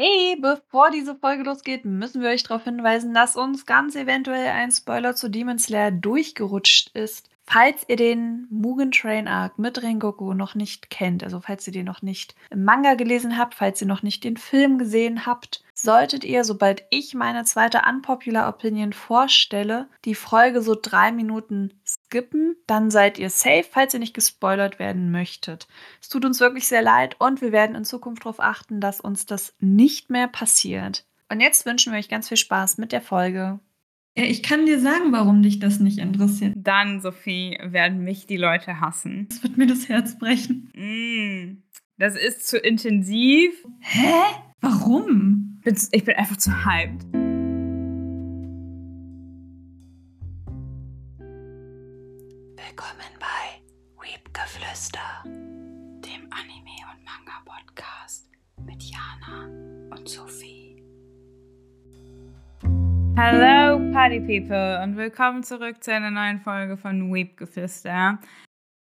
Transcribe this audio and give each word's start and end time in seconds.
Hey, 0.00 0.36
bevor 0.40 0.92
diese 0.92 1.16
Folge 1.16 1.42
losgeht, 1.42 1.84
müssen 1.84 2.22
wir 2.22 2.28
euch 2.28 2.44
darauf 2.44 2.62
hinweisen, 2.62 3.14
dass 3.14 3.34
uns 3.34 3.66
ganz 3.66 3.96
eventuell 3.96 4.46
ein 4.46 4.70
Spoiler 4.70 5.16
zu 5.16 5.28
Demon 5.28 5.58
Slayer 5.58 5.90
durchgerutscht 5.90 6.94
ist. 6.94 7.28
Falls 7.48 7.84
ihr 7.88 7.96
den 7.96 8.46
Mugen 8.48 8.92
Train 8.92 9.26
Arc 9.26 9.58
mit 9.58 9.82
Rengoku 9.82 10.34
noch 10.34 10.54
nicht 10.54 10.88
kennt, 10.88 11.24
also 11.24 11.40
falls 11.40 11.66
ihr 11.66 11.72
den 11.72 11.86
noch 11.86 12.00
nicht 12.00 12.36
im 12.50 12.62
Manga 12.62 12.94
gelesen 12.94 13.36
habt, 13.36 13.56
falls 13.56 13.80
ihr 13.80 13.88
noch 13.88 14.04
nicht 14.04 14.22
den 14.22 14.36
Film 14.36 14.78
gesehen 14.78 15.26
habt, 15.26 15.64
solltet 15.80 16.24
ihr, 16.24 16.44
sobald 16.44 16.82
ich 16.90 17.14
meine 17.14 17.44
zweite 17.44 17.82
Unpopular 17.88 18.48
Opinion 18.48 18.92
vorstelle, 18.92 19.88
die 20.04 20.14
Folge 20.16 20.60
so 20.60 20.76
drei 20.80 21.12
Minuten 21.12 21.72
skippen. 21.86 22.56
Dann 22.66 22.90
seid 22.90 23.18
ihr 23.18 23.30
safe, 23.30 23.64
falls 23.68 23.94
ihr 23.94 24.00
nicht 24.00 24.14
gespoilert 24.14 24.78
werden 24.78 25.10
möchtet. 25.10 25.68
Es 26.00 26.08
tut 26.08 26.24
uns 26.24 26.40
wirklich 26.40 26.66
sehr 26.66 26.82
leid 26.82 27.16
und 27.20 27.40
wir 27.40 27.52
werden 27.52 27.76
in 27.76 27.84
Zukunft 27.84 28.24
darauf 28.24 28.40
achten, 28.40 28.80
dass 28.80 29.00
uns 29.00 29.26
das 29.26 29.54
nicht 29.60 30.10
mehr 30.10 30.26
passiert. 30.26 31.06
Und 31.30 31.40
jetzt 31.40 31.64
wünschen 31.64 31.92
wir 31.92 31.98
euch 31.98 32.08
ganz 32.08 32.28
viel 32.28 32.36
Spaß 32.36 32.78
mit 32.78 32.90
der 32.90 33.02
Folge. 33.02 33.60
Ich 34.14 34.42
kann 34.42 34.66
dir 34.66 34.80
sagen, 34.80 35.12
warum 35.12 35.42
dich 35.44 35.60
das 35.60 35.78
nicht 35.78 35.98
interessiert. 35.98 36.54
Dann, 36.56 37.00
Sophie, 37.00 37.56
werden 37.62 38.02
mich 38.02 38.26
die 38.26 38.36
Leute 38.36 38.80
hassen. 38.80 39.26
Das 39.28 39.44
wird 39.44 39.56
mir 39.56 39.68
das 39.68 39.88
Herz 39.88 40.18
brechen. 40.18 40.72
Mm, 40.74 41.62
das 41.98 42.16
ist 42.16 42.48
zu 42.48 42.58
intensiv. 42.58 43.52
Hä? 43.78 44.12
Warum? 44.60 45.47
Ich 45.68 46.02
bin 46.02 46.16
einfach 46.16 46.38
zu 46.38 46.50
hyped. 46.50 47.04
Willkommen 52.56 53.12
bei 53.20 53.60
Weepgeflüster, 54.00 55.24
dem 55.26 56.26
Anime- 56.30 56.86
und 56.90 57.04
Manga-Podcast 57.04 58.30
mit 58.64 58.82
Jana 58.82 59.44
und 59.94 60.08
Sophie. 60.08 60.82
Hello 63.14 63.92
Party 63.92 64.20
People 64.20 64.82
und 64.82 64.96
willkommen 64.96 65.42
zurück 65.42 65.84
zu 65.84 65.92
einer 65.92 66.10
neuen 66.10 66.40
Folge 66.40 66.78
von 66.78 67.12
Weep 67.12 67.36
Geflüster. 67.36 68.18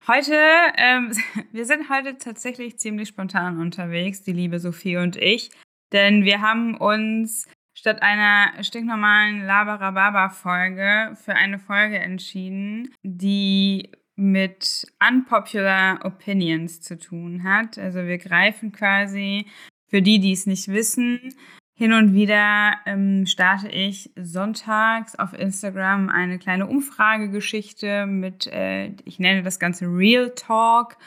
Heute, 0.08 0.34
ähm, 0.78 1.12
wir 1.52 1.66
sind 1.66 1.90
heute 1.90 2.16
tatsächlich 2.16 2.78
ziemlich 2.78 3.10
spontan 3.10 3.60
unterwegs, 3.60 4.22
die 4.22 4.32
liebe 4.32 4.58
Sophie 4.58 4.96
und 4.96 5.16
ich, 5.16 5.50
denn 5.92 6.24
wir 6.24 6.40
haben 6.40 6.76
uns 6.76 7.48
statt 7.74 8.02
einer 8.02 8.62
stinknormalen 8.62 9.44
Labarababa-Folge 9.46 11.16
für 11.16 11.34
eine 11.34 11.58
Folge 11.58 11.98
entschieden, 11.98 12.94
die 13.02 13.90
mit 14.16 14.86
unpopular 15.06 16.04
opinions 16.04 16.82
zu 16.82 16.98
tun 16.98 17.42
hat. 17.42 17.78
Also 17.78 18.04
wir 18.04 18.18
greifen 18.18 18.70
quasi, 18.70 19.46
für 19.88 20.02
die, 20.02 20.20
die 20.20 20.32
es 20.32 20.46
nicht 20.46 20.68
wissen, 20.68 21.34
hin 21.80 21.94
und 21.94 22.12
wieder 22.12 22.74
ähm, 22.84 23.24
starte 23.24 23.68
ich 23.68 24.10
sonntags 24.14 25.14
auf 25.16 25.32
Instagram 25.32 26.10
eine 26.10 26.38
kleine 26.38 26.66
Umfragegeschichte 26.66 28.04
mit, 28.04 28.46
äh, 28.48 28.92
ich 29.06 29.18
nenne 29.18 29.42
das 29.42 29.58
Ganze 29.58 29.86
Real 29.86 30.30
Talk. 30.36 30.98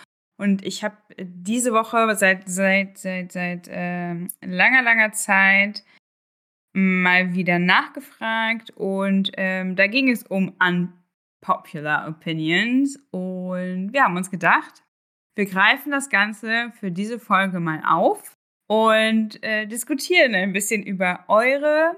Und 0.44 0.66
ich 0.66 0.84
habe 0.84 0.98
diese 1.18 1.72
Woche 1.72 2.14
seit, 2.18 2.50
seit, 2.50 2.98
seit, 2.98 3.32
seit 3.32 3.70
äh, 3.70 4.14
langer, 4.42 4.82
langer 4.82 5.14
Zeit 5.14 5.84
mal 6.74 7.34
wieder 7.34 7.60
nachgefragt 7.60 8.72
und 8.72 9.32
ähm, 9.38 9.78
da 9.78 9.88
ging 9.88 10.10
es 10.10 10.24
um 10.24 10.54
unpopular 10.60 12.10
opinions 12.10 12.98
und 13.12 13.94
wir 13.94 14.04
haben 14.04 14.18
uns 14.18 14.32
gedacht, 14.32 14.84
wir 15.36 15.46
greifen 15.46 15.92
das 15.92 16.10
Ganze 16.10 16.74
für 16.78 16.92
diese 16.92 17.20
Folge 17.20 17.62
mal 17.62 17.82
auf 17.88 18.36
und 18.68 19.42
äh, 19.44 19.66
diskutieren 19.66 20.36
ein 20.36 20.52
bisschen 20.52 20.84
über 20.84 21.24
eure 21.30 21.96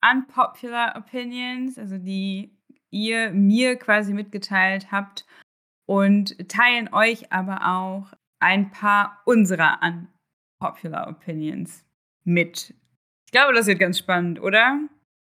unpopular 0.00 0.96
opinions, 0.96 1.76
also 1.78 1.98
die 1.98 2.56
ihr 2.90 3.32
mir 3.32 3.76
quasi 3.76 4.14
mitgeteilt 4.14 4.90
habt 4.90 5.26
und 5.86 6.48
teilen 6.48 6.92
euch 6.92 7.32
aber 7.32 7.66
auch 7.66 8.12
ein 8.40 8.70
paar 8.70 9.20
unserer 9.24 9.80
unpopular 9.82 11.08
opinions 11.08 11.84
mit. 12.24 12.74
Ich 13.26 13.32
glaube, 13.32 13.54
das 13.54 13.66
wird 13.66 13.78
ganz 13.78 13.98
spannend, 13.98 14.40
oder? 14.40 14.78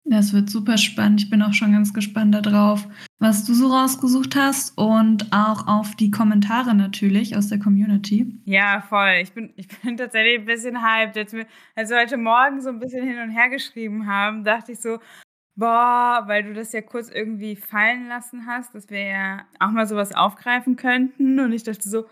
Das 0.10 0.32
wird 0.32 0.50
super 0.50 0.78
spannend. 0.78 1.24
Ich 1.24 1.30
bin 1.30 1.42
auch 1.42 1.52
schon 1.52 1.74
ganz 1.74 1.94
gespannt 1.94 2.34
darauf, 2.34 2.88
was 3.20 3.44
du 3.44 3.54
so 3.54 3.68
rausgesucht 3.68 4.38
hast 4.38 4.78
und 4.78 5.34
auch 5.34 5.68
auf 5.68 5.96
die 5.96 6.12
Kommentare 6.12 6.74
natürlich 6.74 7.36
aus 7.36 7.50
der 7.50 7.60
Community. 7.60 8.26
Ja, 8.46 8.82
voll. 8.88 9.20
Ich 9.22 9.34
bin, 9.34 9.52
ich 9.58 9.68
bin 9.68 9.98
tatsächlich 9.98 10.40
ein 10.40 10.46
bisschen 10.46 10.82
hyped. 10.82 11.18
Als 11.18 11.34
wir, 11.34 11.46
als 11.76 11.90
wir 11.90 11.98
heute 11.98 12.16
Morgen 12.16 12.62
so 12.62 12.70
ein 12.70 12.80
bisschen 12.80 13.06
hin 13.06 13.20
und 13.20 13.32
her 13.32 13.50
geschrieben 13.50 14.08
haben, 14.08 14.46
dachte 14.46 14.72
ich 14.72 14.80
so, 14.80 15.00
boah, 15.58 16.24
weil 16.28 16.44
du 16.44 16.54
das 16.54 16.72
ja 16.72 16.82
kurz 16.82 17.10
irgendwie 17.10 17.56
fallen 17.56 18.08
lassen 18.08 18.46
hast, 18.46 18.74
dass 18.74 18.90
wir 18.90 19.02
ja 19.02 19.48
auch 19.60 19.72
mal 19.72 19.88
sowas 19.88 20.14
aufgreifen 20.16 20.76
könnten. 20.76 21.40
Und 21.40 21.52
ich 21.52 21.64
dachte 21.64 21.90
so, 21.90 22.06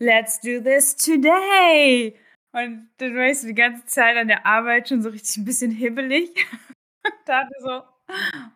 let's 0.00 0.40
do 0.40 0.60
this 0.60 0.96
today. 0.96 2.16
Und 2.52 2.90
dann 2.98 3.14
war 3.14 3.28
ich 3.28 3.40
so 3.40 3.46
die 3.46 3.54
ganze 3.54 3.86
Zeit 3.86 4.16
an 4.16 4.28
der 4.28 4.44
Arbeit 4.44 4.88
schon 4.88 5.02
so 5.02 5.08
richtig 5.08 5.36
ein 5.36 5.44
bisschen 5.44 5.70
hibbelig. 5.70 6.30
dachte 7.26 7.54
so, 7.60 7.82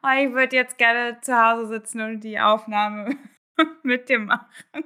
oh, 0.02 0.08
ich 0.20 0.32
würde 0.32 0.56
jetzt 0.56 0.78
gerne 0.78 1.20
zu 1.20 1.34
Hause 1.34 1.68
sitzen 1.68 2.00
und 2.00 2.20
die 2.24 2.40
Aufnahme 2.40 3.16
mit 3.84 4.08
dir 4.08 4.18
machen. 4.18 4.84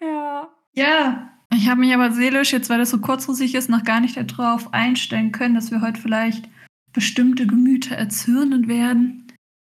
ja. 0.00 0.52
Ja, 0.76 1.30
ich 1.52 1.68
habe 1.68 1.78
mich 1.78 1.94
aber 1.94 2.10
seelisch, 2.10 2.52
jetzt 2.52 2.68
weil 2.68 2.78
das 2.78 2.90
so 2.90 3.00
kurzfristig 3.00 3.54
ist, 3.54 3.70
noch 3.70 3.84
gar 3.84 4.00
nicht 4.00 4.16
darauf 4.16 4.74
einstellen 4.74 5.30
können, 5.30 5.54
dass 5.54 5.70
wir 5.70 5.80
heute 5.82 6.00
vielleicht 6.00 6.48
bestimmte 6.94 7.46
Gemüter 7.46 7.96
erzürnen 7.96 8.68
werden. 8.68 9.26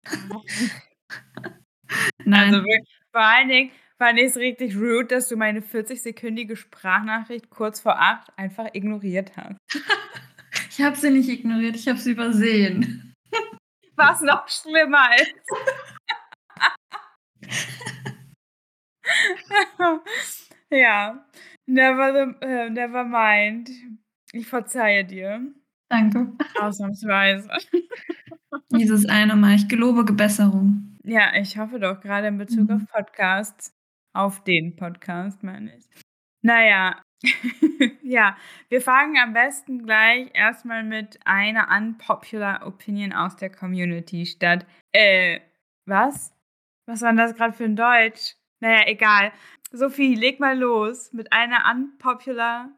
Nein. 2.25 2.55
Also 2.55 2.67
vor 3.13 3.21
allen 3.23 3.49
Dingen 3.49 3.71
fand 3.99 4.19
ich 4.19 4.27
es 4.27 4.37
richtig 4.37 4.77
rude, 4.77 5.07
dass 5.07 5.29
du 5.29 5.37
meine 5.37 5.61
40-sekündige 5.61 6.57
Sprachnachricht 6.57 7.51
kurz 7.51 7.81
vor 7.81 8.01
acht 8.01 8.37
einfach 8.37 8.69
ignoriert 8.73 9.37
hast. 9.37 9.57
Ich 10.69 10.81
habe 10.87 10.97
sie 10.97 11.11
nicht 11.11 11.29
ignoriert, 11.29 11.77
ich 11.77 11.87
habe 11.89 11.99
sie 11.99 12.13
übersehen. 12.13 13.15
Was 13.97 14.23
noch 14.23 14.49
schlimmer 14.49 15.11
ist. 15.17 15.35
ja, 20.71 21.27
never, 21.67 22.35
uh, 22.43 22.71
never 22.71 23.05
mind. 23.05 23.69
Ich 24.33 24.47
verzeihe 24.47 25.05
dir. 25.05 25.53
Danke. 25.91 26.33
Ausnahmsweise. 26.59 27.51
Dieses 28.71 29.06
eine 29.09 29.34
Mal. 29.37 29.56
Ich 29.56 29.69
gelobe 29.69 30.05
Gebesserung. 30.05 30.97
Ja, 31.03 31.34
ich 31.34 31.59
hoffe 31.59 31.81
doch, 31.81 32.01
gerade 32.01 32.28
in 32.28 32.39
Bezug 32.39 32.69
mhm. 32.69 32.77
auf 32.77 32.87
Podcasts. 32.87 33.77
Auf 34.12 34.43
den 34.45 34.77
Podcast, 34.77 35.43
meine 35.43 35.77
ich. 35.77 35.84
Naja, 36.43 36.97
ja, 38.03 38.37
wir 38.69 38.81
fangen 38.81 39.19
am 39.19 39.33
besten 39.33 39.84
gleich 39.84 40.31
erstmal 40.33 40.84
mit 40.84 41.19
einer 41.25 41.69
unpopular 41.77 42.67
Opinion 42.67 43.12
aus 43.12 43.37
der 43.37 43.51
Community 43.51 44.27
statt. 44.27 44.67
Äh, 44.93 45.41
was? 45.87 46.33
Was 46.87 47.03
war 47.03 47.11
denn 47.11 47.19
das 47.19 47.34
gerade 47.34 47.53
für 47.53 47.65
ein 47.65 47.77
Deutsch? 47.77 48.37
Naja, 48.61 48.87
egal. 48.87 49.33
Sophie, 49.72 50.15
leg 50.15 50.41
mal 50.41 50.59
los 50.59 51.12
mit 51.12 51.33
einer 51.33 51.71
unpopular 51.71 52.71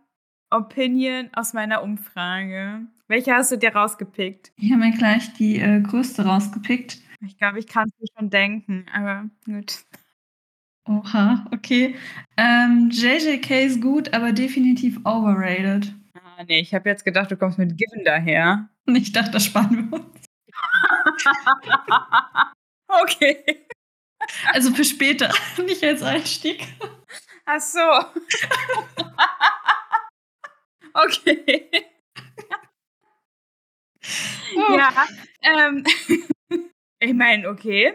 Opinion 0.52 1.30
aus 1.34 1.52
meiner 1.52 1.82
Umfrage. 1.82 2.86
Welche 3.08 3.34
hast 3.34 3.52
du 3.52 3.56
dir 3.56 3.74
rausgepickt? 3.74 4.52
Ich 4.56 4.72
habe 4.72 4.84
mir 4.84 4.96
gleich 4.96 5.32
die 5.34 5.58
äh, 5.58 5.80
größte 5.80 6.24
rausgepickt. 6.24 6.98
Ich 7.20 7.38
glaube, 7.38 7.58
ich 7.58 7.66
kann 7.66 7.88
es 7.88 8.00
mir 8.00 8.06
schon 8.16 8.30
denken, 8.30 8.86
aber 8.92 9.28
gut. 9.44 9.84
Oha, 10.88 11.46
okay. 11.52 11.94
Ähm, 12.36 12.90
JJK 12.90 13.50
ist 13.66 13.80
gut, 13.80 14.12
aber 14.12 14.32
definitiv 14.32 14.98
overrated. 15.04 15.94
Ah, 16.14 16.44
nee, 16.48 16.60
ich 16.60 16.74
habe 16.74 16.88
jetzt 16.88 17.04
gedacht, 17.04 17.30
du 17.30 17.36
kommst 17.36 17.58
mit 17.58 17.78
Given 17.78 18.04
daher. 18.04 18.68
Ich 18.86 19.12
dachte, 19.12 19.30
das 19.30 19.44
sparen 19.44 19.90
wir 19.90 20.00
uns. 20.00 20.26
okay. 22.88 23.66
Also 24.52 24.72
für 24.72 24.84
später, 24.84 25.32
nicht 25.66 25.84
als 25.84 26.02
Einstieg. 26.02 26.66
Ach 27.44 27.60
so. 27.60 27.78
okay. 30.94 31.68
Oh. 34.56 34.76
Ja, 34.76 34.90
ähm, 35.42 35.84
ich 37.00 37.14
meine, 37.14 37.48
okay. 37.48 37.94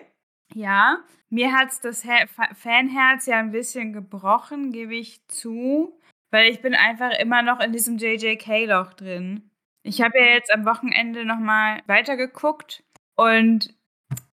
Ja, 0.54 1.04
mir 1.30 1.52
hat 1.52 1.70
es 1.72 1.82
das 1.82 2.04
Her 2.04 2.28
Fanherz 2.28 3.26
ja 3.26 3.40
ein 3.40 3.52
bisschen 3.52 3.94
gebrochen, 3.94 4.72
gebe 4.72 4.96
ich 4.96 5.26
zu, 5.28 6.00
weil 6.32 6.52
ich 6.52 6.62
bin 6.62 6.74
einfach 6.74 7.12
immer 7.20 7.42
noch 7.42 7.60
in 7.60 7.74
diesem 7.74 7.98
JJK-Loch 7.98 8.94
drin. 8.94 9.52
Ich 9.84 10.02
habe 10.02 10.20
ja 10.20 10.26
jetzt 10.26 10.52
am 10.54 10.66
Wochenende 10.66 11.26
nochmal 11.26 11.82
weitergeguckt 11.88 12.84
und 13.16 13.74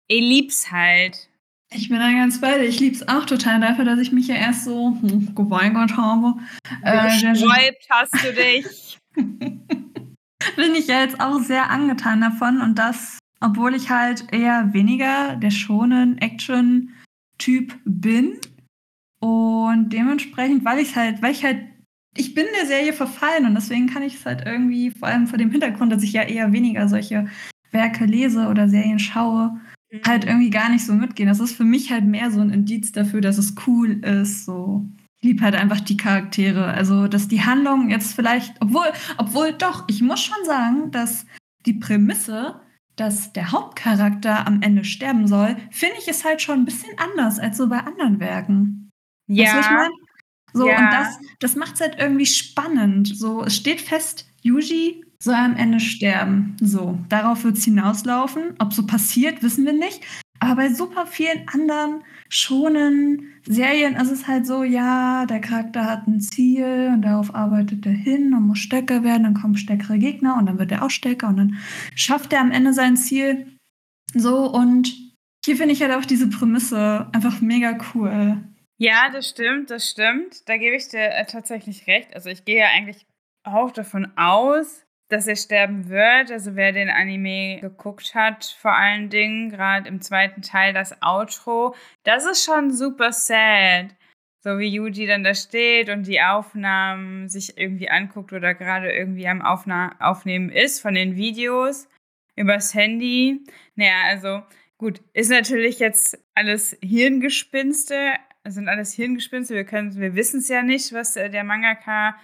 ich 0.07 0.21
lieb's 0.21 0.71
halt. 0.71 1.29
Ich 1.75 1.89
bin 1.89 1.99
da 1.99 2.13
ganz 2.13 2.41
bei 2.41 2.59
dir. 2.59 2.65
Ich 2.65 2.81
lieb's 2.81 3.07
auch 3.09 3.25
total 3.25 3.61
dafür, 3.61 3.85
dass 3.85 3.99
ich 3.99 4.13
mich 4.13 4.29
ja 4.29 4.35
erst 4.35 4.65
so 4.65 4.97
hm, 5.01 5.35
geweigert 5.35 5.97
habe. 5.97 6.35
Äh, 6.83 7.09
Gesträubt 7.21 7.87
hast 7.89 8.15
du 8.25 8.33
dich. 8.33 8.99
Bin 10.57 10.75
ich 10.75 10.89
ja 10.89 11.01
jetzt 11.01 11.21
auch 11.21 11.41
sehr 11.41 11.71
angetan 11.71 12.21
davon 12.21 12.61
und 12.61 12.79
das, 12.79 13.19
obwohl 13.41 13.75
ich 13.75 13.91
halt 13.91 14.33
eher 14.33 14.73
weniger 14.73 15.37
der 15.37 15.51
schonen 15.51 16.19
Action-Typ 16.19 17.79
bin. 17.85 18.39
Und 19.21 19.91
dementsprechend, 19.91 20.65
weil 20.65 20.81
ich 20.81 20.97
halt, 20.97 21.23
weil 21.23 21.33
ich 21.33 21.45
halt, 21.45 21.61
ich 22.17 22.35
bin 22.35 22.47
der 22.59 22.67
Serie 22.67 22.93
verfallen 22.93 23.47
und 23.47 23.55
deswegen 23.55 23.87
kann 23.87 24.03
ich 24.03 24.17
es 24.17 24.27
halt 24.27 24.43
irgendwie, 24.45 24.91
vor 24.91 25.09
allem 25.09 25.29
vor 25.29 25.39
dem 25.39 25.51
Hintergrund, 25.51 25.93
dass 25.93 26.03
ich 26.03 26.13
ja 26.13 26.23
eher 26.23 26.53
weniger 26.53 26.89
solche 26.89 27.29
Werke 27.71 28.05
lese 28.05 28.49
oder 28.49 28.69
Serien 28.69 28.99
schaue. 28.99 29.61
Halt 30.07 30.25
irgendwie 30.25 30.51
gar 30.51 30.71
nicht 30.71 30.85
so 30.85 30.95
mitgehen. 30.95 31.29
Das 31.29 31.41
ist 31.41 31.55
für 31.55 31.65
mich 31.65 31.93
halt 31.93 32.05
mehr 32.05 32.31
so 32.31 32.41
ein 32.41 32.51
Indiz 32.51 32.93
dafür, 32.93 33.21
dass 33.21 33.39
es 33.39 33.55
cool 33.67 33.93
ist, 34.05 34.45
so 34.45 34.89
liebe 35.23 35.43
halt 35.43 35.55
einfach 35.55 35.81
die 35.81 35.97
Charaktere. 35.97 36.67
Also, 36.67 37.09
dass 37.09 37.29
die 37.29 37.45
Handlung 37.45 37.91
jetzt 37.91 38.15
vielleicht, 38.15 38.55
obwohl, 38.61 38.87
obwohl 39.19 39.53
doch, 39.53 39.85
ich 39.89 40.03
muss 40.03 40.21
schon 40.21 40.45
sagen, 40.45 40.91
dass 40.91 41.27
die 41.65 41.75
Prämisse, 41.75 42.61
dass 42.97 43.33
der 43.33 43.53
Hauptcharakter 43.53 44.47
am 44.47 44.63
Ende 44.63 44.85
sterben 44.85 45.27
soll, 45.27 45.57
finde 45.71 45.97
ich 45.99 46.09
ist 46.09 46.25
halt 46.25 46.43
schon 46.43 46.61
ein 46.61 46.65
bisschen 46.65 46.93
anders 46.99 47.39
als 47.39 47.57
so 47.57 47.69
bei 47.69 47.79
anderen 47.79 48.21
Werken. 48.21 48.91
Ja. 49.29 49.45
Weißt 49.45 49.55
du, 49.55 49.61
ich 49.61 49.71
mein? 49.71 49.91
So, 50.55 50.69
ja. 50.69 50.79
und 50.79 50.93
das, 50.93 51.19
das 51.39 51.57
macht 51.57 51.75
es 51.75 51.81
halt 51.81 51.97
irgendwie 51.99 52.27
spannend. 52.27 53.17
So, 53.17 53.45
es 53.45 53.57
steht 53.57 53.81
fest, 53.81 54.29
Yuji 54.43 55.03
soll 55.23 55.35
am 55.35 55.57
Ende 55.57 55.79
sterben. 55.79 56.57
So, 56.61 56.99
darauf 57.09 57.45
wird 57.45 57.57
es 57.57 57.65
hinauslaufen. 57.65 58.55
Ob 58.59 58.73
so 58.73 58.87
passiert, 58.87 59.43
wissen 59.43 59.65
wir 59.65 59.73
nicht. 59.73 60.03
Aber 60.41 60.57
bei 60.57 60.73
super 60.73 61.07
vielen 61.07 61.47
anderen 61.47 62.03
schonen 62.29 63.29
Serien 63.47 63.95
ist 63.95 64.11
es 64.11 64.27
halt 64.27 64.45
so, 64.47 64.65
ja, 64.65 65.25
der 65.27 65.41
Charakter 65.41 65.85
hat 65.85 66.09
ein 66.09 66.21
Ziel 66.21 66.91
und 66.93 67.03
darauf 67.03 67.33
arbeitet 67.35 67.87
er 67.87 67.93
hin 67.93 68.35
und 68.35 68.49
muss 68.49 68.59
stärker 68.59 69.05
werden, 69.05 69.23
dann 69.23 69.35
kommen 69.35 69.57
stärkere 69.57 69.99
Gegner 69.99 70.37
und 70.37 70.47
dann 70.47 70.59
wird 70.59 70.73
er 70.73 70.85
auch 70.85 70.91
stärker 70.91 71.29
und 71.29 71.37
dann 71.37 71.59
schafft 71.95 72.33
er 72.33 72.41
am 72.41 72.51
Ende 72.51 72.73
sein 72.73 72.97
Ziel. 72.97 73.57
So, 74.15 74.51
und 74.51 74.93
hier 75.45 75.57
finde 75.57 75.75
ich 75.75 75.83
halt 75.83 75.93
auch 75.93 76.05
diese 76.05 76.29
Prämisse 76.29 77.09
einfach 77.13 77.41
mega 77.41 77.79
cool. 77.95 78.39
Ja, 78.79 79.11
das 79.13 79.29
stimmt, 79.29 79.71
das 79.71 79.89
stimmt. 79.89 80.49
Da 80.49 80.57
gebe 80.57 80.75
ich 80.75 80.89
dir 80.89 81.09
äh, 81.13 81.25
tatsächlich 81.27 81.87
recht. 81.87 82.15
Also 82.17 82.31
ich 82.31 82.45
gehe 82.45 82.59
ja 82.59 82.67
eigentlich 82.75 83.07
auch 83.45 83.71
davon 83.71 84.11
aus, 84.17 84.85
dass 85.13 85.27
er 85.27 85.37
sterben 85.37 85.89
wird. 85.91 86.31
Also 86.31 86.57
wer 86.57 86.73
den 86.73 86.89
Anime 86.89 87.61
geguckt 87.61 88.15
hat, 88.15 88.45
vor 88.61 88.73
allen 88.73 89.11
Dingen, 89.11 89.51
gerade 89.51 89.89
im 89.89 90.01
zweiten 90.01 90.41
Teil, 90.41 90.73
das 90.73 90.97
Outro, 91.03 91.75
das 92.03 92.25
ist 92.25 92.45
schon 92.45 92.73
super 92.73 93.13
sad. 93.13 93.95
So 94.45 94.59
wie 94.59 94.75
Yuji 94.75 95.07
dann 95.07 95.23
da 95.23 95.35
steht 95.35 95.89
und 95.89 96.07
die 96.07 96.21
Aufnahmen 96.21 97.29
sich 97.29 97.59
irgendwie 97.59 97.91
anguckt 97.91 98.33
oder 98.33 98.55
gerade 98.55 98.91
irgendwie 98.91 99.29
am 99.29 99.43
Aufna 99.43 99.95
Aufnehmen 100.01 100.49
ist 100.49 100.81
von 100.81 100.95
den 100.95 101.15
Videos 101.15 101.89
übers 102.35 102.75
Handy. 102.75 103.45
Naja, 103.77 104.03
also 104.07 104.43
gut, 104.79 105.01
ist 105.13 105.31
natürlich 105.31 105.79
jetzt 105.79 106.19
alles 106.35 106.77
Hirngespinste, 106.83 108.15
sind 108.45 108.69
alles 108.69 108.95
Hirngespinste. 108.95 109.55
Wir, 109.55 109.71
wir 109.71 110.15
wissen 110.17 110.41
es 110.41 110.49
ja 110.49 110.63
nicht, 110.63 110.93
was 110.93 111.17
äh, 111.17 111.31
der 111.31 111.45
Mangaka 111.45 112.17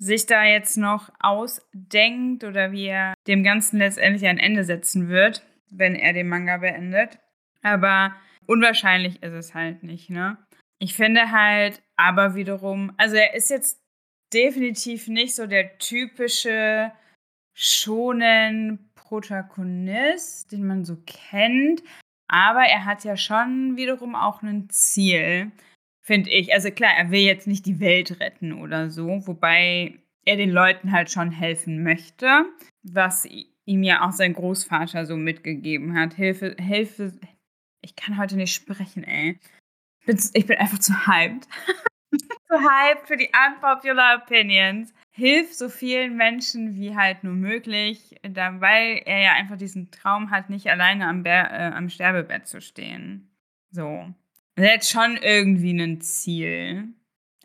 sich 0.00 0.24
da 0.26 0.44
jetzt 0.44 0.78
noch 0.78 1.10
ausdenkt 1.20 2.42
oder 2.42 2.72
wie 2.72 2.86
er 2.86 3.14
dem 3.26 3.44
Ganzen 3.44 3.78
letztendlich 3.78 4.26
ein 4.26 4.38
Ende 4.38 4.64
setzen 4.64 5.08
wird, 5.08 5.46
wenn 5.70 5.94
er 5.94 6.14
den 6.14 6.28
Manga 6.28 6.56
beendet. 6.56 7.18
Aber 7.62 8.16
unwahrscheinlich 8.46 9.22
ist 9.22 9.34
es 9.34 9.54
halt 9.54 9.82
nicht, 9.82 10.08
ne? 10.08 10.38
Ich 10.78 10.94
finde 10.94 11.30
halt 11.30 11.82
aber 11.96 12.34
wiederum, 12.34 12.92
also 12.96 13.16
er 13.16 13.34
ist 13.34 13.50
jetzt 13.50 13.78
definitiv 14.32 15.08
nicht 15.08 15.34
so 15.34 15.46
der 15.46 15.76
typische 15.76 16.90
schonen 17.54 18.90
Protagonist, 18.94 20.50
den 20.50 20.66
man 20.66 20.86
so 20.86 20.96
kennt, 21.04 21.82
aber 22.26 22.62
er 22.62 22.86
hat 22.86 23.04
ja 23.04 23.18
schon 23.18 23.76
wiederum 23.76 24.14
auch 24.14 24.40
ein 24.40 24.70
Ziel 24.70 25.52
finde 26.10 26.30
ich. 26.30 26.52
Also 26.52 26.72
klar, 26.72 26.90
er 26.96 27.12
will 27.12 27.20
jetzt 27.20 27.46
nicht 27.46 27.66
die 27.66 27.78
Welt 27.78 28.18
retten 28.18 28.52
oder 28.52 28.90
so, 28.90 29.24
wobei 29.28 30.00
er 30.24 30.36
den 30.36 30.50
Leuten 30.50 30.90
halt 30.90 31.08
schon 31.08 31.30
helfen 31.30 31.84
möchte, 31.84 32.46
was 32.82 33.28
ihm 33.64 33.84
ja 33.84 34.04
auch 34.04 34.10
sein 34.10 34.32
Großvater 34.32 35.06
so 35.06 35.16
mitgegeben 35.16 35.96
hat. 35.96 36.14
Hilfe, 36.14 36.56
Hilfe. 36.58 37.12
Ich 37.80 37.94
kann 37.94 38.18
heute 38.18 38.34
nicht 38.34 38.52
sprechen, 38.52 39.04
ey. 39.04 39.38
Ich 40.34 40.46
bin, 40.48 40.58
einfach 40.58 40.80
zu 40.80 41.06
hyped. 41.06 41.46
zu 42.10 42.58
hyped 42.58 43.06
für 43.06 43.16
die 43.16 43.30
unpopular 43.46 44.20
opinions. 44.20 44.92
Hilf 45.12 45.54
so 45.54 45.68
vielen 45.68 46.16
Menschen 46.16 46.74
wie 46.74 46.96
halt 46.96 47.22
nur 47.22 47.34
möglich, 47.34 48.16
da, 48.22 48.60
weil 48.60 49.02
er 49.06 49.20
ja 49.20 49.32
einfach 49.34 49.58
diesen 49.58 49.92
Traum 49.92 50.32
hat, 50.32 50.50
nicht 50.50 50.66
alleine 50.66 51.06
am, 51.06 51.22
Bär, 51.22 51.52
äh, 51.52 51.72
am 51.72 51.88
Sterbebett 51.88 52.48
zu 52.48 52.60
stehen. 52.60 53.30
So. 53.70 54.12
Er 54.60 54.74
hat 54.74 54.84
schon 54.84 55.16
irgendwie 55.22 55.72
ein 55.72 56.00
Ziel. 56.00 56.88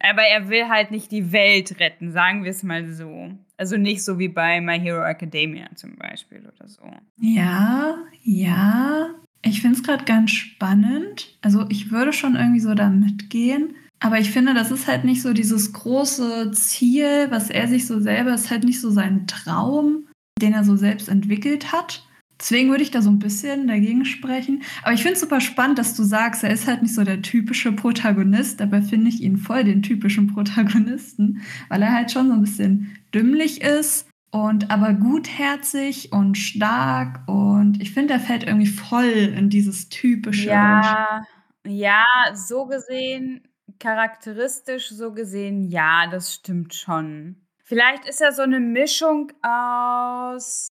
Aber 0.02 0.24
er 0.24 0.50
will 0.50 0.68
halt 0.68 0.92
nicht 0.92 1.12
die 1.12 1.32
Welt 1.32 1.80
retten, 1.80 2.12
sagen 2.12 2.44
wir 2.44 2.52
es 2.52 2.64
mal 2.64 2.94
so. 2.94 3.32
Also 3.58 3.78
nicht 3.78 4.04
so 4.04 4.20
wie 4.20 4.28
bei 4.28 4.60
My 4.60 4.80
Hero 4.80 5.04
Academia 5.04 5.68
zum 5.76 5.96
Beispiel 5.96 6.40
oder 6.40 6.68
so. 6.68 6.84
Ja, 7.20 7.98
ja. 8.24 9.10
Ich 9.42 9.62
finde 9.62 9.78
es 9.78 9.84
gerade 9.84 10.04
ganz 10.06 10.32
spannend. 10.32 11.38
Also 11.42 11.66
ich 11.70 11.92
würde 11.92 12.12
schon 12.12 12.36
irgendwie 12.36 12.60
so 12.60 12.74
da 12.74 12.90
mitgehen. 12.90 13.76
Aber 14.00 14.20
ich 14.20 14.32
finde, 14.32 14.54
das 14.54 14.72
ist 14.72 14.88
halt 14.88 15.06
nicht 15.06 15.22
so 15.22 15.34
dieses 15.34 15.72
große 15.72 16.52
Ziel, 16.52 17.28
was 17.30 17.50
er 17.50 17.68
sich 17.68 17.88
so 17.88 18.00
selber, 18.00 18.34
ist 18.34 18.52
halt 18.52 18.66
nicht 18.66 18.82
so 18.82 18.92
sein 18.92 19.26
Traum, 19.26 20.08
den 20.42 20.54
er 20.54 20.66
so 20.66 20.76
selbst 20.76 21.08
entwickelt 21.08 21.72
hat. 21.72 22.06
Deswegen 22.40 22.70
würde 22.70 22.84
ich 22.84 22.92
da 22.92 23.02
so 23.02 23.10
ein 23.10 23.20
bisschen 23.20 23.68
dagegen 23.68 24.06
sprechen. 24.06 24.64
Aber 24.84 24.94
ich 24.94 25.02
finde 25.02 25.14
es 25.14 25.22
super 25.22 25.40
spannend, 25.40 25.80
dass 25.80 25.96
du 25.96 26.04
sagst, 26.04 26.44
er 26.44 26.52
ist 26.52 26.68
halt 26.68 26.82
nicht 26.82 26.94
so 26.94 27.04
der 27.04 27.22
typische 27.22 27.72
Protagonist. 27.72 28.60
Dabei 28.60 28.82
finde 28.82 29.10
ich 29.10 29.22
ihn 29.22 29.38
voll 29.38 29.64
den 29.64 29.82
typischen 29.82 30.28
Protagonisten, 30.34 31.42
weil 31.70 31.82
er 31.82 31.94
halt 31.94 32.12
schon 32.12 32.28
so 32.28 32.34
ein 32.34 32.42
bisschen 32.42 32.98
dümmlich 33.14 33.62
ist 33.62 34.08
und 34.32 34.70
aber 34.70 34.94
gutherzig 34.94 36.12
und 36.12 36.36
stark. 36.38 37.22
Und 37.28 37.82
ich 37.82 37.94
finde, 37.94 38.14
er 38.14 38.20
fällt 38.20 38.44
irgendwie 38.44 38.68
voll 38.68 39.06
in 39.06 39.50
dieses 39.50 39.88
typische. 39.88 40.50
Ja, 40.50 41.24
ja, 41.66 42.04
so 42.34 42.66
gesehen, 42.66 43.48
charakteristisch 43.80 44.90
so 44.90 45.14
gesehen, 45.14 45.64
ja, 45.70 46.08
das 46.08 46.34
stimmt 46.34 46.74
schon. 46.74 47.38
Vielleicht 47.64 48.08
ist 48.08 48.22
er 48.22 48.31
so 48.31 48.44
eine 48.44 48.60
Mischung 48.60 49.31
aus 49.42 50.68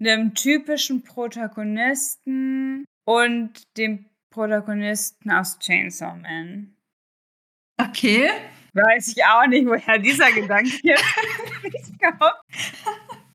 einem 0.00 0.34
typischen 0.34 1.02
Protagonisten 1.02 2.84
und 3.04 3.62
dem 3.76 4.06
Protagonisten 4.30 5.30
aus 5.30 5.58
Chainsaw 5.58 6.16
Man. 6.16 6.76
Okay. 7.78 8.30
Weiß 8.74 9.08
ich 9.16 9.24
auch 9.24 9.46
nicht, 9.46 9.66
woher 9.66 9.98
dieser 9.98 10.30
Gedanke 10.32 10.70
jetzt 10.82 11.94
kommt. 12.02 12.34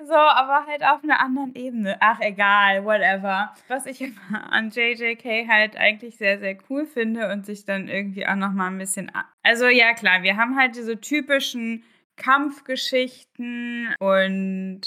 So, 0.05 0.13
aber 0.13 0.65
halt 0.67 0.83
auf 0.83 1.03
einer 1.03 1.19
anderen 1.19 1.55
Ebene. 1.55 1.97
Ach, 1.99 2.19
egal, 2.21 2.85
whatever. 2.85 3.53
Was 3.67 3.85
ich 3.85 4.03
an 4.49 4.69
JJK 4.69 5.47
halt 5.47 5.77
eigentlich 5.77 6.17
sehr, 6.17 6.39
sehr 6.39 6.57
cool 6.69 6.85
finde 6.85 7.31
und 7.31 7.45
sich 7.45 7.65
dann 7.65 7.87
irgendwie 7.87 8.27
auch 8.27 8.35
nochmal 8.35 8.71
ein 8.71 8.77
bisschen. 8.77 9.11
Also, 9.43 9.67
ja, 9.67 9.93
klar, 9.93 10.21
wir 10.23 10.37
haben 10.37 10.57
halt 10.57 10.75
diese 10.75 10.99
typischen 10.99 11.83
Kampfgeschichten 12.17 13.95
und 13.99 14.81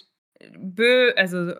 bö 0.56 1.12
also 1.16 1.54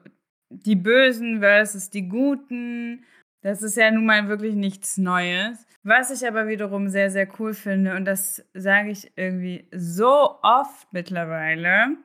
die 0.51 0.77
Bösen 0.77 1.41
versus 1.41 1.91
die 1.91 2.09
Guten. 2.09 3.05
Das 3.43 3.63
ist 3.63 3.77
ja 3.77 3.91
nun 3.91 4.07
mal 4.07 4.29
wirklich 4.29 4.55
nichts 4.55 4.97
Neues. 4.97 5.67
Was 5.83 6.11
ich 6.11 6.27
aber 6.27 6.47
wiederum 6.49 6.89
sehr, 6.89 7.11
sehr 7.11 7.29
cool 7.39 7.53
finde, 7.53 7.95
und 7.95 8.07
das 8.07 8.43
sage 8.55 8.91
ich 8.91 9.13
irgendwie 9.17 9.69
so 9.73 10.39
oft 10.43 10.91
mittlerweile, 10.93 11.99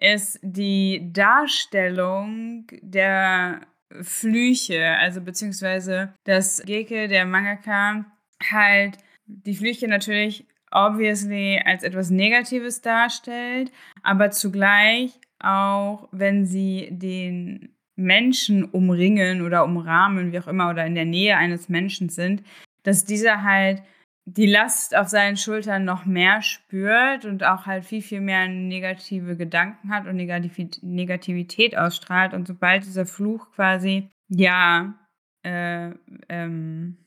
ist 0.00 0.38
die 0.42 1.10
Darstellung 1.12 2.66
der 2.80 3.66
Flüche, 4.00 4.96
also 4.98 5.20
beziehungsweise 5.20 6.14
dass 6.24 6.62
Geke, 6.64 7.08
der 7.08 7.26
Mangaka, 7.26 8.04
halt 8.50 8.98
die 9.26 9.54
Flüche 9.54 9.88
natürlich 9.88 10.46
obviously 10.70 11.60
als 11.64 11.82
etwas 11.82 12.10
Negatives 12.10 12.80
darstellt, 12.80 13.72
aber 14.02 14.30
zugleich 14.30 15.18
auch, 15.40 16.08
wenn 16.12 16.46
sie 16.46 16.88
den 16.90 17.70
Menschen 17.96 18.64
umringen 18.64 19.42
oder 19.42 19.64
umrahmen, 19.64 20.32
wie 20.32 20.38
auch 20.38 20.46
immer, 20.46 20.70
oder 20.70 20.86
in 20.86 20.94
der 20.94 21.04
Nähe 21.04 21.36
eines 21.36 21.68
Menschen 21.68 22.08
sind, 22.08 22.42
dass 22.84 23.04
dieser 23.04 23.42
halt 23.42 23.82
die 24.24 24.46
Last 24.46 24.94
auf 24.94 25.08
seinen 25.08 25.36
Schultern 25.36 25.84
noch 25.84 26.04
mehr 26.04 26.42
spürt 26.42 27.24
und 27.24 27.44
auch 27.44 27.66
halt 27.66 27.84
viel, 27.84 28.02
viel 28.02 28.20
mehr 28.20 28.46
negative 28.46 29.36
Gedanken 29.36 29.90
hat 29.90 30.06
und 30.06 30.16
Negativität 30.16 31.76
ausstrahlt. 31.76 32.34
Und 32.34 32.46
sobald 32.46 32.84
dieser 32.84 33.06
Fluch 33.06 33.50
quasi, 33.52 34.08
ja, 34.28 34.94
äh, 35.42 35.90
ähm, 36.28 36.98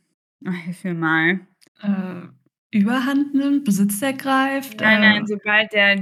hilf 0.43 0.83
mir 0.83 0.93
mal. 0.95 1.39
Äh, 1.81 2.27
Überhand 2.71 3.35
nimmt, 3.35 3.65
Besitz 3.65 4.01
ergreift. 4.01 4.79
Nein, 4.79 5.01
nein, 5.01 5.23
äh. 5.23 5.27
sobald 5.27 5.73
der 5.73 5.97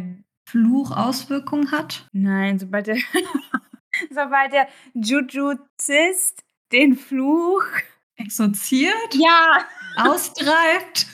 Fluch 0.52 0.92
Auswirkungen 0.92 1.72
hat? 1.72 2.08
Nein, 2.12 2.58
sobald 2.58 2.88
der, 2.88 2.98
sobald 4.10 4.52
der 4.52 4.68
Jujuzist 4.94 6.44
den 6.72 6.96
Fluch 6.96 7.64
exorziert, 8.16 9.14
ja, 9.14 9.66
austreibt, 9.98 11.08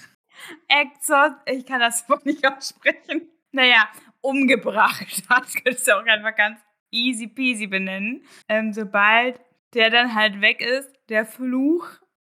Exor, 0.67 1.41
ich 1.45 1.65
kann 1.65 1.79
das 1.79 2.07
wohl 2.09 2.19
nicht 2.23 2.45
aussprechen. 2.47 3.29
Naja, 3.51 3.89
umgebracht 4.21 5.23
hat, 5.29 5.47
könntest 5.63 5.87
du 5.87 5.97
auch 5.97 6.05
einfach 6.05 6.35
ganz 6.35 6.59
easy 6.91 7.27
peasy 7.27 7.67
benennen. 7.67 8.25
Ähm, 8.47 8.73
sobald 8.73 9.39
der 9.73 9.89
dann 9.89 10.15
halt 10.15 10.41
weg 10.41 10.61
ist, 10.61 10.93
der 11.09 11.25
Fluch, 11.25 11.87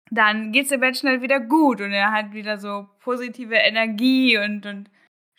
dann 0.09 0.51
geht 0.51 0.63
es 0.63 0.69
dem 0.69 0.81
Menschen 0.81 1.09
halt 1.09 1.21
wieder 1.21 1.39
gut 1.39 1.81
und 1.81 1.91
er 1.91 2.11
hat 2.11 2.33
wieder 2.33 2.57
so 2.57 2.87
positive 2.99 3.55
Energie 3.55 4.37
und, 4.37 4.65
und 4.65 4.89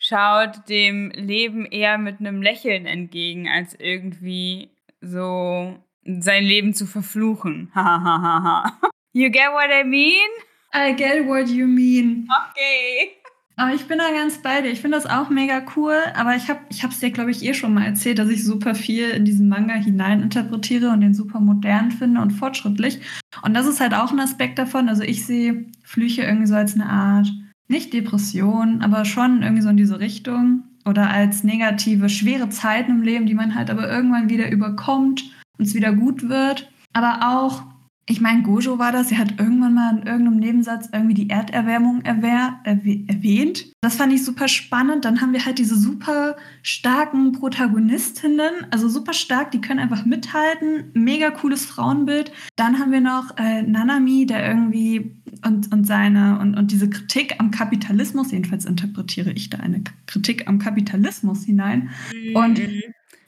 schaut 0.09 0.67
dem 0.69 1.11
Leben 1.11 1.65
eher 1.65 1.97
mit 1.97 2.19
einem 2.19 2.41
Lächeln 2.41 2.85
entgegen, 2.85 3.47
als 3.47 3.75
irgendwie 3.79 4.69
so 5.01 5.77
sein 6.03 6.43
Leben 6.43 6.73
zu 6.73 6.87
verfluchen. 6.87 7.71
you 9.13 9.29
get 9.29 9.51
what 9.51 9.69
I 9.71 9.83
mean? 9.83 10.29
I 10.73 10.95
get 10.95 11.27
what 11.27 11.47
you 11.49 11.67
mean. 11.67 12.27
Okay. 12.51 13.11
Aber 13.55 13.73
ich 13.73 13.85
bin 13.87 13.97
da 13.97 14.09
ganz 14.11 14.41
bei 14.41 14.61
dir. 14.61 14.71
Ich 14.71 14.79
finde 14.79 14.97
das 14.97 15.05
auch 15.05 15.29
mega 15.29 15.61
cool. 15.75 15.97
Aber 16.15 16.35
ich 16.35 16.49
habe 16.49 16.61
es 16.69 16.99
dir, 16.99 17.11
glaube 17.11 17.31
ich, 17.31 17.43
eh 17.43 17.53
schon 17.53 17.73
mal 17.73 17.85
erzählt, 17.85 18.17
dass 18.17 18.29
ich 18.29 18.43
super 18.43 18.73
viel 18.73 19.09
in 19.09 19.25
diesen 19.25 19.49
Manga 19.49 19.73
hineininterpretiere 19.73 20.89
und 20.89 21.01
den 21.01 21.13
super 21.13 21.41
modern 21.41 21.91
finde 21.91 22.21
und 22.21 22.31
fortschrittlich. 22.31 23.01
Und 23.43 23.53
das 23.53 23.67
ist 23.67 23.81
halt 23.81 23.93
auch 23.93 24.11
ein 24.11 24.19
Aspekt 24.21 24.57
davon. 24.59 24.87
Also 24.87 25.03
ich 25.03 25.25
sehe 25.25 25.65
Flüche 25.83 26.21
irgendwie 26.21 26.47
so 26.47 26.55
als 26.55 26.75
eine 26.75 26.87
Art, 26.87 27.27
nicht 27.69 27.93
Depression, 27.93 28.81
aber 28.81 29.05
schon 29.05 29.41
irgendwie 29.41 29.61
so 29.61 29.69
in 29.69 29.77
diese 29.77 29.99
Richtung. 29.99 30.63
Oder 30.85 31.09
als 31.09 31.43
negative, 31.43 32.09
schwere 32.09 32.49
Zeiten 32.49 32.91
im 32.91 33.01
Leben, 33.03 33.25
die 33.25 33.35
man 33.35 33.53
halt 33.53 33.69
aber 33.69 33.89
irgendwann 33.89 34.29
wieder 34.29 34.51
überkommt 34.51 35.23
und 35.57 35.65
es 35.65 35.75
wieder 35.75 35.93
gut 35.93 36.29
wird. 36.29 36.71
Aber 36.93 37.19
auch 37.21 37.63
ich 38.09 38.21
meine, 38.21 38.41
Gojo 38.41 38.79
war 38.79 38.91
das, 38.91 39.11
er 39.11 39.19
hat 39.19 39.39
irgendwann 39.39 39.75
mal 39.75 39.91
in 39.99 40.07
irgendeinem 40.07 40.37
Nebensatz 40.37 40.89
irgendwie 40.91 41.13
die 41.13 41.29
Erderwärmung 41.29 42.01
erwäh 42.01 43.05
erwähnt. 43.07 43.71
Das 43.81 43.97
fand 43.97 44.11
ich 44.11 44.25
super 44.25 44.47
spannend. 44.47 45.05
Dann 45.05 45.21
haben 45.21 45.31
wir 45.31 45.45
halt 45.45 45.59
diese 45.59 45.75
super 45.75 46.35
starken 46.63 47.33
Protagonistinnen, 47.33 48.65
also 48.71 48.89
super 48.89 49.13
stark, 49.13 49.51
die 49.51 49.61
können 49.61 49.79
einfach 49.79 50.05
mithalten. 50.05 50.89
Mega 50.95 51.29
cooles 51.29 51.65
Frauenbild. 51.67 52.31
Dann 52.55 52.79
haben 52.79 52.91
wir 52.91 52.99
noch 52.99 53.37
äh, 53.37 53.61
Nanami, 53.61 54.25
der 54.25 54.43
irgendwie 54.43 55.18
und, 55.45 55.71
und 55.73 55.85
seine 55.85 56.39
und, 56.39 56.55
und 56.55 56.71
diese 56.71 56.89
Kritik 56.89 57.35
am 57.39 57.51
Kapitalismus, 57.51 58.31
jedenfalls 58.31 58.65
interpretiere 58.65 59.31
ich 59.31 59.49
da 59.49 59.59
eine 59.59 59.83
Kritik 60.05 60.47
am 60.47 60.59
Kapitalismus 60.59 61.45
hinein. 61.45 61.89
Mhm. 62.13 62.35
Und 62.35 62.61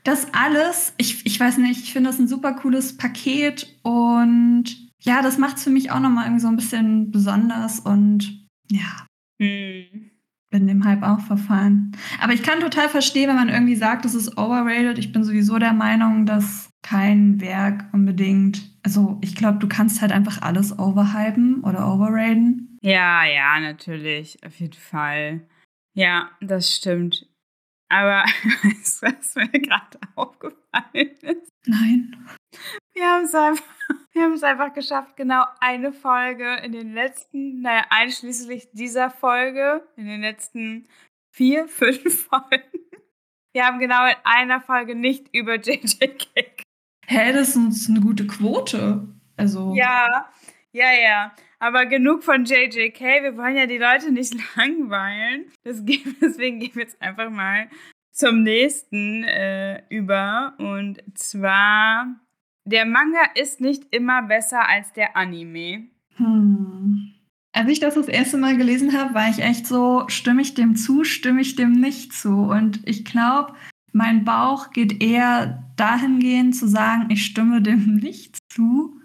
das 0.04 0.28
alles, 0.34 0.94
ich, 0.98 1.26
ich 1.26 1.40
weiß 1.40 1.58
nicht, 1.58 1.84
ich 1.84 1.94
finde 1.94 2.10
das 2.10 2.20
ein 2.20 2.28
super 2.28 2.54
cooles 2.54 2.98
Paket 2.98 3.68
und 3.84 4.66
ja, 5.02 5.22
das 5.22 5.38
macht 5.38 5.58
es 5.58 5.64
für 5.64 5.70
mich 5.70 5.92
auch 5.92 6.00
nochmal 6.00 6.26
irgendwie 6.26 6.42
so 6.42 6.48
ein 6.48 6.56
bisschen 6.56 7.12
besonders 7.12 7.80
und 7.80 8.48
ja. 8.70 9.08
Hm. 9.42 10.12
Bin 10.52 10.68
dem 10.68 10.84
Hype 10.84 11.04
auch 11.04 11.22
verfallen. 11.22 11.94
Aber 12.20 12.34
ich 12.34 12.44
kann 12.44 12.60
total 12.60 12.90
verstehen, 12.90 13.30
wenn 13.30 13.38
man 13.38 13.50
irgendwie 13.50 13.76
sagt, 13.76 14.04
das 14.04 14.16
ist 14.16 14.38
overrated. 14.38 14.98
Ich 14.98 15.14
bin 15.14 15.24
sowieso 15.24 15.60
der 15.60 15.72
Meinung, 15.72 16.26
dass 16.26 16.71
kein 16.82 17.40
Werk 17.42 17.86
unbedingt. 17.94 18.62
Also, 18.84 19.20
ich 19.22 19.36
glaube, 19.36 19.60
du 19.60 19.68
kannst 19.68 20.02
halt 20.02 20.12
einfach 20.12 20.42
alles 20.42 20.78
overhypen 20.78 21.64
oder 21.64 21.92
overraten. 21.94 22.78
Ja, 22.82 23.26
ja, 23.26 23.60
natürlich. 23.60 24.44
Auf 24.46 24.60
jeden 24.60 24.74
Fall. 24.74 25.48
Ja, 25.94 26.32
das 26.42 26.76
stimmt. 26.76 27.28
Aber 27.90 28.24
weißt 28.64 29.04
du, 29.04 29.08
was 29.08 29.36
mir 29.36 29.50
gerade 29.50 30.00
aufgefallen 30.16 31.12
ist? 31.22 31.50
Nein. 31.66 32.16
Wir 32.94 33.06
haben 33.06 33.26
es 33.26 33.36
einfach, 33.36 33.66
wir 34.14 34.24
haben 34.24 34.34
es 34.34 34.44
einfach 34.44 34.74
geschafft, 34.74 35.18
genau 35.18 35.44
eine 35.60 35.92
Folge 35.92 36.56
in 36.64 36.72
den 36.72 36.94
letzten, 36.94 37.62
naja, 37.62 37.86
einschließlich 37.90 38.70
dieser 38.72 39.10
Folge, 39.10 39.86
in 39.96 40.08
den 40.08 40.22
letzten 40.22 40.88
vier, 41.32 41.68
fünf 41.68 42.28
Folgen. 42.28 42.80
Wir 43.54 43.66
haben 43.66 43.80
genau 43.80 44.06
in 44.06 44.16
einer 44.24 44.62
Folge 44.62 44.96
nicht 44.96 45.34
über 45.34 45.56
JJK. 45.56 46.64
Hä, 47.12 47.34
das 47.34 47.58
ist 47.58 47.90
eine 47.90 48.00
gute 48.00 48.26
Quote. 48.26 49.06
Also. 49.36 49.76
Ja, 49.76 50.30
ja, 50.72 50.94
ja. 50.94 51.34
Aber 51.60 51.86
genug 51.86 52.24
von 52.24 52.46
JJK. 52.46 53.02
Wir 53.02 53.36
wollen 53.36 53.58
ja 53.58 53.66
die 53.66 53.78
Leute 53.78 54.14
nicht 54.14 54.34
langweilen. 54.56 55.48
Deswegen 55.66 56.60
gehen 56.62 56.72
wir 56.74 56.84
jetzt 56.84 57.02
einfach 57.02 57.30
mal 57.30 57.68
zum 58.14 58.44
nächsten 58.44 59.26
äh, 59.26 59.84
über. 59.90 60.54
Und 60.58 61.04
zwar, 61.16 62.16
der 62.64 62.86
Manga 62.86 63.26
ist 63.36 63.60
nicht 63.60 63.94
immer 63.94 64.22
besser 64.22 64.70
als 64.70 64.94
der 64.94 65.18
Anime. 65.18 65.90
Hm. 66.16 67.12
Als 67.52 67.70
ich 67.70 67.82
das 67.82 67.96
das 67.96 68.08
erste 68.08 68.38
Mal 68.38 68.56
gelesen 68.56 68.98
habe, 68.98 69.14
war 69.14 69.28
ich 69.28 69.40
echt 69.40 69.68
so, 69.68 70.06
stimme 70.08 70.44
ich 70.44 70.54
dem 70.54 70.78
zu, 70.78 71.04
stimme 71.04 71.42
ich 71.42 71.58
dem 71.58 71.74
nicht 71.74 72.14
zu. 72.14 72.44
Und 72.44 72.80
ich 72.88 73.04
glaube, 73.04 73.54
mein 73.92 74.24
Bauch 74.24 74.72
geht 74.72 75.04
eher 75.04 75.62
dahingehend 75.82 76.56
zu 76.56 76.68
sagen, 76.68 77.08
ich 77.10 77.26
stimme 77.26 77.62
dem 77.62 77.96
nicht 77.96 78.38
zu. 78.54 79.02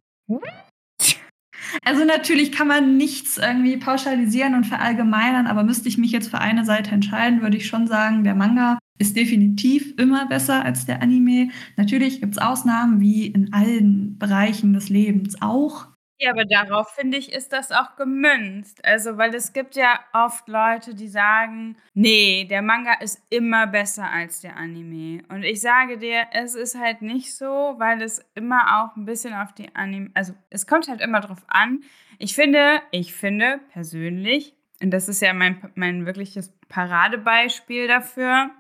Also 1.83 2.05
natürlich 2.05 2.53
kann 2.53 2.69
man 2.69 2.97
nichts 2.97 3.39
irgendwie 3.39 3.77
pauschalisieren 3.77 4.55
und 4.55 4.65
verallgemeinern, 4.65 5.47
aber 5.47 5.65
müsste 5.65 5.89
ich 5.89 5.99
mich 5.99 6.13
jetzt 6.13 6.29
für 6.29 6.39
eine 6.39 6.65
Seite 6.65 6.91
entscheiden, 6.91 7.43
würde 7.43 7.57
ich 7.57 7.67
schon 7.67 7.87
sagen, 7.87 8.25
der 8.25 8.35
Manga 8.35 8.79
ist 8.99 9.17
definitiv 9.17 9.95
immer 9.99 10.27
besser 10.27 10.65
als 10.65 10.87
der 10.87 11.03
Anime. 11.03 11.51
Natürlich 11.77 12.21
gibt 12.21 12.35
es 12.35 12.43
Ausnahmen, 12.43 13.01
wie 13.01 13.27
in 13.27 13.53
allen 13.53 14.19
Bereichen 14.19 14.73
des 14.73 14.89
Lebens 14.89 15.41
auch. 15.41 15.89
Ja, 16.19 16.31
aber 16.31 16.47
darauf 16.47 16.89
finde 16.95 17.19
ich, 17.19 17.31
ist 17.31 17.53
das 17.53 17.71
auch 17.73 17.95
gemünzt. 17.97 18.83
Also, 18.87 19.19
weil 19.19 19.35
es 19.35 19.53
gibt 19.53 19.77
ja 19.77 20.01
oft 20.15 20.49
Leute, 20.49 20.95
die 20.95 21.09
sagen, 21.09 21.77
nee, 21.93 22.47
der 22.49 22.63
Manga 22.63 22.95
ist 23.01 23.21
immer 23.29 23.67
besser 23.67 24.09
als 24.11 24.41
der 24.41 24.57
Anime. 24.57 25.23
Und 25.29 25.43
ich 25.43 25.61
sage 25.61 25.99
dir, 25.99 26.27
es 26.33 26.55
ist 26.55 26.75
halt 26.79 27.03
nicht 27.03 27.37
so, 27.37 27.75
weil 27.77 28.01
es 28.01 28.25
immer 28.35 28.83
auch 28.83 28.97
ein 28.97 29.05
bisschen 29.05 29.35
auf 29.35 29.53
die 29.53 29.75
Anime, 29.77 30.11
also 30.15 30.33
es 30.49 30.67
kommt 30.67 30.89
halt 30.89 31.03
immer 31.03 31.21
drauf 31.21 31.45
an. 31.49 31.83
Ich 32.19 32.35
finde, 32.35 32.81
ich 32.93 33.13
finde 33.13 33.61
persönlich, 33.73 34.55
und 34.83 34.91
das 34.93 35.09
ist 35.11 35.21
ja 35.21 35.35
mein, 35.35 35.71
mein 35.75 36.07
wirkliches 36.07 36.51
Paradebeispiel 36.69 37.89
dafür, 37.89 38.51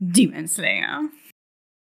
Demon 0.00 0.48
Slayer. 0.48 1.02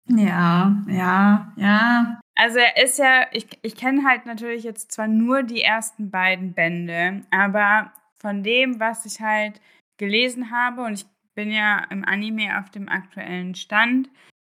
Ja, 0.09 0.83
ja, 0.87 1.53
ja. 1.55 2.19
Also 2.35 2.59
er 2.59 2.83
ist 2.83 2.99
ja, 2.99 3.25
ich, 3.31 3.47
ich 3.61 3.75
kenne 3.75 4.03
halt 4.05 4.25
natürlich 4.25 4.63
jetzt 4.63 4.91
zwar 4.91 5.07
nur 5.07 5.43
die 5.43 5.61
ersten 5.61 6.11
beiden 6.11 6.53
Bände, 6.53 7.21
aber 7.31 7.91
von 8.17 8.43
dem, 8.43 8.79
was 8.79 9.05
ich 9.05 9.19
halt 9.21 9.59
gelesen 9.97 10.51
habe, 10.51 10.83
und 10.83 10.93
ich 10.93 11.05
bin 11.33 11.51
ja 11.51 11.83
im 11.89 12.05
Anime 12.05 12.59
auf 12.59 12.69
dem 12.69 12.89
aktuellen 12.89 13.55
Stand, 13.55 14.09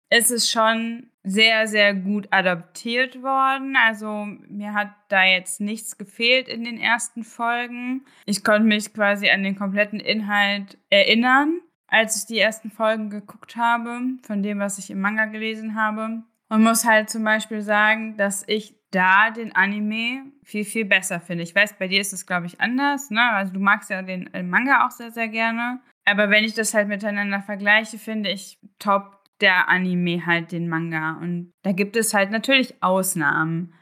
ist 0.09 0.31
es 0.31 0.49
schon 0.49 1.09
sehr, 1.23 1.67
sehr 1.67 1.93
gut 1.93 2.27
adaptiert 2.31 3.21
worden. 3.23 3.75
Also 3.75 4.25
mir 4.47 4.73
hat 4.73 4.89
da 5.09 5.23
jetzt 5.23 5.59
nichts 5.59 5.97
gefehlt 5.97 6.47
in 6.47 6.63
den 6.63 6.79
ersten 6.79 7.23
Folgen. 7.23 8.05
Ich 8.25 8.43
konnte 8.43 8.67
mich 8.67 8.93
quasi 8.93 9.29
an 9.29 9.43
den 9.43 9.55
kompletten 9.55 9.99
Inhalt 9.99 10.77
erinnern, 10.89 11.61
als 11.93 12.17
ich 12.17 12.25
die 12.25 12.39
ersten 12.39 12.71
Folgen 12.71 13.11
geguckt 13.11 13.55
habe, 13.55 14.01
von 14.23 14.41
dem, 14.41 14.57
was 14.57 14.79
ich 14.79 14.89
im 14.89 14.99
Manga 14.99 15.25
gelesen 15.25 15.75
habe. 15.75 16.23
Und 16.49 16.63
muss 16.63 16.85
halt 16.85 17.09
zum 17.09 17.23
Beispiel 17.23 17.61
sagen, 17.61 18.17
dass 18.17 18.43
ich 18.47 18.75
da 18.89 19.29
den 19.29 19.55
Anime 19.55 20.25
viel, 20.43 20.65
viel 20.65 20.85
besser 20.85 21.19
finde. 21.19 21.43
Ich 21.43 21.53
weiß, 21.53 21.77
bei 21.77 21.87
dir 21.87 22.01
ist 22.01 22.11
es, 22.11 22.25
glaube 22.25 22.47
ich, 22.47 22.59
anders. 22.59 23.11
Ne? 23.11 23.21
Also 23.21 23.53
du 23.53 23.59
magst 23.59 23.91
ja 23.91 24.01
den 24.01 24.31
äh, 24.33 24.41
Manga 24.41 24.85
auch 24.85 24.91
sehr, 24.91 25.11
sehr 25.11 25.27
gerne. 25.27 25.81
Aber 26.05 26.31
wenn 26.31 26.43
ich 26.43 26.55
das 26.55 26.73
halt 26.73 26.87
miteinander 26.87 27.41
vergleiche, 27.41 27.99
finde 27.99 28.31
ich 28.31 28.57
top 28.79 29.19
der 29.39 29.69
Anime 29.69 30.25
halt 30.25 30.51
den 30.51 30.67
Manga. 30.67 31.19
Und 31.21 31.51
da 31.61 31.73
gibt 31.73 31.95
es 31.95 32.13
halt 32.15 32.31
natürlich 32.31 32.81
Ausnahmen. 32.81 33.73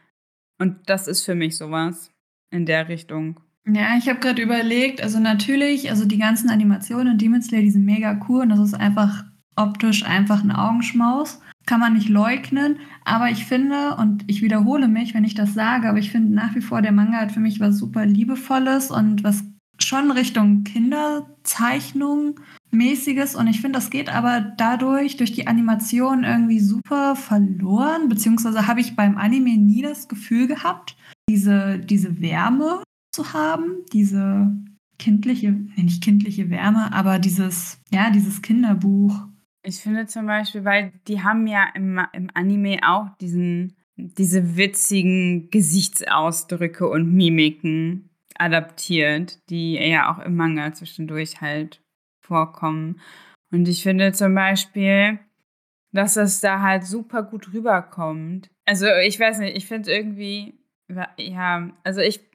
Und 0.60 0.90
das 0.90 1.08
ist 1.08 1.24
für 1.24 1.36
mich 1.36 1.58
sowas 1.58 2.14
in 2.52 2.66
der 2.66 2.90
Richtung. 2.90 3.40
Ja, 3.68 3.96
ich 3.98 4.10
habe 4.10 4.20
gerade 4.20 4.42
überlegt, 4.42 5.02
also 5.02 5.20
natürlich, 5.20 5.90
also 5.90 6.06
die 6.06 6.18
ganzen 6.18 6.50
Animationen 6.50 7.14
in 7.14 7.18
Demon 7.18 7.42
Slayer, 7.42 7.62
die 7.62 7.72
sind 7.72 7.86
mega 7.86 8.20
cool 8.28 8.42
und 8.42 8.50
das 8.50 8.60
ist 8.60 8.74
einfach 8.74 9.24
optisch 9.56 10.04
einfach 10.04 10.44
ein 10.44 10.52
Augenschmaus 10.52 11.40
kann 11.66 11.80
man 11.80 11.94
nicht 11.94 12.10
leugnen. 12.10 12.80
Aber 13.06 13.30
ich 13.30 13.46
finde, 13.46 13.96
und 13.96 14.24
ich 14.28 14.42
wiederhole 14.42 14.88
mich, 14.88 15.14
wenn 15.14 15.24
ich 15.24 15.36
das 15.36 15.54
sage, 15.54 15.90
aber 15.90 16.00
ich 16.00 16.12
finde 16.12 16.34
nach 16.34 16.56
wie 16.56 16.62
vor, 16.62 16.82
der 16.82 16.92
Manga 16.92 17.18
hat 17.18 17.32
für 17.32 17.40
mich 17.40 17.60
was 17.60 17.78
super 17.78 18.06
Liebevolles 18.06 18.92
und 18.92 19.24
was 19.24 19.44
schon 19.80 20.12
Richtung 20.12 20.64
Kinderzeichnung 20.64 22.40
mäßiges. 22.72 23.36
Und 23.36 23.48
ich 23.48 23.62
finde, 23.62 23.80
das 23.80 23.90
geht 23.90 24.14
aber 24.14 24.40
dadurch, 24.58 25.18
durch 25.18 25.34
die 25.34 25.48
Animation 25.48 26.24
irgendwie 26.24 26.60
super 26.60 27.16
verloren. 27.16 28.08
Beziehungsweise 28.08 28.68
habe 28.68 28.82
ich 28.82 28.96
beim 28.96 29.18
Anime 29.18 29.58
nie 29.58 29.82
das 29.82 30.08
Gefühl 30.08 30.48
gehabt, 30.48 30.96
diese, 31.30 31.80
diese 31.80 32.22
Wärme 32.22 32.84
zu 33.12 33.34
haben, 33.34 33.86
diese 33.94 34.52
kindliche, 34.98 35.52
nicht 35.52 36.04
kindliche 36.04 36.50
Wärme, 36.50 36.94
aber 36.94 37.20
dieses, 37.20 37.82
ja, 37.92 38.12
dieses 38.12 38.42
Kinderbuch 38.42 39.28
Ich 39.64 39.82
finde 39.82 40.06
zum 40.06 40.28
Beispiel, 40.28 40.64
weil 40.64 40.94
die 41.08 41.22
haben 41.22 41.48
ja 41.48 41.68
im, 41.76 42.00
im 42.14 42.30
Anime 42.34 42.80
auch 42.84 43.10
diesen, 43.20 43.76
diese 43.96 44.58
witzigen 44.58 45.50
Gesichtsausdrücke 45.50 46.88
und 46.88 47.14
Mimiken 47.14 48.10
adaptiert, 48.38 49.40
die 49.50 49.74
ja 49.76 50.12
auch 50.12 50.20
im 50.20 50.36
Manga 50.36 50.74
zwischendurch 50.74 51.42
halt 51.42 51.82
vorkommen. 52.22 53.00
Und 53.52 53.68
ich 53.68 53.84
finde 53.84 54.14
zum 54.14 54.34
Beispiel, 54.34 55.20
dass 55.92 56.14
das 56.14 56.40
da 56.40 56.62
halt 56.62 56.86
super 56.86 57.24
gut 57.24 57.54
rüberkommt. 57.54 58.50
Also 58.66 58.86
ich 59.06 59.20
weiß 59.20 59.40
nicht, 59.40 59.58
ich 59.58 59.68
finde 59.68 59.92
irgendwie, 59.92 60.56
ja, 61.18 61.70
also 61.84 62.02
ich 62.02 62.31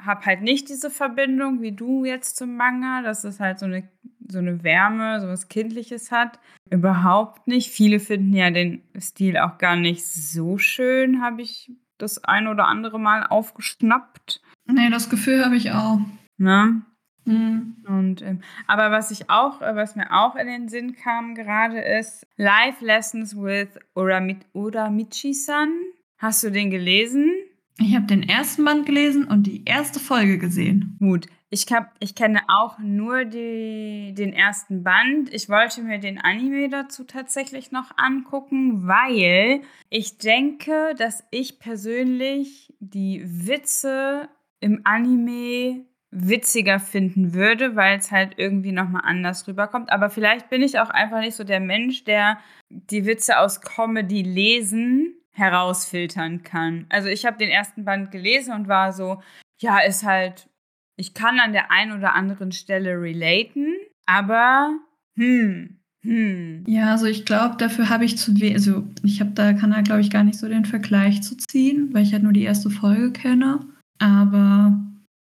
habe 0.00 0.26
halt 0.26 0.42
nicht 0.42 0.68
diese 0.68 0.90
Verbindung 0.90 1.62
wie 1.62 1.72
du 1.72 2.04
jetzt 2.04 2.36
zum 2.36 2.56
Manga, 2.56 3.02
dass 3.02 3.24
es 3.24 3.40
halt 3.40 3.58
so 3.58 3.66
eine, 3.66 3.88
so 4.28 4.38
eine 4.38 4.62
Wärme, 4.62 5.20
so 5.20 5.28
was 5.28 5.48
Kindliches 5.48 6.10
hat. 6.10 6.38
Überhaupt 6.70 7.46
nicht. 7.46 7.70
Viele 7.70 8.00
finden 8.00 8.34
ja 8.34 8.50
den 8.50 8.82
Stil 8.98 9.38
auch 9.38 9.58
gar 9.58 9.76
nicht 9.76 10.06
so 10.06 10.58
schön, 10.58 11.22
habe 11.22 11.42
ich 11.42 11.72
das 11.98 12.22
ein 12.24 12.46
oder 12.46 12.66
andere 12.66 13.00
Mal 13.00 13.24
aufgeschnappt. 13.26 14.42
Nee, 14.66 14.90
das 14.90 15.08
Gefühl 15.08 15.44
habe 15.44 15.56
ich 15.56 15.72
auch. 15.72 15.98
Ne? 16.36 16.82
Mhm. 17.24 17.76
Und, 17.86 18.22
ähm, 18.22 18.40
aber 18.66 18.90
was 18.90 19.10
ich 19.10 19.30
auch, 19.30 19.60
äh, 19.60 19.74
was 19.74 19.96
mir 19.96 20.12
auch 20.12 20.36
in 20.36 20.46
den 20.46 20.68
Sinn 20.68 20.94
kam 20.94 21.34
gerade 21.34 21.80
ist 21.80 22.26
Live 22.36 22.80
Lessons 22.80 23.36
with 23.36 23.68
Uramichi-san. 23.94 25.72
Hast 26.18 26.44
du 26.44 26.50
den 26.50 26.70
gelesen? 26.70 27.32
Ich 27.78 27.94
habe 27.94 28.06
den 28.06 28.22
ersten 28.22 28.64
Band 28.64 28.86
gelesen 28.86 29.26
und 29.26 29.44
die 29.44 29.64
erste 29.64 30.00
Folge 30.00 30.38
gesehen. 30.38 30.96
Gut. 30.98 31.26
Ich, 31.50 31.66
hab, 31.72 31.94
ich 32.00 32.14
kenne 32.14 32.40
auch 32.48 32.78
nur 32.78 33.24
die, 33.24 34.14
den 34.16 34.32
ersten 34.32 34.82
Band. 34.82 35.32
Ich 35.32 35.48
wollte 35.48 35.82
mir 35.82 35.98
den 35.98 36.18
Anime 36.18 36.68
dazu 36.68 37.04
tatsächlich 37.04 37.70
noch 37.70 37.96
angucken, 37.96 38.88
weil 38.88 39.60
ich 39.90 40.18
denke, 40.18 40.94
dass 40.98 41.24
ich 41.30 41.60
persönlich 41.60 42.74
die 42.80 43.22
Witze 43.24 44.28
im 44.60 44.80
Anime 44.84 45.84
witziger 46.10 46.80
finden 46.80 47.34
würde, 47.34 47.76
weil 47.76 47.98
es 47.98 48.10
halt 48.10 48.34
irgendwie 48.38 48.72
nochmal 48.72 49.02
anders 49.04 49.46
rüberkommt. 49.46 49.92
Aber 49.92 50.08
vielleicht 50.08 50.48
bin 50.48 50.62
ich 50.62 50.78
auch 50.78 50.90
einfach 50.90 51.20
nicht 51.20 51.36
so 51.36 51.44
der 51.44 51.60
Mensch, 51.60 52.04
der 52.04 52.38
die 52.70 53.04
Witze 53.04 53.38
aus 53.38 53.60
Comedy 53.60 54.22
lesen 54.22 55.15
herausfiltern 55.36 56.42
kann. 56.42 56.86
Also 56.88 57.08
ich 57.08 57.26
habe 57.26 57.38
den 57.38 57.50
ersten 57.50 57.84
Band 57.84 58.10
gelesen 58.10 58.54
und 58.54 58.68
war 58.68 58.92
so, 58.92 59.22
ja, 59.60 59.78
ist 59.80 60.04
halt, 60.04 60.48
ich 60.96 61.14
kann 61.14 61.40
an 61.40 61.52
der 61.52 61.70
einen 61.70 61.92
oder 61.92 62.14
anderen 62.14 62.52
Stelle 62.52 63.00
relaten, 63.00 63.74
aber 64.06 64.78
hm, 65.18 65.76
hm. 66.02 66.64
Ja, 66.68 66.92
also 66.92 67.06
ich 67.06 67.24
glaube, 67.24 67.56
dafür 67.58 67.88
habe 67.88 68.04
ich 68.04 68.16
zu 68.16 68.38
wenig, 68.40 68.54
also 68.54 68.84
ich 69.02 69.20
habe 69.20 69.32
da, 69.32 69.52
kann 69.52 69.72
da 69.72 69.80
glaube 69.80 70.00
ich 70.00 70.10
gar 70.10 70.24
nicht 70.24 70.38
so 70.38 70.48
den 70.48 70.64
Vergleich 70.64 71.22
zu 71.22 71.36
ziehen, 71.36 71.92
weil 71.92 72.04
ich 72.04 72.12
halt 72.12 72.22
nur 72.22 72.32
die 72.32 72.44
erste 72.44 72.70
Folge 72.70 73.12
kenne. 73.12 73.60
Aber 73.98 74.78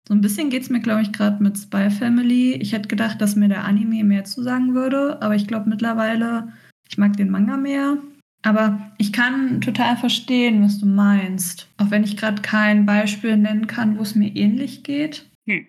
so 0.08 0.14
ein 0.14 0.22
bisschen 0.22 0.50
geht 0.50 0.62
es 0.62 0.70
mir, 0.70 0.80
glaube 0.80 1.02
ich, 1.02 1.12
gerade 1.12 1.42
mit 1.42 1.58
Spy 1.58 1.90
Family. 1.90 2.54
Ich 2.54 2.74
hätte 2.74 2.88
gedacht, 2.88 3.20
dass 3.22 3.36
mir 3.36 3.50
der 3.50 3.66
Anime 3.66 4.04
mehr 4.04 4.24
zusagen 4.24 4.74
würde, 4.74 5.22
aber 5.22 5.36
ich 5.36 5.48
glaube 5.48 5.70
mittlerweile, 5.70 6.54
ich 6.88 6.98
mag 6.98 7.18
den 7.18 7.30
Manga 7.30 7.58
mehr. 7.58 7.98
Aber 8.48 8.80
ich 8.98 9.12
kann 9.12 9.60
total 9.60 9.98
verstehen, 9.98 10.64
was 10.64 10.80
du 10.80 10.86
meinst. 10.86 11.70
Auch 11.78 11.92
wenn 11.92 12.06
ich 12.06 12.16
gerade 12.16 12.42
kein 12.42 12.86
Beispiel 12.86 13.36
nennen 13.36 13.68
kann, 13.68 13.98
wo 13.98 14.04
es 14.04 14.16
mir 14.16 14.34
ähnlich 14.34 14.84
geht. 14.84 15.30
Hm. 15.46 15.68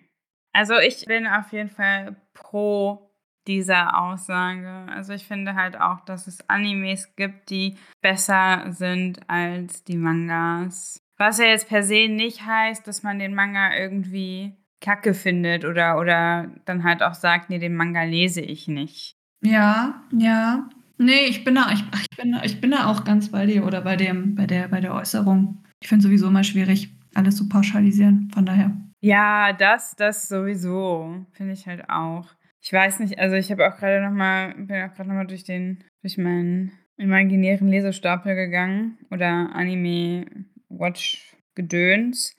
Also 0.53 0.77
ich 0.77 1.05
bin 1.05 1.27
auf 1.27 1.51
jeden 1.51 1.69
Fall 1.69 2.15
pro 2.33 3.11
dieser 3.47 3.99
Aussage. 4.01 4.89
Also 4.89 5.11
ich 5.11 5.25
finde 5.25 5.55
halt 5.55 5.77
auch, 5.77 5.99
dass 6.05 6.27
es 6.27 6.49
Animes 6.49 7.15
gibt, 7.17 7.49
die 7.49 7.75
besser 8.01 8.67
sind 8.69 9.29
als 9.29 9.83
die 9.83 9.97
Mangas. 9.97 11.01
Was 11.17 11.37
ja 11.37 11.47
jetzt 11.47 11.67
per 11.67 11.83
se 11.83 12.07
nicht 12.07 12.45
heißt, 12.45 12.87
dass 12.87 13.03
man 13.03 13.19
den 13.19 13.35
Manga 13.35 13.75
irgendwie 13.75 14.53
kacke 14.79 15.13
findet 15.13 15.65
oder, 15.65 15.99
oder 15.99 16.49
dann 16.63 16.85
halt 16.85 17.03
auch 17.03 17.13
sagt, 17.13 17.49
nee, 17.49 17.59
den 17.59 17.75
Manga 17.75 18.03
lese 18.03 18.39
ich 18.39 18.69
nicht. 18.69 19.17
Ja, 19.41 20.01
ja. 20.13 20.69
Nee, 21.01 21.27
ich 21.27 21.45
bin 21.45 21.55
da, 21.55 21.71
ich, 21.71 21.81
ich, 21.93 22.17
bin, 22.17 22.37
ich 22.43 22.59
bin 22.59 22.71
da 22.71 22.91
auch 22.91 23.05
ganz 23.05 23.31
bei 23.31 23.45
dir 23.45 23.65
oder 23.65 23.81
bei 23.81 23.95
dem, 23.95 24.35
bei 24.35 24.45
der, 24.45 24.67
bei 24.67 24.81
der 24.81 24.93
Äußerung. 24.93 25.63
Ich 25.79 25.87
finde 25.87 26.03
sowieso 26.03 26.27
immer 26.27 26.43
schwierig, 26.43 26.89
alles 27.15 27.37
zu 27.37 27.47
pauschalisieren. 27.47 28.29
Von 28.33 28.45
daher. 28.45 28.75
Ja, 28.99 29.53
das, 29.53 29.95
das 29.95 30.27
sowieso. 30.27 31.25
Finde 31.31 31.53
ich 31.53 31.65
halt 31.67 31.89
auch. 31.89 32.27
Ich 32.59 32.73
weiß 32.73 32.99
nicht, 32.99 33.17
also 33.17 33.37
ich 33.37 33.49
habe 33.49 33.65
auch 33.65 33.77
gerade 33.77 34.03
nochmal, 34.03 34.53
bin 34.55 34.83
auch 34.83 34.93
gerade 34.93 35.07
nochmal 35.07 35.27
durch 35.27 35.45
den, 35.45 35.85
durch 36.01 36.17
meinen 36.17 36.73
imaginären 36.97 37.69
Lesestapel 37.69 38.35
gegangen 38.35 38.97
oder 39.09 39.55
Anime 39.55 40.25
Watch-Gedöns. 40.67 42.35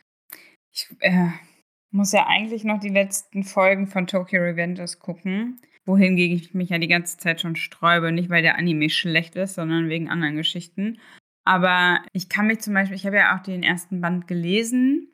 Ich 0.70 0.86
äh, 1.00 1.28
muss 1.90 2.12
ja 2.12 2.26
eigentlich 2.26 2.64
noch 2.64 2.78
die 2.78 2.90
letzten 2.90 3.42
Folgen 3.42 3.86
von 3.86 4.06
Tokyo 4.06 4.42
Revengers 4.42 4.98
gucken. 4.98 5.62
Wohingegen 5.86 6.36
ich 6.36 6.54
mich 6.54 6.70
ja 6.70 6.78
die 6.78 6.88
ganze 6.88 7.18
Zeit 7.18 7.40
schon 7.40 7.56
sträube. 7.56 8.12
Nicht, 8.12 8.30
weil 8.30 8.42
der 8.42 8.56
Anime 8.56 8.90
schlecht 8.90 9.36
ist, 9.36 9.54
sondern 9.54 9.88
wegen 9.88 10.08
anderen 10.08 10.36
Geschichten. 10.36 10.98
Aber 11.44 12.00
ich 12.12 12.28
kann 12.28 12.46
mich 12.46 12.60
zum 12.60 12.74
Beispiel, 12.74 12.96
ich 12.96 13.06
habe 13.06 13.16
ja 13.16 13.36
auch 13.36 13.42
den 13.42 13.62
ersten 13.62 14.00
Band 14.00 14.28
gelesen 14.28 15.12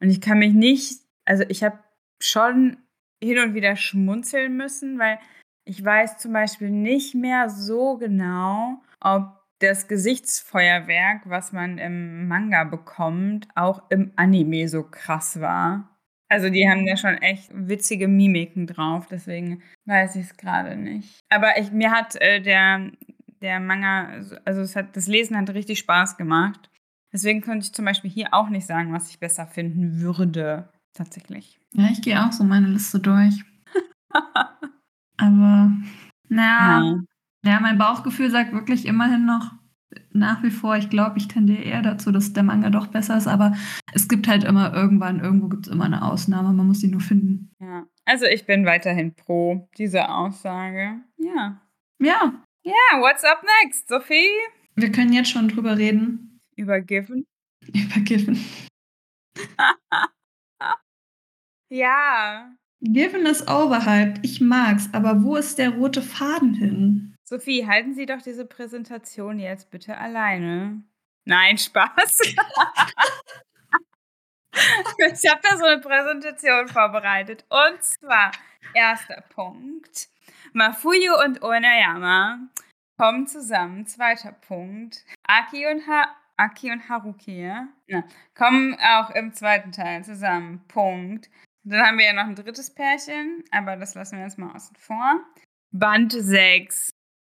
und 0.00 0.10
ich 0.10 0.20
kann 0.20 0.38
mich 0.38 0.52
nicht, 0.52 1.02
also 1.24 1.44
ich 1.48 1.62
habe 1.62 1.78
schon 2.20 2.78
hin 3.22 3.38
und 3.38 3.54
wieder 3.54 3.76
schmunzeln 3.76 4.56
müssen, 4.56 4.98
weil 4.98 5.18
ich 5.64 5.84
weiß 5.84 6.18
zum 6.18 6.32
Beispiel 6.32 6.70
nicht 6.70 7.14
mehr 7.14 7.50
so 7.50 7.98
genau, 7.98 8.82
ob 9.00 9.38
das 9.58 9.88
Gesichtsfeuerwerk, 9.88 11.28
was 11.28 11.52
man 11.52 11.78
im 11.78 12.28
Manga 12.28 12.64
bekommt, 12.64 13.48
auch 13.54 13.82
im 13.90 14.12
Anime 14.16 14.68
so 14.68 14.84
krass 14.84 15.40
war. 15.40 15.97
Also 16.28 16.50
die 16.50 16.68
haben 16.68 16.86
ja 16.86 16.96
schon 16.96 17.14
echt 17.18 17.50
witzige 17.52 18.06
Mimiken 18.06 18.66
drauf, 18.66 19.06
deswegen 19.06 19.62
weiß 19.86 20.16
ich 20.16 20.26
es 20.26 20.36
gerade 20.36 20.76
nicht. 20.76 21.20
Aber 21.30 21.58
ich, 21.58 21.72
mir 21.72 21.90
hat 21.90 22.16
äh, 22.16 22.40
der, 22.40 22.90
der 23.40 23.60
Manga, 23.60 24.20
also 24.44 24.60
es 24.60 24.76
hat, 24.76 24.94
das 24.94 25.06
Lesen 25.06 25.36
hat 25.36 25.48
richtig 25.50 25.78
Spaß 25.78 26.16
gemacht. 26.18 26.70
Deswegen 27.12 27.40
könnte 27.40 27.64
ich 27.64 27.72
zum 27.72 27.86
Beispiel 27.86 28.10
hier 28.10 28.34
auch 28.34 28.50
nicht 28.50 28.66
sagen, 28.66 28.92
was 28.92 29.08
ich 29.10 29.18
besser 29.18 29.46
finden 29.46 30.00
würde, 30.00 30.68
tatsächlich. 30.92 31.58
Ja, 31.72 31.88
ich 31.90 32.02
gehe 32.02 32.22
auch 32.22 32.32
so 32.32 32.44
meine 32.44 32.68
Liste 32.68 33.00
durch. 33.00 33.42
Aber, 35.16 35.72
naja, 36.28 36.82
ja. 36.82 36.98
Ja, 37.44 37.60
mein 37.60 37.78
Bauchgefühl 37.78 38.30
sagt 38.30 38.52
wirklich 38.52 38.84
immerhin 38.84 39.24
noch 39.24 39.52
nach 40.12 40.42
wie 40.42 40.50
vor, 40.50 40.76
ich 40.76 40.90
glaube, 40.90 41.18
ich 41.18 41.28
tendiere 41.28 41.62
eher 41.62 41.82
dazu, 41.82 42.12
dass 42.12 42.32
der 42.32 42.42
Manga 42.42 42.70
doch 42.70 42.88
besser 42.88 43.16
ist, 43.16 43.26
aber 43.26 43.56
es 43.94 44.08
gibt 44.08 44.28
halt 44.28 44.44
immer 44.44 44.74
irgendwann, 44.74 45.20
irgendwo 45.20 45.48
gibt 45.48 45.66
es 45.66 45.72
immer 45.72 45.84
eine 45.84 46.02
Ausnahme, 46.02 46.52
man 46.52 46.66
muss 46.66 46.80
sie 46.80 46.88
nur 46.88 47.00
finden. 47.00 47.54
Ja, 47.60 47.86
also 48.04 48.26
ich 48.26 48.46
bin 48.46 48.66
weiterhin 48.66 49.14
pro 49.14 49.68
diese 49.78 50.08
Aussage. 50.08 51.00
Ja. 51.16 51.60
Ja. 51.98 52.44
Ja, 52.64 53.00
what's 53.00 53.24
up 53.24 53.42
next, 53.62 53.88
Sophie? 53.88 54.28
Wir 54.74 54.92
können 54.92 55.12
jetzt 55.12 55.30
schon 55.30 55.48
drüber 55.48 55.78
reden. 55.78 56.40
Über 56.56 56.80
Given? 56.80 57.24
Über 57.66 58.00
Given. 58.00 58.38
ja. 61.70 62.52
Given 62.80 63.26
ist 63.26 63.50
overhyped. 63.50 64.24
Ich 64.24 64.40
mag's, 64.40 64.88
aber 64.92 65.22
wo 65.22 65.36
ist 65.36 65.58
der 65.58 65.70
rote 65.70 66.02
Faden 66.02 66.54
hin? 66.54 67.14
Sophie, 67.28 67.66
halten 67.66 67.92
Sie 67.92 68.06
doch 68.06 68.22
diese 68.22 68.46
Präsentation 68.46 69.38
jetzt 69.38 69.70
bitte 69.70 69.98
alleine. 69.98 70.82
Nein, 71.26 71.58
Spaß. 71.58 72.20
ich 74.52 75.30
habe 75.30 75.40
da 75.42 75.58
so 75.58 75.66
eine 75.66 75.82
Präsentation 75.82 76.68
vorbereitet. 76.68 77.44
Und 77.50 77.84
zwar, 77.84 78.32
erster 78.72 79.20
Punkt. 79.28 80.08
Mafuyu 80.54 81.22
und 81.22 81.42
Onayama 81.42 82.48
kommen 82.96 83.26
zusammen. 83.26 83.84
Zweiter 83.84 84.32
Punkt. 84.32 85.04
Aki 85.24 85.66
und, 85.66 85.86
ha 85.86 86.16
Aki 86.38 86.70
und 86.70 86.88
Haruki 86.88 87.42
ja? 87.42 87.68
kommen 88.34 88.74
auch 88.80 89.10
im 89.10 89.34
zweiten 89.34 89.72
Teil 89.72 90.02
zusammen. 90.02 90.66
Punkt. 90.66 91.28
Dann 91.62 91.86
haben 91.86 91.98
wir 91.98 92.06
ja 92.06 92.14
noch 92.14 92.24
ein 92.24 92.36
drittes 92.36 92.72
Pärchen, 92.74 93.44
aber 93.50 93.76
das 93.76 93.94
lassen 93.94 94.16
wir 94.16 94.24
jetzt 94.24 94.38
mal 94.38 94.54
außen 94.54 94.76
vor. 94.76 95.20
Band 95.70 96.14
6 96.14 96.88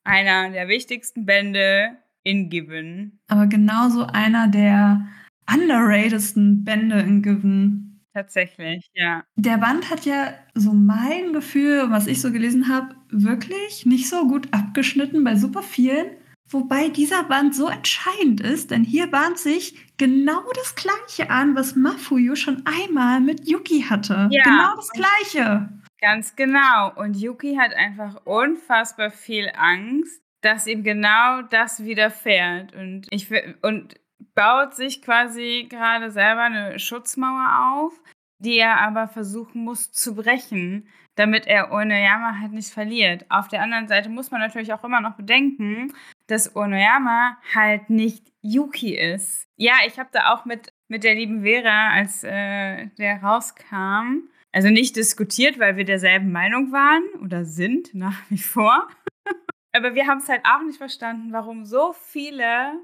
einer 0.07 0.49
der 0.49 0.67
wichtigsten 0.67 1.25
Bände 1.25 1.97
in 2.23 2.49
Given. 2.49 3.19
Aber 3.27 3.47
genauso 3.47 4.05
einer 4.05 4.47
der 4.47 5.07
underratedsten 5.51 6.63
Bände 6.63 6.99
in 6.99 7.21
Given. 7.21 8.01
Tatsächlich, 8.13 8.89
ja. 8.95 9.23
Der 9.35 9.57
Band 9.57 9.91
hat 9.91 10.05
ja 10.05 10.33
so 10.55 10.73
mein 10.73 11.33
Gefühl, 11.33 11.91
was 11.91 12.07
ich 12.07 12.19
so 12.19 12.31
gelesen 12.31 12.67
habe, 12.67 12.95
wirklich 13.09 13.85
nicht 13.85 14.09
so 14.09 14.27
gut 14.27 14.47
abgeschnitten 14.51 15.23
bei 15.23 15.35
super 15.35 15.61
vielen. 15.61 16.07
Wobei 16.49 16.89
dieser 16.89 17.23
Band 17.23 17.53
so 17.53 17.67
entscheidend 17.67 18.39
ist, 18.39 18.71
denn 18.71 18.83
hier 18.83 19.07
bahnt 19.07 19.37
sich 19.37 19.75
genau 19.97 20.41
das 20.55 20.75
Gleiche 20.75 21.29
an, 21.29 21.55
was 21.55 21.75
Mafuyu 21.75 22.35
schon 22.35 22.63
einmal 22.65 23.19
mit 23.19 23.47
Yuki 23.47 23.81
hatte. 23.81 24.29
Ja. 24.31 24.43
Genau 24.43 24.75
das 24.77 24.89
Gleiche. 24.91 25.69
Ganz 25.99 26.35
genau. 26.35 26.93
Und 26.95 27.15
Yuki 27.17 27.55
hat 27.55 27.73
einfach 27.73 28.25
unfassbar 28.25 29.09
viel 29.09 29.51
Angst, 29.55 30.21
dass 30.41 30.67
ihm 30.67 30.83
genau 30.83 31.41
das 31.43 31.83
widerfährt. 31.83 32.75
Und 32.75 33.07
ich 33.09 33.31
und 33.63 33.95
baut 34.35 34.75
sich 34.75 35.01
quasi 35.01 35.67
gerade 35.69 36.11
selber 36.11 36.43
eine 36.43 36.79
Schutzmauer 36.79 37.73
auf, 37.75 37.93
die 38.39 38.57
er 38.57 38.79
aber 38.81 39.07
versuchen 39.07 39.63
muss 39.63 39.91
zu 39.91 40.15
brechen, 40.15 40.87
damit 41.15 41.47
er 41.47 41.71
Onoyama 41.71 42.39
halt 42.39 42.51
nicht 42.51 42.69
verliert. 42.69 43.25
Auf 43.29 43.47
der 43.47 43.63
anderen 43.63 43.87
Seite 43.87 44.09
muss 44.09 44.29
man 44.29 44.39
natürlich 44.39 44.73
auch 44.73 44.83
immer 44.83 45.01
noch 45.01 45.15
bedenken, 45.15 45.93
dass 46.27 46.55
Onoyama 46.55 47.37
halt 47.55 47.89
nicht 47.89 48.31
Yuki 48.41 48.95
ist. 48.95 49.47
Ja, 49.55 49.73
ich 49.87 49.97
habe 49.97 50.09
da 50.11 50.33
auch 50.33 50.45
mit, 50.45 50.71
mit 50.87 51.03
der 51.03 51.15
lieben 51.15 51.41
Vera, 51.41 51.89
als 51.89 52.23
äh, 52.23 52.87
der 52.97 53.23
rauskam, 53.23 54.29
also 54.57 54.69
nicht 54.69 54.95
diskutiert, 54.95 55.59
weil 55.59 55.77
wir 55.77 55.85
derselben 55.85 56.31
Meinung 56.31 56.71
waren 56.71 57.03
oder 57.21 57.45
sind 57.45 57.93
nach 57.93 58.19
wie 58.31 58.39
vor. 58.39 58.87
Aber 59.71 59.93
wir 59.93 60.07
haben 60.07 60.17
es 60.17 60.29
halt 60.29 60.41
auch 60.45 60.63
nicht 60.65 60.79
verstanden, 60.79 61.31
warum 61.31 61.63
so 61.63 61.93
viele 61.93 62.81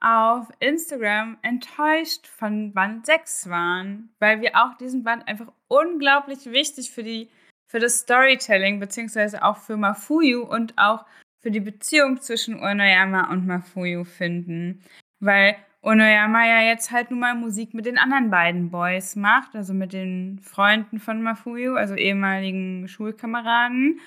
auf 0.00 0.48
Instagram 0.58 1.36
enttäuscht 1.42 2.26
von 2.26 2.72
Band 2.72 3.04
6 3.04 3.50
waren, 3.50 4.08
weil 4.20 4.40
wir 4.40 4.56
auch 4.56 4.74
diesen 4.78 5.04
Band 5.04 5.28
einfach 5.28 5.52
unglaublich 5.68 6.46
wichtig 6.46 6.90
für 6.90 7.02
die 7.02 7.28
für 7.70 7.78
das 7.78 7.98
Storytelling 7.98 8.80
beziehungsweise 8.80 9.44
auch 9.44 9.58
für 9.58 9.76
Mafuyu 9.76 10.44
und 10.44 10.78
auch 10.78 11.04
für 11.42 11.50
die 11.50 11.60
Beziehung 11.60 12.22
zwischen 12.22 12.58
Onoyama 12.58 13.30
und 13.30 13.46
Mafuyu 13.46 14.04
finden, 14.04 14.82
weil 15.20 15.56
Onoyama 15.86 16.44
ja 16.44 16.62
jetzt 16.62 16.90
halt 16.90 17.12
nun 17.12 17.20
mal 17.20 17.36
Musik 17.36 17.72
mit 17.72 17.86
den 17.86 17.96
anderen 17.96 18.28
beiden 18.28 18.70
Boys 18.72 19.14
macht, 19.14 19.54
also 19.54 19.72
mit 19.72 19.92
den 19.92 20.40
Freunden 20.40 20.98
von 20.98 21.22
Mafuyu, 21.22 21.76
also 21.76 21.94
ehemaligen 21.94 22.88
Schulkameraden. 22.88 24.00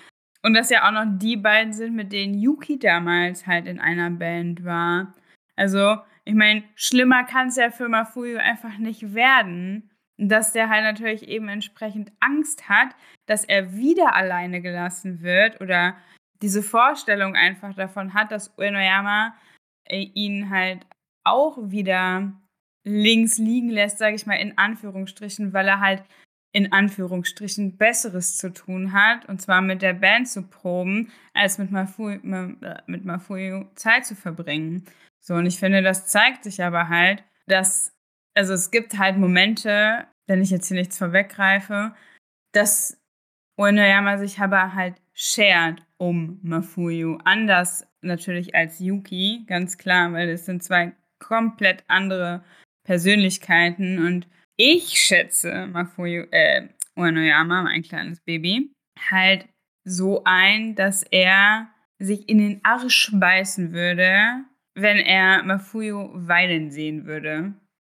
Und 0.43 0.53
das 0.55 0.69
ja 0.69 0.85
auch 0.85 0.91
noch 0.91 1.05
die 1.07 1.37
beiden 1.37 1.71
sind, 1.71 1.95
mit 1.95 2.11
denen 2.11 2.33
Yuki 2.33 2.79
damals 2.79 3.47
halt 3.47 3.65
in 3.65 3.79
einer 3.79 4.09
Band 4.09 4.65
war. 4.65 5.13
Also, 5.55 5.97
ich 6.25 6.35
meine, 6.35 6.63
schlimmer 6.75 7.23
kann 7.23 7.47
es 7.47 7.55
ja 7.55 7.71
für 7.71 7.87
Mafuyu 7.87 8.39
einfach 8.39 8.77
nicht 8.77 9.13
werden, 9.13 9.89
dass 10.17 10.51
der 10.51 10.67
halt 10.67 10.83
natürlich 10.83 11.29
eben 11.29 11.47
entsprechend 11.47 12.11
Angst 12.19 12.67
hat, 12.67 12.89
dass 13.25 13.45
er 13.45 13.73
wieder 13.73 14.15
alleine 14.15 14.61
gelassen 14.61 15.21
wird 15.21 15.61
oder 15.61 15.95
diese 16.41 16.61
Vorstellung 16.61 17.35
einfach 17.35 17.73
davon 17.73 18.13
hat, 18.13 18.33
dass 18.33 18.53
Uenoyama 18.57 19.33
äh, 19.85 20.09
ihn 20.13 20.49
halt 20.49 20.85
auch 21.23 21.57
wieder 21.69 22.33
links 22.83 23.37
liegen 23.37 23.69
lässt, 23.69 23.97
sage 23.97 24.15
ich 24.15 24.25
mal 24.25 24.35
in 24.35 24.57
Anführungsstrichen, 24.57 25.53
weil 25.53 25.67
er 25.67 25.79
halt 25.79 26.03
in 26.51 26.71
Anführungsstrichen 26.71 27.77
Besseres 27.77 28.37
zu 28.37 28.51
tun 28.51 28.91
hat, 28.93 29.27
und 29.27 29.39
zwar 29.41 29.61
mit 29.61 29.81
der 29.81 29.93
Band 29.93 30.27
zu 30.27 30.47
proben, 30.47 31.11
als 31.33 31.59
mit 31.59 31.69
Mafuyu, 31.69 32.19
mit 32.87 33.05
Mafuyu 33.05 33.65
Zeit 33.75 34.05
zu 34.05 34.15
verbringen. 34.15 34.85
So, 35.19 35.35
und 35.35 35.45
ich 35.45 35.59
finde, 35.59 35.83
das 35.83 36.07
zeigt 36.07 36.43
sich 36.43 36.63
aber 36.63 36.89
halt, 36.89 37.23
dass, 37.45 37.95
also 38.33 38.53
es 38.53 38.71
gibt 38.71 38.97
halt 38.97 39.17
Momente, 39.17 40.07
wenn 40.27 40.41
ich 40.41 40.49
jetzt 40.49 40.67
hier 40.67 40.77
nichts 40.77 40.97
vorweggreife, 40.97 41.93
dass 42.51 42.99
Uenoyama 43.57 44.17
sich 44.17 44.39
aber 44.39 44.73
halt 44.73 44.95
schert 45.13 45.85
um 45.97 46.39
Mafuyu. 46.41 47.19
Anders 47.25 47.85
natürlich 48.01 48.55
als 48.55 48.79
Yuki, 48.79 49.43
ganz 49.45 49.77
klar, 49.77 50.13
weil 50.13 50.29
es 50.29 50.45
sind 50.45 50.63
zwei 50.63 50.93
komplett 51.19 51.83
andere 51.87 52.43
Persönlichkeiten 52.83 54.05
und 54.05 54.27
ich 54.57 54.99
schätze 54.99 55.67
Mafuyu, 55.67 56.25
äh, 56.31 56.67
Uenoyama, 56.95 57.63
mein 57.63 57.81
kleines 57.81 58.19
Baby, 58.21 58.73
halt 59.09 59.47
so 59.85 60.23
ein, 60.25 60.75
dass 60.75 61.03
er 61.03 61.69
sich 61.97 62.27
in 62.27 62.39
den 62.39 62.59
Arsch 62.63 63.11
beißen 63.13 63.71
würde, 63.73 64.43
wenn 64.75 64.97
er 64.97 65.43
Mafuyu 65.43 66.09
weinen 66.13 66.71
sehen 66.71 67.05
würde. 67.05 67.53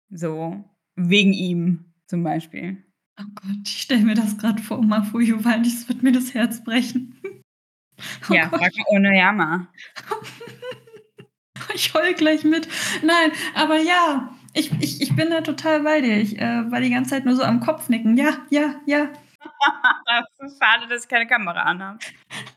So, 0.09 0.63
wegen 0.95 1.33
ihm 1.33 1.93
zum 2.07 2.23
Beispiel. 2.23 2.83
Oh 3.19 3.25
Gott, 3.35 3.67
ich 3.67 3.81
stelle 3.81 4.03
mir 4.03 4.15
das 4.15 4.37
gerade 4.37 4.61
vor, 4.61 4.81
Mafuyu 4.81 5.43
weint, 5.43 5.65
das 5.65 5.87
wird 5.87 6.03
mir 6.03 6.11
das 6.11 6.33
Herz 6.33 6.63
brechen. 6.63 7.19
Oh 8.29 8.33
ja, 8.33 8.47
Gott. 8.47 8.59
frag 8.59 8.71
Onoyama. 8.87 9.67
ich 11.73 11.93
heul 11.93 12.13
gleich 12.13 12.43
mit. 12.43 12.67
Nein, 13.03 13.31
aber 13.55 13.77
ja, 13.77 14.33
ich, 14.53 14.71
ich, 14.79 15.01
ich 15.01 15.15
bin 15.15 15.29
da 15.29 15.41
total 15.41 15.81
bei 15.81 16.01
dir. 16.01 16.17
Ich 16.17 16.39
äh, 16.39 16.71
war 16.71 16.81
die 16.81 16.89
ganze 16.89 17.11
Zeit 17.11 17.25
nur 17.25 17.35
so 17.35 17.43
am 17.43 17.59
Kopf 17.59 17.89
nicken. 17.89 18.17
Ja, 18.17 18.37
ja, 18.49 18.75
ja. 18.85 19.09
Schade, 20.59 20.87
dass 20.87 21.03
ich 21.03 21.09
keine 21.09 21.27
Kamera 21.27 21.63
anhabe. 21.63 21.99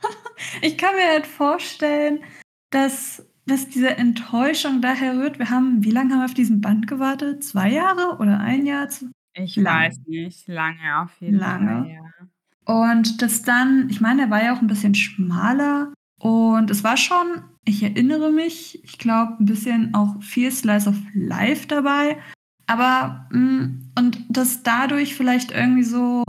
ich 0.63 0.77
kann 0.77 0.95
mir 0.97 1.07
halt 1.07 1.27
vorstellen, 1.27 2.23
dass 2.71 3.25
dass 3.47 3.69
diese 3.69 3.97
Enttäuschung 3.97 4.81
daher 4.81 5.19
rührt. 5.19 5.39
Wir 5.39 5.51
haben, 5.51 5.85
wie 5.85 5.91
lange 5.91 6.15
haben 6.15 6.21
wir 6.21 6.25
auf 6.25 6.35
diesen 6.35 6.61
Band 6.61 6.87
gewartet? 6.87 7.45
Zwei 7.45 7.71
Jahre 7.71 8.17
oder 8.19 8.41
ein 8.41 8.65
Jahr? 8.65 8.89
Ich 9.35 9.57
lange. 9.57 9.87
weiß 9.87 10.01
nicht, 10.07 10.49
lange 10.49 10.99
auf 11.01 11.11
jeden 11.21 11.39
lange. 11.39 11.83
Fall. 11.83 11.91
Ja. 11.91 12.75
Und 12.75 13.21
das 13.21 13.43
dann, 13.43 13.89
ich 13.91 14.01
meine, 14.01 14.23
er 14.23 14.31
war 14.31 14.43
ja 14.43 14.55
auch 14.55 14.63
ein 14.63 14.67
bisschen 14.67 14.95
schmaler 14.95 15.93
und 16.19 16.71
es 16.71 16.83
war 16.83 16.97
schon, 16.97 17.43
ich 17.65 17.83
erinnere 17.83 18.31
mich, 18.31 18.83
ich 18.85 18.99
glaube, 18.99 19.37
ein 19.41 19.47
bisschen 19.47 19.95
auch 19.95 20.23
viel 20.23 20.51
Slice 20.51 20.89
of 20.89 20.97
Life 21.15 21.67
dabei. 21.67 22.19
Aber, 22.67 23.27
mm, 23.31 23.91
und 23.99 24.25
das 24.29 24.63
dadurch 24.63 25.15
vielleicht 25.15 25.51
irgendwie 25.51 25.83
so, 25.83 26.25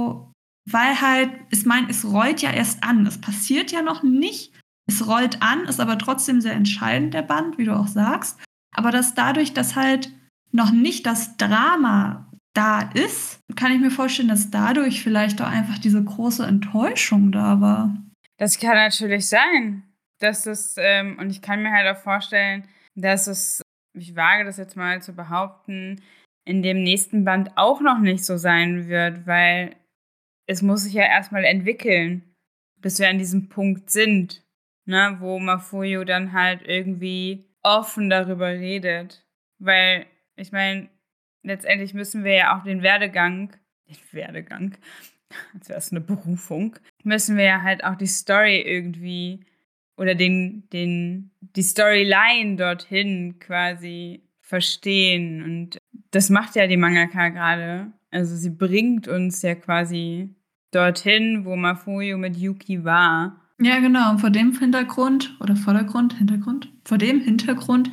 weil 0.70 1.02
halt, 1.02 1.32
ich 1.50 1.66
meine, 1.66 1.90
es 1.90 2.06
rollt 2.06 2.42
ja 2.42 2.52
erst 2.52 2.84
an. 2.84 3.06
Es 3.06 3.20
passiert 3.20 3.72
ja 3.72 3.82
noch 3.82 4.04
nicht, 4.04 4.54
es 4.88 5.08
rollt 5.08 5.42
an, 5.42 5.66
ist 5.66 5.80
aber 5.80 5.98
trotzdem 5.98 6.42
sehr 6.42 6.54
entscheidend, 6.54 7.14
der 7.14 7.22
Band, 7.22 7.58
wie 7.58 7.66
du 7.66 7.76
auch 7.76 7.88
sagst. 7.88 8.40
Aber 8.76 8.92
dass 8.92 9.14
dadurch, 9.14 9.54
dass 9.54 9.76
halt 9.76 10.12
noch 10.52 10.72
nicht 10.72 11.06
das 11.06 11.38
Drama 11.38 12.30
da 12.54 12.82
ist, 12.94 13.40
kann 13.56 13.72
ich 13.72 13.80
mir 13.80 13.92
vorstellen, 13.92 14.30
dass 14.30 14.52
dadurch 14.52 15.04
vielleicht 15.04 15.42
auch 15.42 15.50
einfach 15.50 15.78
diese 15.78 16.04
große 16.04 16.46
Enttäuschung 16.46 17.32
da 17.32 17.60
war. 17.62 17.96
Das 18.38 18.60
kann 18.60 18.76
natürlich 18.76 19.28
sein. 19.28 19.84
Dass 20.20 20.46
es, 20.46 20.76
ähm, 20.78 21.18
und 21.20 21.30
ich 21.30 21.42
kann 21.42 21.62
mir 21.62 21.72
halt 21.72 21.88
auch 21.88 22.02
vorstellen, 22.02 22.68
dass 22.96 23.28
es, 23.28 23.62
ich 23.94 24.16
wage 24.16 24.46
das 24.46 24.58
jetzt 24.58 24.78
mal 24.78 25.02
zu 25.02 25.14
behaupten, 25.14 26.02
in 26.46 26.62
dem 26.62 26.84
nächsten 26.84 27.26
Band 27.26 27.52
auch 27.56 27.82
noch 27.82 28.00
nicht 28.00 28.24
so 28.24 28.38
sein 28.38 28.88
wird, 28.88 29.26
weil 29.26 29.76
es 30.48 30.62
muss 30.62 30.84
sich 30.84 30.94
ja 30.94 31.04
erstmal 31.04 31.44
entwickeln, 31.44 32.36
bis 32.80 33.00
wir 33.00 33.10
an 33.10 33.18
diesem 33.18 33.50
Punkt 33.50 33.90
sind 33.90 34.46
ne, 34.86 35.18
wo 35.20 35.40
Mafuyu 35.40 36.04
dann 36.04 36.34
halt 36.34 36.62
irgendwie 36.66 37.46
offen 37.64 38.10
darüber 38.10 38.48
redet. 38.48 39.26
Weil, 39.60 40.06
ich 40.36 40.52
meine, 40.52 40.90
letztendlich 41.44 41.94
müssen 41.94 42.24
wir 42.24 42.34
ja 42.34 42.58
auch 42.58 42.64
den 42.64 42.82
Werdegang, 42.82 43.56
den 43.88 43.98
Werdegang, 44.12 44.78
als 45.54 45.70
wäre 45.70 45.80
es 45.80 45.92
eine 45.92 46.02
Berufung, 46.02 46.76
müssen 47.04 47.38
wir 47.38 47.46
ja 47.46 47.62
halt 47.62 47.84
auch 47.84 47.96
die 47.96 48.08
Story 48.08 48.62
irgendwie 48.62 49.46
oder 49.98 50.16
den, 50.16 50.68
den, 50.72 51.32
die 51.40 51.64
Storyline 51.64 52.56
dorthin 52.58 53.40
quasi 53.40 54.22
verstehen. 54.42 55.44
Und 55.44 55.78
das 56.12 56.30
macht 56.30 56.56
ja 56.56 56.68
die 56.68 56.78
Mangaka 56.78 57.30
gerade. 57.30 57.92
Also 58.12 58.36
sie 58.36 58.50
bringt 58.50 59.08
uns 59.08 59.42
ja 59.42 59.56
quasi 59.56 60.36
dorthin, 60.72 61.46
wo 61.46 61.56
Mafuyu 61.56 62.18
mit 62.18 62.38
Yuki 62.38 62.84
war. 62.84 63.42
Ja, 63.60 63.80
genau. 63.80 64.12
Und 64.12 64.20
vor 64.20 64.30
dem 64.30 64.58
Hintergrund 64.58 65.36
oder 65.40 65.56
Vordergrund, 65.56 66.18
Hintergrund, 66.18 66.72
vor 66.84 66.98
dem 66.98 67.22
Hintergrund 67.22 67.92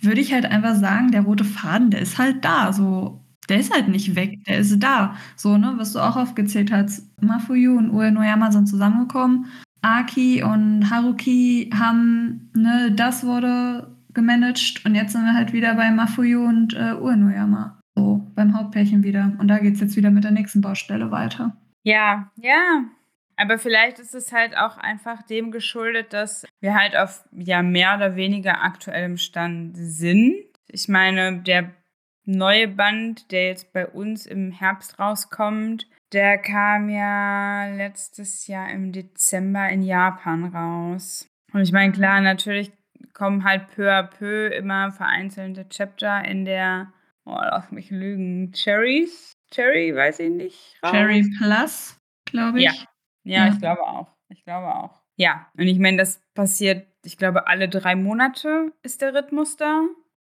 würde 0.00 0.20
ich 0.20 0.32
halt 0.32 0.44
einfach 0.44 0.74
sagen, 0.74 1.12
der 1.12 1.22
rote 1.22 1.44
Faden, 1.44 1.90
der 1.90 2.00
ist 2.00 2.18
halt 2.18 2.44
da. 2.44 2.72
So, 2.72 3.24
der 3.48 3.60
ist 3.60 3.72
halt 3.72 3.88
nicht 3.88 4.16
weg, 4.16 4.44
der 4.44 4.58
ist 4.58 4.78
da. 4.80 5.16
So, 5.36 5.56
ne, 5.56 5.74
was 5.76 5.92
du 5.92 6.00
auch 6.00 6.16
aufgezählt 6.16 6.72
hast. 6.72 7.08
Mafuyu 7.22 7.76
und 7.78 7.90
Uenoyama 7.90 8.50
sind 8.50 8.66
zusammengekommen. 8.66 9.46
Aki 9.84 10.42
und 10.42 10.90
Haruki 10.90 11.70
haben, 11.78 12.50
ne, 12.54 12.90
das 12.96 13.24
wurde 13.24 13.94
gemanagt 14.14 14.82
und 14.86 14.94
jetzt 14.94 15.12
sind 15.12 15.24
wir 15.24 15.34
halt 15.34 15.52
wieder 15.52 15.74
bei 15.74 15.90
Mafuyu 15.90 16.44
und 16.44 16.74
äh, 16.74 16.94
Uenoyama. 16.94 17.78
So, 17.94 18.26
beim 18.34 18.56
Hauptpärchen 18.56 19.02
wieder. 19.02 19.32
Und 19.38 19.48
da 19.48 19.58
geht 19.58 19.74
es 19.74 19.80
jetzt 19.80 19.96
wieder 19.96 20.10
mit 20.10 20.24
der 20.24 20.30
nächsten 20.30 20.60
Baustelle 20.60 21.10
weiter. 21.10 21.56
Ja, 21.82 22.30
ja, 22.36 22.84
aber 23.36 23.58
vielleicht 23.58 23.98
ist 23.98 24.14
es 24.14 24.32
halt 24.32 24.56
auch 24.56 24.78
einfach 24.78 25.22
dem 25.22 25.50
geschuldet, 25.50 26.12
dass 26.12 26.46
wir 26.60 26.74
halt 26.74 26.96
auf 26.96 27.24
ja 27.32 27.62
mehr 27.62 27.94
oder 27.96 28.16
weniger 28.16 28.62
aktuellem 28.62 29.18
Stand 29.18 29.76
sind. 29.76 30.36
Ich 30.66 30.88
meine, 30.88 31.42
der 31.42 31.74
neue 32.24 32.68
Band, 32.68 33.30
der 33.32 33.48
jetzt 33.48 33.72
bei 33.72 33.86
uns 33.86 34.24
im 34.24 34.50
Herbst 34.50 34.98
rauskommt, 34.98 35.86
der 36.14 36.38
kam 36.38 36.88
ja 36.88 37.66
letztes 37.74 38.46
Jahr 38.46 38.70
im 38.70 38.92
Dezember 38.92 39.68
in 39.68 39.82
Japan 39.82 40.44
raus. 40.46 41.28
Und 41.52 41.60
ich 41.62 41.72
meine, 41.72 41.92
klar, 41.92 42.20
natürlich 42.20 42.72
kommen 43.12 43.44
halt 43.44 43.68
peu 43.74 43.90
à 43.92 44.02
peu 44.02 44.46
immer 44.48 44.90
vereinzelte 44.92 45.68
Chapter 45.68 46.24
in 46.24 46.44
der, 46.44 46.92
oh, 47.24 47.36
lass 47.38 47.70
mich 47.70 47.90
lügen, 47.90 48.52
Cherries? 48.52 49.32
Cherry, 49.52 49.94
weiß 49.94 50.20
ich 50.20 50.30
nicht. 50.30 50.76
Raus. 50.82 50.90
Cherry 50.90 51.24
Plus, 51.38 52.00
glaube 52.24 52.58
ich. 52.58 52.64
Ja, 52.64 52.72
Ja, 53.24 53.46
Ja. 53.46 53.52
ich 53.52 53.58
glaube 53.60 53.82
auch. 53.82 54.08
Ich 54.28 54.44
glaube 54.44 54.74
auch. 54.74 55.00
Ja, 55.16 55.46
und 55.56 55.68
ich 55.68 55.78
meine, 55.78 55.96
das 55.98 56.20
passiert, 56.34 56.88
ich 57.04 57.16
glaube, 57.18 57.46
alle 57.46 57.68
drei 57.68 57.94
Monate 57.94 58.72
ist 58.82 59.00
der 59.00 59.14
Rhythmus 59.14 59.56
da. 59.56 59.82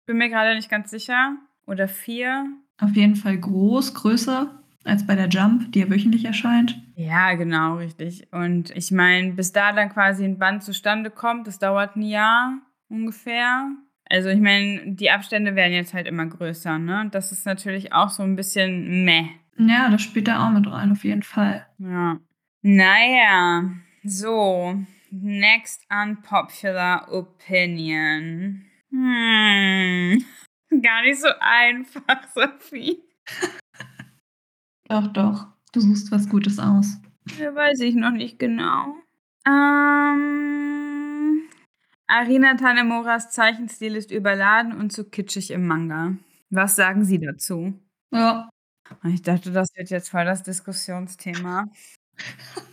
Bin 0.05 0.17
mir 0.17 0.29
gerade 0.29 0.55
nicht 0.55 0.69
ganz 0.69 0.89
sicher. 0.89 1.35
Oder 1.67 1.87
vier. 1.87 2.45
Auf 2.79 2.95
jeden 2.95 3.15
Fall 3.15 3.37
groß, 3.37 3.93
größer 3.93 4.58
als 4.89 5.05
bei 5.05 5.15
der 5.15 5.29
Jump, 5.29 5.71
die 5.71 5.79
ja 5.79 5.89
wöchentlich 5.89 6.25
erscheint. 6.25 6.81
Ja, 6.95 7.33
genau, 7.35 7.77
richtig. 7.77 8.27
Und 8.31 8.71
ich 8.71 8.91
meine, 8.91 9.33
bis 9.33 9.51
da 9.51 9.71
dann 9.71 9.89
quasi 9.89 10.25
ein 10.25 10.37
Band 10.37 10.63
zustande 10.63 11.09
kommt, 11.09 11.47
das 11.47 11.59
dauert 11.59 11.95
ein 11.95 12.01
Jahr 12.01 12.57
ungefähr. 12.89 13.69
Also 14.09 14.29
ich 14.29 14.39
meine, 14.39 14.95
die 14.95 15.11
Abstände 15.11 15.55
werden 15.55 15.73
jetzt 15.73 15.93
halt 15.93 16.07
immer 16.07 16.25
größer, 16.25 16.79
ne? 16.79 17.07
Das 17.11 17.31
ist 17.31 17.45
natürlich 17.45 17.93
auch 17.93 18.09
so 18.09 18.23
ein 18.23 18.35
bisschen 18.35 19.05
meh. 19.05 19.27
Ja, 19.57 19.89
das 19.89 20.01
spielt 20.01 20.27
da 20.27 20.47
auch 20.47 20.51
mit 20.51 20.69
rein, 20.71 20.91
auf 20.91 21.03
jeden 21.03 21.23
Fall. 21.23 21.65
Ja. 21.77 22.19
Naja, 22.61 23.69
so. 24.03 24.75
Next 25.11 25.85
unpopular 25.89 27.11
opinion. 27.11 28.65
Hm. 28.91 30.23
Gar 30.81 31.01
nicht 31.03 31.19
so 31.19 31.29
einfach, 31.39 32.27
Sophie. 32.35 32.99
Doch, 34.89 35.07
doch. 35.07 35.47
Du 35.71 35.79
suchst 35.81 36.11
was 36.11 36.27
Gutes 36.29 36.57
aus. 36.59 36.97
Ja, 37.39 37.53
weiß 37.53 37.79
ich 37.81 37.93
noch 37.93 38.09
nicht 38.11 38.39
genau. 38.39 38.95
Ähm, 39.47 41.43
Arina 42.07 42.55
Tanemoras 42.55 43.29
Zeichenstil 43.31 43.95
ist 43.95 44.09
überladen 44.11 44.73
und 44.75 44.91
zu 44.91 45.03
kitschig 45.07 45.51
im 45.51 45.67
Manga. 45.67 46.15
Was 46.49 46.75
sagen 46.75 47.05
Sie 47.05 47.19
dazu? 47.19 47.79
Ja. 48.11 48.49
Ich 49.05 49.21
dachte, 49.21 49.51
das 49.51 49.69
wird 49.75 49.91
jetzt 49.91 50.09
voll 50.09 50.25
das 50.25 50.43
Diskussionsthema. 50.43 51.65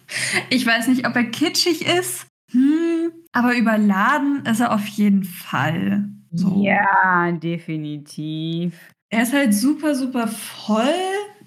Ich 0.51 0.65
weiß 0.67 0.89
nicht, 0.89 1.07
ob 1.07 1.15
er 1.17 1.25
kitschig 1.25 1.85
ist, 1.87 2.27
hm, 2.53 3.13
aber 3.33 3.57
überladen 3.57 4.45
ist 4.47 4.61
er 4.61 4.73
auf 4.73 4.87
jeden 4.87 5.25
Fall. 5.25 6.09
So. 6.31 6.63
Ja, 6.65 7.33
definitiv. 7.33 8.75
Er 9.11 9.23
ist 9.23 9.33
halt 9.33 9.53
super, 9.55 9.95
super 9.95 10.29
voll. 10.29 10.85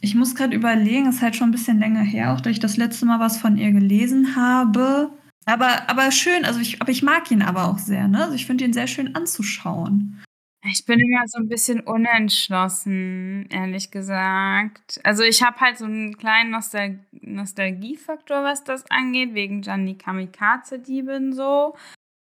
Ich 0.02 0.16
muss 0.16 0.36
gerade 0.36 0.56
überlegen, 0.56 1.08
ist 1.08 1.22
halt 1.22 1.36
schon 1.36 1.50
ein 1.50 1.54
bisschen 1.54 1.80
länger 1.80 2.02
her, 2.02 2.34
auch 2.34 2.42
dass 2.42 2.52
ich 2.52 2.60
das 2.60 2.78
letzte 2.78 3.06
Mal 3.06 3.20
was 3.20 3.38
von 3.38 3.58
ihr 3.58 3.72
gelesen 3.72 4.36
habe. 4.36 5.12
Aber, 5.46 5.90
aber 5.90 6.12
schön, 6.12 6.46
also 6.46 6.60
ich, 6.60 6.82
aber 6.82 6.92
ich 6.92 7.04
mag 7.04 7.30
ihn 7.32 7.42
aber 7.42 7.66
auch 7.66 7.80
sehr, 7.80 8.08
ne? 8.08 8.24
Also 8.24 8.36
ich 8.36 8.46
finde 8.46 8.66
ihn 8.66 8.74
sehr 8.74 8.88
schön 8.88 9.16
anzuschauen. 9.16 10.24
Ich 10.66 10.86
bin 10.86 11.00
immer 11.00 11.26
so 11.26 11.40
ein 11.40 11.48
bisschen 11.48 11.80
unentschlossen, 11.80 13.48
ehrlich 13.50 13.92
gesagt. 13.92 15.00
Also 15.04 15.24
ich 15.24 15.42
habe 15.42 15.60
halt 15.60 15.78
so 15.78 15.86
einen 15.86 16.18
kleinen 16.18 16.52
Nostal 16.52 17.00
Nostalgiefaktor, 17.12 18.44
was 18.44 18.66
das 18.66 18.84
angeht, 18.92 19.34
wegen 19.34 19.62
Gianni 19.62 19.96
Kamikaze-Dieben 19.98 21.34
so. 21.34 21.76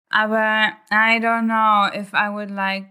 Aber 0.10 0.72
I 0.90 1.20
don't 1.20 1.46
know 1.46 1.88
if 1.94 2.14
I 2.14 2.30
would 2.32 2.50
like 2.50 2.86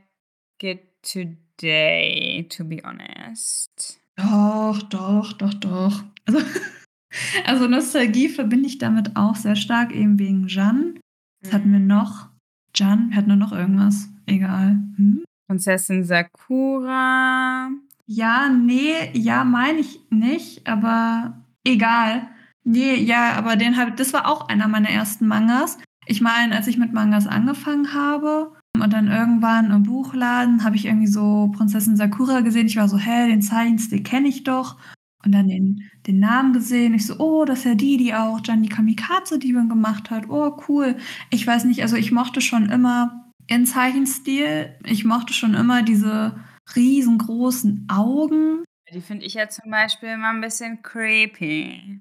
it 0.61 1.03
today, 1.03 2.47
to 2.51 2.65
be 2.65 2.83
honest. 2.85 4.02
Doch, 4.23 4.83
doch, 4.83 5.33
doch, 5.33 5.55
doch. 5.55 6.05
Also, 6.27 6.41
also 7.47 7.67
Nostalgie 7.67 8.29
verbinde 8.29 8.69
ich 8.69 8.79
damit 8.79 9.17
auch 9.17 9.37
sehr 9.37 9.57
stark, 9.57 9.93
eben 9.93 10.19
wegen 10.19 10.47
Jan. 10.49 10.99
Was 11.43 11.53
hatten 11.53 11.73
wir 11.73 11.81
noch? 11.81 12.29
Jan, 12.75 13.11
wir 13.11 13.17
hatten 13.17 13.29
nur 13.29 13.37
noch 13.37 13.53
irgendwas. 13.53 14.09
Egal. 14.27 14.79
Hm? 14.97 15.25
Prinzessin 15.49 16.05
Sakura. 16.05 17.71
Ja, 18.07 18.49
nee, 18.49 19.11
ja, 19.13 19.45
meine 19.45 19.81
ich 19.81 20.01
nicht, 20.11 20.67
aber 20.67 21.43
egal. 21.65 22.29
Nee, 22.65 22.95
ja, 22.95 23.33
aber 23.33 23.57
den 23.57 23.77
hab, 23.77 23.97
das 23.97 24.13
war 24.13 24.29
auch 24.29 24.49
einer 24.49 24.69
meiner 24.69 24.91
ersten 24.91 25.27
Mangas. 25.27 25.79
Ich 26.07 26.21
meine, 26.21 26.55
als 26.55 26.67
ich 26.69 26.79
mit 26.79 26.93
Mangas 26.93 27.27
angefangen 27.27 27.93
habe 27.93 28.53
und 28.83 28.93
dann 28.93 29.07
irgendwann 29.07 29.71
im 29.71 29.85
Buchladen 29.85 30.65
habe 30.65 30.75
ich 30.75 30.87
irgendwie 30.87 31.07
so 31.07 31.53
Prinzessin 31.57 31.97
Sakura 31.97 32.41
gesehen. 32.41 32.67
Ich 32.67 32.77
war 32.77 32.89
so, 32.89 32.99
hä, 32.99 33.29
den 33.29 33.41
Zeichenstil 33.41 34.03
kenne 34.03 34.27
ich 34.27 34.43
doch. 34.43 34.77
Und 35.25 35.33
dann 35.33 35.47
den, 35.47 35.89
den 36.09 36.19
Namen 36.19 36.53
gesehen. 36.53 36.95
Ich 36.95 37.07
so, 37.07 37.17
oh, 37.19 37.45
das 37.45 37.61
ist 37.61 37.65
ja 37.65 37.75
die, 37.77 37.97
die 37.97 38.13
auch 38.13 38.43
Gianni 38.43 38.69
Kamikaze-Diebin 38.69 39.69
gemacht 39.69 40.11
hat. 40.11 40.29
Oh, 40.29 40.57
cool. 40.67 40.97
Ich 41.31 41.47
weiß 41.47 41.65
nicht, 41.65 41.83
also 41.83 41.95
ich 41.95 42.11
mochte 42.11 42.41
schon 42.41 42.71
immer 42.71 43.31
in 43.47 43.67
Zeichenstil, 43.67 44.75
ich 44.85 45.05
mochte 45.05 45.33
schon 45.33 45.55
immer 45.55 45.83
diese 45.83 46.41
riesengroßen 46.75 47.87
Augen. 47.89 48.65
Die 48.93 49.01
finde 49.01 49.25
ich 49.25 49.35
ja 49.35 49.49
zum 49.49 49.71
Beispiel 49.71 50.11
immer 50.11 50.31
ein 50.31 50.41
bisschen 50.41 50.83
creepy. 50.83 52.01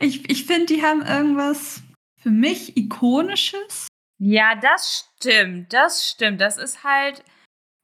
Ich, 0.00 0.28
ich 0.30 0.44
finde, 0.44 0.66
die 0.66 0.82
haben 0.82 1.00
irgendwas 1.00 1.82
für 2.16 2.30
mich 2.30 2.76
Ikonisches. 2.76 3.89
Ja, 4.22 4.54
das 4.54 5.08
stimmt. 5.16 5.72
Das 5.72 6.06
stimmt. 6.06 6.40
Das 6.42 6.58
ist 6.58 6.84
halt, 6.84 7.24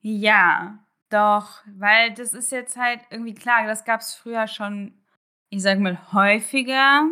ja, 0.03 0.79
doch, 1.09 1.63
weil 1.67 2.13
das 2.13 2.35
ist 2.35 2.53
jetzt 2.53 2.77
halt 2.77 3.01
irgendwie 3.11 3.35
klar, 3.35 3.67
das 3.67 3.85
gab 3.85 4.01
es 4.01 4.15
früher 4.15 4.47
schon, 4.47 4.95
ich 5.49 5.63
sag 5.63 5.79
mal, 5.79 5.99
häufiger. 6.13 7.09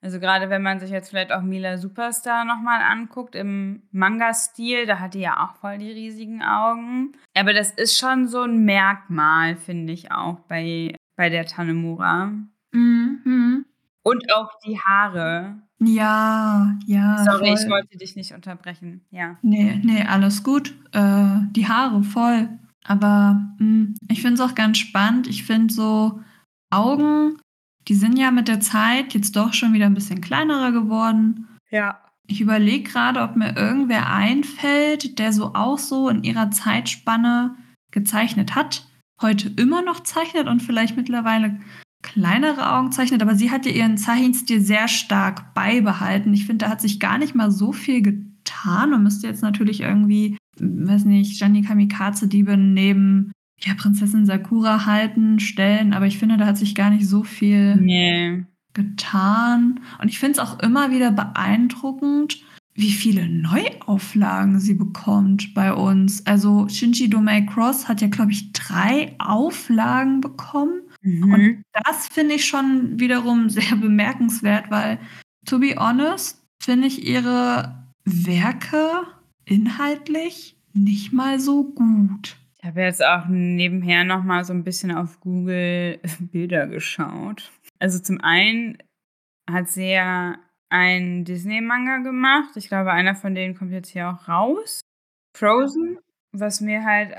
Also 0.00 0.20
gerade 0.20 0.48
wenn 0.48 0.62
man 0.62 0.78
sich 0.78 0.90
jetzt 0.90 1.10
vielleicht 1.10 1.32
auch 1.32 1.42
Mila 1.42 1.76
Superstar 1.76 2.44
nochmal 2.44 2.82
anguckt 2.82 3.34
im 3.34 3.82
Manga-Stil, 3.90 4.86
da 4.86 5.00
hat 5.00 5.14
die 5.14 5.20
ja 5.20 5.44
auch 5.44 5.56
voll 5.56 5.78
die 5.78 5.90
riesigen 5.92 6.42
Augen. 6.42 7.16
Aber 7.34 7.52
das 7.52 7.72
ist 7.72 7.98
schon 7.98 8.28
so 8.28 8.42
ein 8.42 8.64
Merkmal, 8.64 9.56
finde 9.56 9.92
ich 9.92 10.12
auch 10.12 10.38
bei, 10.48 10.94
bei 11.16 11.30
der 11.30 11.46
Tanemura. 11.46 12.32
Mhm. 12.72 13.64
Und 14.04 14.32
auch 14.32 14.50
die 14.64 14.78
Haare. 14.80 15.62
Ja, 15.86 16.76
ja. 16.86 17.24
Sorry, 17.24 17.46
voll. 17.48 17.58
ich 17.60 17.70
wollte 17.70 17.98
dich 17.98 18.16
nicht 18.16 18.32
unterbrechen. 18.32 19.02
Ja. 19.10 19.38
Nee, 19.42 19.80
nee, 19.82 20.02
alles 20.02 20.42
gut. 20.42 20.74
Äh, 20.92 21.38
die 21.52 21.68
Haare 21.68 22.02
voll. 22.02 22.48
Aber 22.84 23.40
mh, 23.58 23.94
ich 24.08 24.22
finde 24.22 24.34
es 24.34 24.40
auch 24.40 24.54
ganz 24.54 24.78
spannend. 24.78 25.26
Ich 25.26 25.44
finde 25.44 25.72
so 25.72 26.20
Augen, 26.70 27.36
die 27.88 27.94
sind 27.94 28.18
ja 28.18 28.30
mit 28.30 28.48
der 28.48 28.60
Zeit 28.60 29.14
jetzt 29.14 29.36
doch 29.36 29.52
schon 29.52 29.72
wieder 29.72 29.86
ein 29.86 29.94
bisschen 29.94 30.20
kleinerer 30.20 30.72
geworden. 30.72 31.48
Ja. 31.70 32.00
Ich 32.26 32.40
überlege 32.40 32.88
gerade, 32.88 33.20
ob 33.20 33.36
mir 33.36 33.56
irgendwer 33.56 34.10
einfällt, 34.10 35.18
der 35.18 35.32
so 35.32 35.54
auch 35.54 35.78
so 35.78 36.08
in 36.08 36.22
ihrer 36.22 36.50
Zeitspanne 36.50 37.56
gezeichnet 37.90 38.54
hat, 38.54 38.86
heute 39.20 39.48
immer 39.56 39.82
noch 39.82 40.00
zeichnet 40.00 40.46
und 40.46 40.60
vielleicht 40.60 40.96
mittlerweile 40.96 41.60
kleinere 42.02 42.72
Augen 42.72 42.92
zeichnet, 42.92 43.22
aber 43.22 43.34
sie 43.34 43.50
hat 43.50 43.64
ja 43.64 43.72
ihren 43.72 43.96
Zeichenstil 43.96 44.60
sehr 44.60 44.88
stark 44.88 45.54
beibehalten. 45.54 46.34
Ich 46.34 46.46
finde, 46.46 46.64
da 46.66 46.70
hat 46.70 46.80
sich 46.80 47.00
gar 47.00 47.18
nicht 47.18 47.34
mal 47.34 47.50
so 47.50 47.72
viel 47.72 48.02
getan. 48.02 48.90
Man 48.90 49.02
müsste 49.02 49.26
jetzt 49.26 49.42
natürlich 49.42 49.80
irgendwie, 49.80 50.36
weiß 50.58 51.04
nicht, 51.04 51.38
Gianni 51.38 51.62
Kamikaze-Dieben 51.62 52.74
neben 52.74 53.32
ja, 53.60 53.74
Prinzessin 53.74 54.26
Sakura 54.26 54.86
halten, 54.86 55.38
stellen, 55.38 55.92
aber 55.92 56.06
ich 56.06 56.18
finde, 56.18 56.36
da 56.36 56.46
hat 56.46 56.58
sich 56.58 56.74
gar 56.74 56.90
nicht 56.90 57.06
so 57.08 57.22
viel 57.22 57.76
Nee. 57.76 58.44
getan. 58.74 59.80
Und 60.00 60.08
ich 60.08 60.18
finde 60.18 60.32
es 60.32 60.38
auch 60.40 60.58
immer 60.60 60.90
wieder 60.90 61.12
beeindruckend, 61.12 62.42
wie 62.74 62.90
viele 62.90 63.28
Neuauflagen 63.28 64.58
sie 64.58 64.74
bekommt 64.74 65.54
bei 65.54 65.72
uns. 65.72 66.26
Also 66.26 66.68
Shinji 66.68 67.10
Domei 67.10 67.42
Cross 67.42 67.86
hat 67.88 68.00
ja, 68.00 68.08
glaube 68.08 68.32
ich, 68.32 68.52
drei 68.52 69.14
Auflagen 69.18 70.20
bekommen. 70.20 70.81
Mhm. 71.02 71.32
Und 71.32 71.64
das 71.84 72.08
finde 72.08 72.34
ich 72.34 72.46
schon 72.46 72.98
wiederum 72.98 73.48
sehr 73.50 73.76
bemerkenswert, 73.76 74.70
weil, 74.70 74.98
to 75.46 75.58
be 75.58 75.74
honest, 75.76 76.42
finde 76.62 76.86
ich 76.86 77.06
ihre 77.06 77.86
Werke 78.04 79.06
inhaltlich 79.44 80.56
nicht 80.72 81.12
mal 81.12 81.38
so 81.38 81.64
gut. 81.64 82.36
Ich 82.58 82.64
habe 82.64 82.80
jetzt 82.82 83.04
auch 83.04 83.26
nebenher 83.28 84.04
noch 84.04 84.22
mal 84.22 84.44
so 84.44 84.52
ein 84.52 84.64
bisschen 84.64 84.92
auf 84.92 85.20
Google 85.20 85.98
Bilder 86.20 86.68
geschaut. 86.68 87.50
Also 87.80 87.98
zum 87.98 88.20
einen 88.20 88.78
hat 89.50 89.68
sie 89.68 89.90
ja 89.90 90.38
einen 90.70 91.24
Disney-Manga 91.24 91.98
gemacht. 91.98 92.56
Ich 92.56 92.68
glaube, 92.68 92.92
einer 92.92 93.14
von 93.14 93.34
denen 93.34 93.56
kommt 93.56 93.72
jetzt 93.72 93.90
hier 93.90 94.08
auch 94.08 94.28
raus. 94.28 94.80
Frozen, 95.36 95.98
was 96.32 96.60
mir 96.60 96.84
halt, 96.84 97.14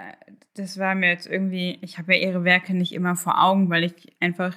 das 0.56 0.78
war 0.80 0.96
mir 0.96 1.10
jetzt 1.10 1.28
irgendwie, 1.28 1.80
ich 1.82 1.98
habe 1.98 2.16
ja 2.16 2.28
ihre 2.28 2.44
Werke 2.44 2.74
nicht 2.74 2.94
immer 2.94 3.16
vor 3.16 3.42
Augen, 3.42 3.70
weil 3.70 3.84
ich 3.84 4.16
einfach 4.20 4.56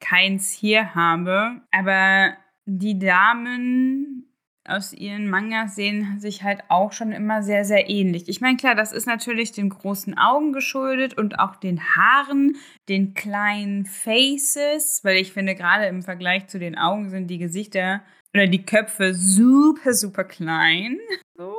keins 0.00 0.52
hier 0.52 0.94
habe. 0.94 1.60
Aber 1.70 2.34
die 2.66 2.98
Damen 2.98 4.24
aus 4.68 4.92
ihren 4.92 5.28
Mangas 5.28 5.74
sehen 5.74 6.20
sich 6.20 6.42
halt 6.42 6.62
auch 6.68 6.92
schon 6.92 7.10
immer 7.12 7.42
sehr, 7.42 7.64
sehr 7.64 7.88
ähnlich. 7.88 8.28
Ich 8.28 8.40
meine, 8.40 8.58
klar, 8.58 8.74
das 8.74 8.92
ist 8.92 9.06
natürlich 9.06 9.52
den 9.52 9.70
großen 9.70 10.16
Augen 10.18 10.52
geschuldet 10.52 11.16
und 11.16 11.38
auch 11.38 11.56
den 11.56 11.80
Haaren, 11.80 12.56
den 12.88 13.14
kleinen 13.14 13.86
Faces, 13.86 15.00
weil 15.04 15.16
ich 15.16 15.32
finde, 15.32 15.54
gerade 15.54 15.86
im 15.86 16.02
Vergleich 16.02 16.48
zu 16.48 16.58
den 16.58 16.76
Augen 16.76 17.08
sind 17.08 17.28
die 17.28 17.38
Gesichter 17.38 18.02
oder 18.34 18.46
die 18.46 18.64
Köpfe 18.64 19.14
super, 19.14 19.94
super 19.94 20.24
klein. 20.24 20.98
So. 21.34 21.56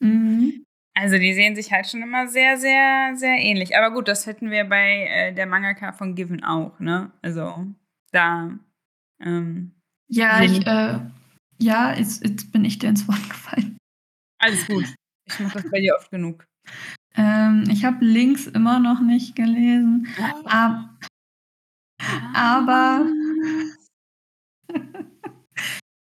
Mhm. 0.00 0.64
Also 1.00 1.16
die 1.16 1.32
sehen 1.32 1.54
sich 1.54 1.70
halt 1.70 1.86
schon 1.86 2.02
immer 2.02 2.26
sehr, 2.26 2.56
sehr, 2.58 3.12
sehr 3.14 3.36
ähnlich. 3.38 3.76
Aber 3.76 3.92
gut, 3.94 4.08
das 4.08 4.26
hätten 4.26 4.50
wir 4.50 4.64
bei 4.64 5.06
äh, 5.06 5.32
der 5.32 5.46
Mangaka 5.46 5.92
von 5.92 6.16
Given 6.16 6.42
auch, 6.42 6.80
ne? 6.80 7.12
Also 7.22 7.66
da 8.10 8.50
ähm, 9.20 9.76
Ja, 10.08 10.42
ich, 10.42 10.66
äh, 10.66 10.98
ja, 11.60 11.94
jetzt, 11.94 12.24
jetzt 12.24 12.50
bin 12.50 12.64
ich 12.64 12.80
dir 12.80 12.88
ins 12.88 13.06
Wort 13.06 13.28
gefallen. 13.30 13.78
Alles 14.40 14.66
gut. 14.66 14.92
Ich 15.26 15.38
mache 15.38 15.62
das 15.62 15.70
bei 15.70 15.78
dir 15.78 15.94
oft 15.96 16.10
genug. 16.10 16.44
Ähm, 17.14 17.64
ich 17.70 17.84
habe 17.84 18.04
Links 18.04 18.48
immer 18.48 18.80
noch 18.80 19.00
nicht 19.00 19.36
gelesen. 19.36 20.08
Ab, 20.46 20.90
aber. 22.34 23.06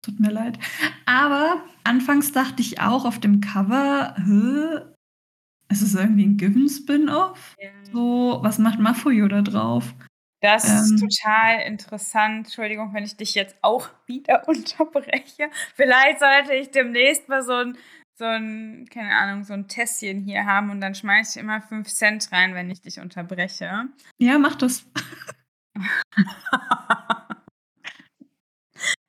Tut 0.02 0.20
mir 0.20 0.30
leid. 0.30 0.56
Aber 1.06 1.64
anfangs 1.84 2.32
dachte 2.32 2.62
ich 2.62 2.80
auch 2.80 3.04
auf 3.04 3.20
dem 3.20 3.40
Cover, 3.40 4.16
ist 5.70 5.82
es 5.82 5.94
irgendwie 5.94 6.26
ein 6.26 6.36
Given-Spin-Off? 6.36 7.54
Ja. 7.58 7.70
So, 7.92 8.38
was 8.42 8.58
macht 8.58 8.78
Mafuyo 8.78 9.28
da 9.28 9.42
drauf? 9.42 9.94
Das 10.40 10.64
ist 10.64 10.90
Ähm. 10.90 11.08
total 11.08 11.60
interessant. 11.62 12.46
Entschuldigung, 12.46 12.92
wenn 12.92 13.04
ich 13.04 13.16
dich 13.16 13.34
jetzt 13.34 13.56
auch 13.62 13.88
wieder 14.06 14.46
unterbreche. 14.48 15.50
Vielleicht 15.74 16.20
sollte 16.20 16.54
ich 16.54 16.70
demnächst 16.70 17.28
mal 17.28 17.42
so 17.42 17.54
ein, 17.54 17.78
so 18.18 18.26
ein, 18.26 18.86
keine 18.92 19.16
Ahnung, 19.16 19.44
so 19.44 19.54
ein 19.54 19.68
Tässchen 19.68 20.20
hier 20.20 20.44
haben 20.44 20.70
und 20.70 20.80
dann 20.82 20.94
schmeiße 20.94 21.38
ich 21.38 21.42
immer 21.42 21.62
5 21.62 21.88
Cent 21.88 22.30
rein, 22.30 22.54
wenn 22.54 22.70
ich 22.70 22.82
dich 22.82 23.00
unterbreche. 23.00 23.88
Ja, 24.18 24.38
mach 24.38 24.56
das. 24.56 24.86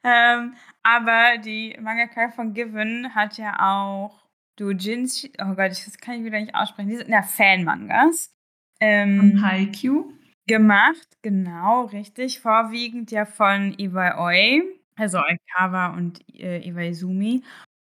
ähm, 0.04 0.56
aber 0.86 1.38
die 1.44 1.76
Mangaka 1.82 2.30
von 2.30 2.54
Given 2.54 3.14
hat 3.16 3.38
ja 3.38 3.56
auch 3.60 4.24
Doujinshi, 4.58 5.32
oh 5.42 5.56
Gott, 5.56 5.72
das 5.72 5.98
kann 5.98 6.20
ich 6.20 6.24
wieder 6.24 6.40
nicht 6.40 6.56
aussprechen, 6.56 6.90
die 6.90 6.98
sind 6.98 7.10
ja 7.10 7.24
Fan-Mangas. 7.24 8.34
Ähm, 8.80 9.20
Und 9.20 9.42
Haikyuu. 9.46 10.14
gemacht, 10.48 11.08
genau, 11.22 11.86
richtig. 11.86 12.40
Vorwiegend 12.40 13.12
ja 13.12 13.26
von 13.26 13.74
Iwai 13.78 14.18
Oi, 14.18 14.64
also 14.96 15.20
Oikawa 15.20 15.88
und 15.96 16.22
äh, 16.34 16.60
Iwaizumi. 16.68 17.44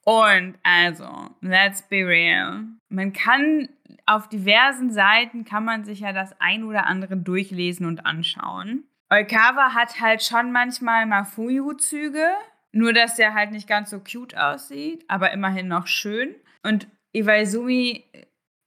Und 0.04 0.54
also, 0.62 1.30
let's 1.40 1.82
be 1.82 2.06
real. 2.06 2.64
Man 2.88 3.12
kann 3.12 3.68
auf 4.06 4.28
diversen 4.28 4.92
Seiten 4.92 5.44
kann 5.44 5.64
man 5.64 5.84
sich 5.84 6.00
ja 6.00 6.12
das 6.12 6.40
ein 6.40 6.62
oder 6.62 6.86
andere 6.86 7.16
durchlesen 7.16 7.86
und 7.86 8.06
anschauen. 8.06 8.84
Oikawa 9.10 9.74
hat 9.74 10.00
halt 10.00 10.22
schon 10.22 10.52
manchmal 10.52 11.06
Mafuyu-Züge, 11.06 12.28
nur 12.76 12.92
dass 12.92 13.16
der 13.16 13.34
halt 13.34 13.52
nicht 13.52 13.68
ganz 13.68 13.90
so 13.90 14.00
cute 14.00 14.36
aussieht, 14.36 15.04
aber 15.08 15.32
immerhin 15.32 15.68
noch 15.68 15.86
schön. 15.86 16.34
Und 16.62 16.88
Iwaizumi 17.12 18.04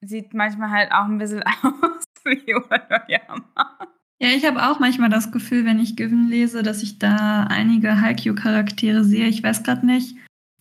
sieht 0.02 0.34
manchmal 0.34 0.72
halt 0.72 0.92
auch 0.92 1.06
ein 1.06 1.18
bisschen 1.18 1.44
aus 1.64 2.04
wie 2.26 2.56
Onoyama. 2.56 3.78
Ja, 4.22 4.30
ich 4.36 4.46
habe 4.46 4.68
auch 4.68 4.80
manchmal 4.80 5.10
das 5.10 5.32
Gefühl, 5.32 5.64
wenn 5.66 5.80
ich 5.80 5.96
Given 5.96 6.28
lese, 6.28 6.62
dass 6.64 6.84
ich 6.84 7.00
da 7.00 7.44
einige 7.44 8.02
Haikyuu-Charaktere 8.02 9.06
sehe. 9.06 9.28
Ich 9.28 9.44
weiß 9.44 9.64
gerade 9.64 9.86
nicht 9.86 10.18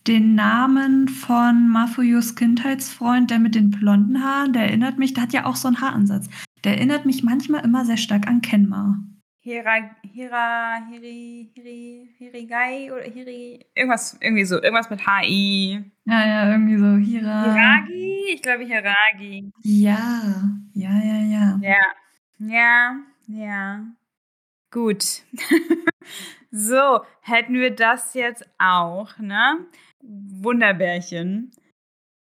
den 0.07 0.33
Namen 0.33 1.07
von 1.07 1.67
Mafuyus 1.69 2.35
Kindheitsfreund, 2.35 3.31
der 3.31 3.39
mit 3.39 3.55
den 3.55 3.69
blonden 3.69 4.23
Haaren, 4.23 4.53
der 4.53 4.63
erinnert 4.63 4.97
mich, 4.97 5.13
der 5.13 5.23
hat 5.23 5.33
ja 5.33 5.45
auch 5.45 5.55
so 5.55 5.67
einen 5.67 5.81
Haaransatz. 5.81 6.29
Der 6.63 6.77
erinnert 6.77 7.05
mich 7.05 7.23
manchmal 7.23 7.65
immer 7.65 7.85
sehr 7.85 7.97
stark 7.97 8.27
an 8.27 8.41
Kenma. 8.41 8.99
Hira, 9.41 9.95
Hira, 10.03 10.85
Hiri, 10.89 11.49
Hiri, 11.55 12.09
Hirigai 12.17 12.91
oder 12.91 13.03
Hiri, 13.03 13.65
irgendwas, 13.73 14.17
irgendwie 14.19 14.43
so, 14.43 14.61
irgendwas 14.61 14.89
mit 14.89 15.07
HI. 15.07 15.81
Ja, 16.05 16.27
ja, 16.27 16.51
irgendwie 16.51 16.77
so 16.77 16.97
Hira. 16.97 17.43
Hiragi? 17.43 18.33
Ich 18.33 18.41
glaube 18.41 18.65
Hiragi. 18.65 19.49
Ja, 19.63 20.43
ja, 20.73 20.91
ja, 20.91 21.19
ja. 21.21 21.59
Ja, 21.61 21.93
ja, 22.39 22.99
ja. 23.27 23.85
Gut. 24.71 25.23
so, 26.51 27.05
hätten 27.21 27.53
wir 27.53 27.73
das 27.73 28.13
jetzt 28.15 28.45
auch, 28.57 29.17
ne? 29.19 29.65
Wunderbärchen. 30.01 31.51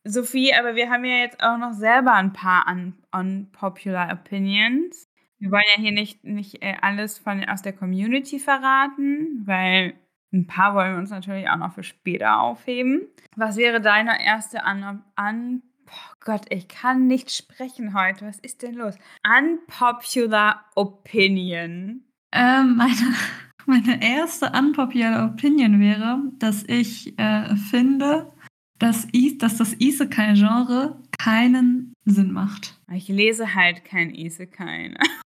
Sophie, 0.05 0.55
aber 0.55 0.77
wir 0.77 0.89
haben 0.91 1.05
ja 1.05 1.17
jetzt 1.17 1.43
auch 1.43 1.59
noch 1.59 1.73
selber 1.73 2.15
ein 2.15 2.33
paar 2.33 2.67
un 2.69 2.95
unpopular 3.13 4.13
Opinions. 4.13 5.10
Wir 5.41 5.51
wollen 5.51 5.65
ja 5.75 5.81
hier 5.81 5.93
nicht, 5.93 6.23
nicht 6.23 6.63
äh, 6.63 6.77
alles 6.83 7.19
von, 7.19 7.43
aus 7.45 7.63
der 7.63 7.73
Community 7.73 8.39
verraten, 8.39 9.43
weil 9.47 9.95
ein 10.33 10.47
paar 10.47 10.75
wollen 10.75 10.93
wir 10.93 10.99
uns 10.99 11.11
natürlich 11.11 11.49
auch 11.49 11.57
noch 11.57 11.73
für 11.73 11.83
später 11.83 12.41
aufheben. 12.41 13.09
Was 13.37 13.57
wäre 13.57 13.81
deine 13.81 14.25
erste 14.25 14.59
un, 14.59 15.03
un 15.19 15.63
oh 15.91 16.15
Gott, 16.21 16.47
ich 16.51 16.69
kann 16.69 17.07
nicht 17.07 17.35
sprechen 17.35 17.95
heute. 17.95 18.27
Was 18.27 18.39
ist 18.39 18.63
denn 18.63 18.75
los? 18.75 18.97
Unpopular 19.27 20.65
Opinion. 20.75 22.05
Ähm, 22.33 22.77
meine, 22.77 23.15
meine 23.67 24.03
erste 24.03 24.53
unpopular 24.53 25.33
Opinion 25.33 25.81
wäre, 25.81 26.23
dass 26.39 26.65
ich 26.65 27.19
äh, 27.19 27.57
finde, 27.57 28.33
dass, 28.79 29.09
I 29.13 29.37
dass 29.39 29.57
das 29.57 29.75
Isekai-Genre 29.79 31.01
keinen 31.19 31.93
Sinn 32.05 32.33
macht. 32.33 32.81
Ich 32.93 33.09
lese 33.09 33.55
halt 33.55 33.85
kein 33.85 34.15
Isekai. 34.15 34.95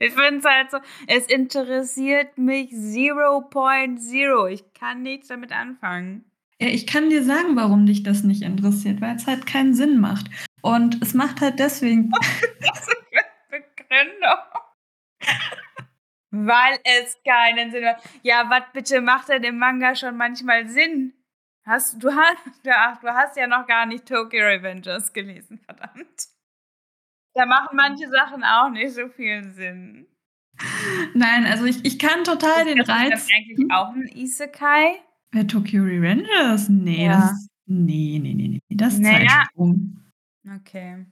Ich 0.00 0.14
finde 0.14 0.38
es 0.38 0.44
halt 0.46 0.70
so, 0.70 0.78
es 1.06 1.26
interessiert 1.26 2.38
mich 2.38 2.70
0.0. 2.70 4.48
Ich 4.48 4.72
kann 4.72 5.02
nichts 5.02 5.28
damit 5.28 5.52
anfangen. 5.52 6.24
Ja, 6.58 6.68
ich 6.68 6.86
kann 6.86 7.10
dir 7.10 7.22
sagen, 7.22 7.54
warum 7.54 7.84
dich 7.84 8.02
das 8.02 8.22
nicht 8.22 8.42
interessiert, 8.42 9.02
weil 9.02 9.16
es 9.16 9.26
halt 9.26 9.46
keinen 9.46 9.74
Sinn 9.74 10.00
macht. 10.00 10.28
Und 10.62 11.02
es 11.02 11.12
macht 11.12 11.40
halt 11.42 11.58
deswegen. 11.58 12.10
Das 12.60 12.80
ist 12.80 12.96
eine 13.12 13.62
Begründung. 13.62 14.38
Weil 16.30 16.78
es 16.84 17.18
keinen 17.22 17.70
Sinn 17.70 17.84
macht. 17.84 18.02
Ja, 18.22 18.48
was 18.48 18.62
bitte 18.72 19.02
macht 19.02 19.28
denn 19.28 19.44
im 19.44 19.58
Manga 19.58 19.94
schon 19.94 20.16
manchmal 20.16 20.66
Sinn? 20.68 21.12
Hast, 21.66 22.02
du, 22.02 22.10
hast, 22.10 22.38
ja, 22.64 22.98
du 23.02 23.08
hast 23.08 23.36
ja 23.36 23.46
noch 23.46 23.66
gar 23.66 23.84
nicht 23.84 24.06
Tokyo 24.06 24.44
Revengers 24.44 25.12
gelesen, 25.12 25.58
verdammt. 25.58 26.28
Da 27.34 27.46
machen 27.46 27.76
manche 27.76 28.08
Sachen 28.08 28.42
auch 28.44 28.70
nicht 28.70 28.92
so 28.94 29.08
viel 29.08 29.50
Sinn. 29.52 30.06
Nein, 31.14 31.44
also 31.46 31.64
ich, 31.64 31.84
ich 31.84 31.98
kann 31.98 32.24
total 32.24 32.64
den 32.64 32.78
ist 32.78 32.88
das 32.88 32.96
Reiz. 32.96 33.10
dann 33.10 33.36
eigentlich 33.36 33.70
auch 33.72 33.92
ein 33.94 34.08
Isekai? 34.14 35.00
Wer 35.32 35.46
Tokyo 35.46 35.84
Revengers? 35.84 36.68
Nee, 36.68 37.06
Ja. 37.06 37.12
das 37.20 37.32
ist, 37.32 37.48
nee, 37.66 38.18
nee, 38.20 38.34
nee, 38.34 38.48
nee, 38.48 38.76
das 38.76 38.94
ist 38.94 39.00
Naja. 39.00 39.28
Zeitsprung. 39.28 40.00
Okay. 40.56 41.06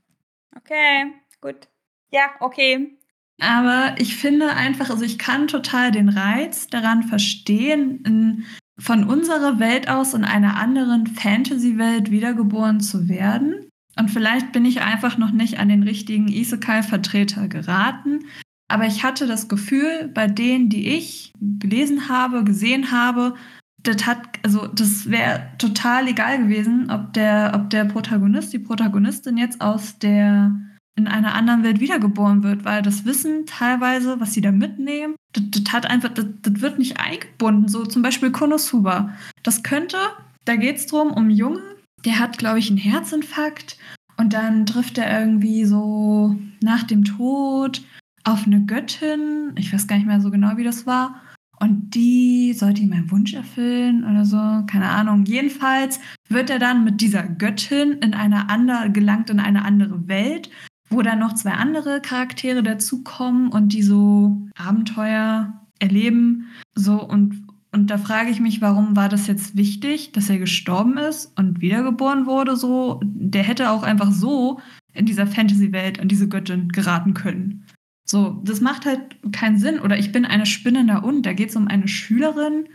Okay, 0.56 1.12
gut. 1.40 1.68
Ja, 2.10 2.30
okay. 2.40 2.98
Aber 3.40 3.94
ich 3.98 4.16
finde 4.16 4.50
einfach, 4.50 4.90
also 4.90 5.04
ich 5.04 5.18
kann 5.18 5.46
total 5.46 5.92
den 5.92 6.08
Reiz 6.08 6.66
daran 6.66 7.04
verstehen, 7.04 8.02
in, 8.04 8.44
von 8.78 9.04
unserer 9.04 9.60
Welt 9.60 9.88
aus 9.88 10.12
in 10.14 10.24
einer 10.24 10.56
anderen 10.56 11.06
Fantasy-Welt 11.06 12.10
wiedergeboren 12.10 12.80
zu 12.80 13.08
werden. 13.08 13.67
Und 13.98 14.10
vielleicht 14.10 14.52
bin 14.52 14.64
ich 14.64 14.80
einfach 14.80 15.18
noch 15.18 15.32
nicht 15.32 15.58
an 15.58 15.68
den 15.68 15.82
richtigen 15.82 16.28
Isekai-Vertreter 16.28 17.48
geraten. 17.48 18.20
Aber 18.68 18.86
ich 18.86 19.02
hatte 19.02 19.26
das 19.26 19.48
Gefühl, 19.48 20.10
bei 20.12 20.26
denen, 20.26 20.68
die 20.68 20.88
ich 20.88 21.32
gelesen 21.40 22.08
habe, 22.08 22.44
gesehen 22.44 22.92
habe, 22.92 23.34
das 23.82 24.06
hat, 24.06 24.38
also 24.44 24.66
das 24.66 25.10
wäre 25.10 25.48
total 25.58 26.08
egal 26.08 26.38
gewesen, 26.38 26.90
ob 26.90 27.12
der, 27.12 27.52
ob 27.54 27.70
der 27.70 27.84
Protagonist, 27.84 28.52
die 28.52 28.58
Protagonistin 28.58 29.36
jetzt 29.36 29.60
aus 29.60 29.98
der 29.98 30.52
in 30.96 31.06
einer 31.06 31.34
anderen 31.34 31.62
Welt 31.62 31.78
wiedergeboren 31.78 32.42
wird, 32.42 32.64
weil 32.64 32.82
das 32.82 33.04
Wissen 33.04 33.46
teilweise, 33.46 34.18
was 34.18 34.34
sie 34.34 34.40
da 34.40 34.50
mitnehmen, 34.50 35.14
das, 35.32 35.72
hat 35.72 35.86
einfach, 35.86 36.08
das, 36.08 36.26
wird 36.42 36.78
nicht 36.80 36.98
eingebunden. 36.98 37.68
So 37.68 37.86
zum 37.86 38.02
Beispiel 38.02 38.32
Konosuba. 38.32 39.14
Das 39.44 39.62
könnte, 39.62 39.96
da 40.44 40.56
geht 40.56 40.76
es 40.76 40.86
drum, 40.86 41.12
um 41.12 41.30
Junge, 41.30 41.62
der 42.04 42.18
hat, 42.18 42.38
glaube 42.38 42.58
ich, 42.58 42.68
einen 42.68 42.78
Herzinfarkt 42.78 43.76
und 44.16 44.32
dann 44.32 44.66
trifft 44.66 44.98
er 44.98 45.20
irgendwie 45.20 45.64
so 45.64 46.36
nach 46.62 46.82
dem 46.82 47.04
Tod 47.04 47.82
auf 48.24 48.46
eine 48.46 48.64
Göttin. 48.64 49.52
Ich 49.56 49.72
weiß 49.72 49.86
gar 49.86 49.96
nicht 49.96 50.06
mehr 50.06 50.20
so 50.20 50.30
genau, 50.30 50.56
wie 50.56 50.64
das 50.64 50.86
war. 50.86 51.22
Und 51.60 51.94
die 51.94 52.52
sollte 52.52 52.82
ihm 52.82 52.92
einen 52.92 53.10
Wunsch 53.10 53.34
erfüllen 53.34 54.04
oder 54.04 54.24
so, 54.24 54.36
keine 54.66 54.90
Ahnung. 54.90 55.24
Jedenfalls 55.24 55.98
wird 56.28 56.50
er 56.50 56.60
dann 56.60 56.84
mit 56.84 57.00
dieser 57.00 57.24
Göttin 57.24 57.94
in 57.94 58.14
eine 58.14 58.48
andere, 58.48 58.90
gelangt 58.90 59.30
in 59.30 59.40
eine 59.40 59.64
andere 59.64 60.06
Welt, 60.06 60.50
wo 60.88 61.02
dann 61.02 61.18
noch 61.18 61.34
zwei 61.34 61.52
andere 61.52 62.00
Charaktere 62.00 62.62
dazukommen 62.62 63.48
und 63.48 63.72
die 63.72 63.82
so 63.82 64.46
Abenteuer 64.56 65.66
erleben. 65.80 66.46
So 66.74 67.02
und, 67.02 67.47
und 67.72 67.88
da 67.88 67.98
frage 67.98 68.30
ich 68.30 68.40
mich, 68.40 68.60
warum 68.60 68.96
war 68.96 69.08
das 69.08 69.26
jetzt 69.26 69.56
wichtig, 69.56 70.12
dass 70.12 70.30
er 70.30 70.38
gestorben 70.38 70.96
ist 70.96 71.36
und 71.38 71.60
wiedergeboren 71.60 72.26
wurde? 72.26 72.56
So, 72.56 73.00
der 73.04 73.42
hätte 73.42 73.70
auch 73.70 73.82
einfach 73.82 74.10
so 74.10 74.60
in 74.94 75.04
dieser 75.06 75.26
Fantasy-Welt 75.26 76.00
an 76.00 76.08
diese 76.08 76.28
Göttin 76.28 76.68
geraten 76.70 77.14
können. 77.14 77.66
So, 78.06 78.40
das 78.44 78.60
macht 78.62 78.86
halt 78.86 79.16
keinen 79.32 79.58
Sinn. 79.58 79.80
Oder 79.80 79.98
ich 79.98 80.12
bin 80.12 80.24
eine 80.24 80.46
spinnende 80.46 81.02
und 81.02 81.22
da 81.26 81.34
geht 81.34 81.50
es 81.50 81.56
um 81.56 81.68
eine 81.68 81.88
Schülerin, 81.88 82.68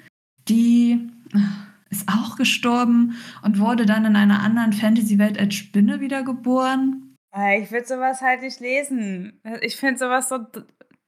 die 0.48 1.10
äh, 1.34 1.40
ist 1.90 2.08
auch 2.08 2.36
gestorben 2.36 3.16
und 3.42 3.60
wurde 3.60 3.86
dann 3.88 4.06
in 4.06 4.16
einer 4.16 4.42
anderen 4.42 4.74
Fantasy-Welt 4.74 5.40
als 5.40 5.56
Spinne 5.56 6.02
wiedergeboren. 6.02 7.16
Äh, 7.36 7.64
Ich 7.64 7.72
würde 7.72 7.88
sowas 7.88 8.22
halt 8.22 8.42
nicht 8.42 8.60
lesen. 8.60 9.40
Ich 9.62 9.76
finde 9.76 9.98
sowas 9.98 10.30
so 10.30 10.38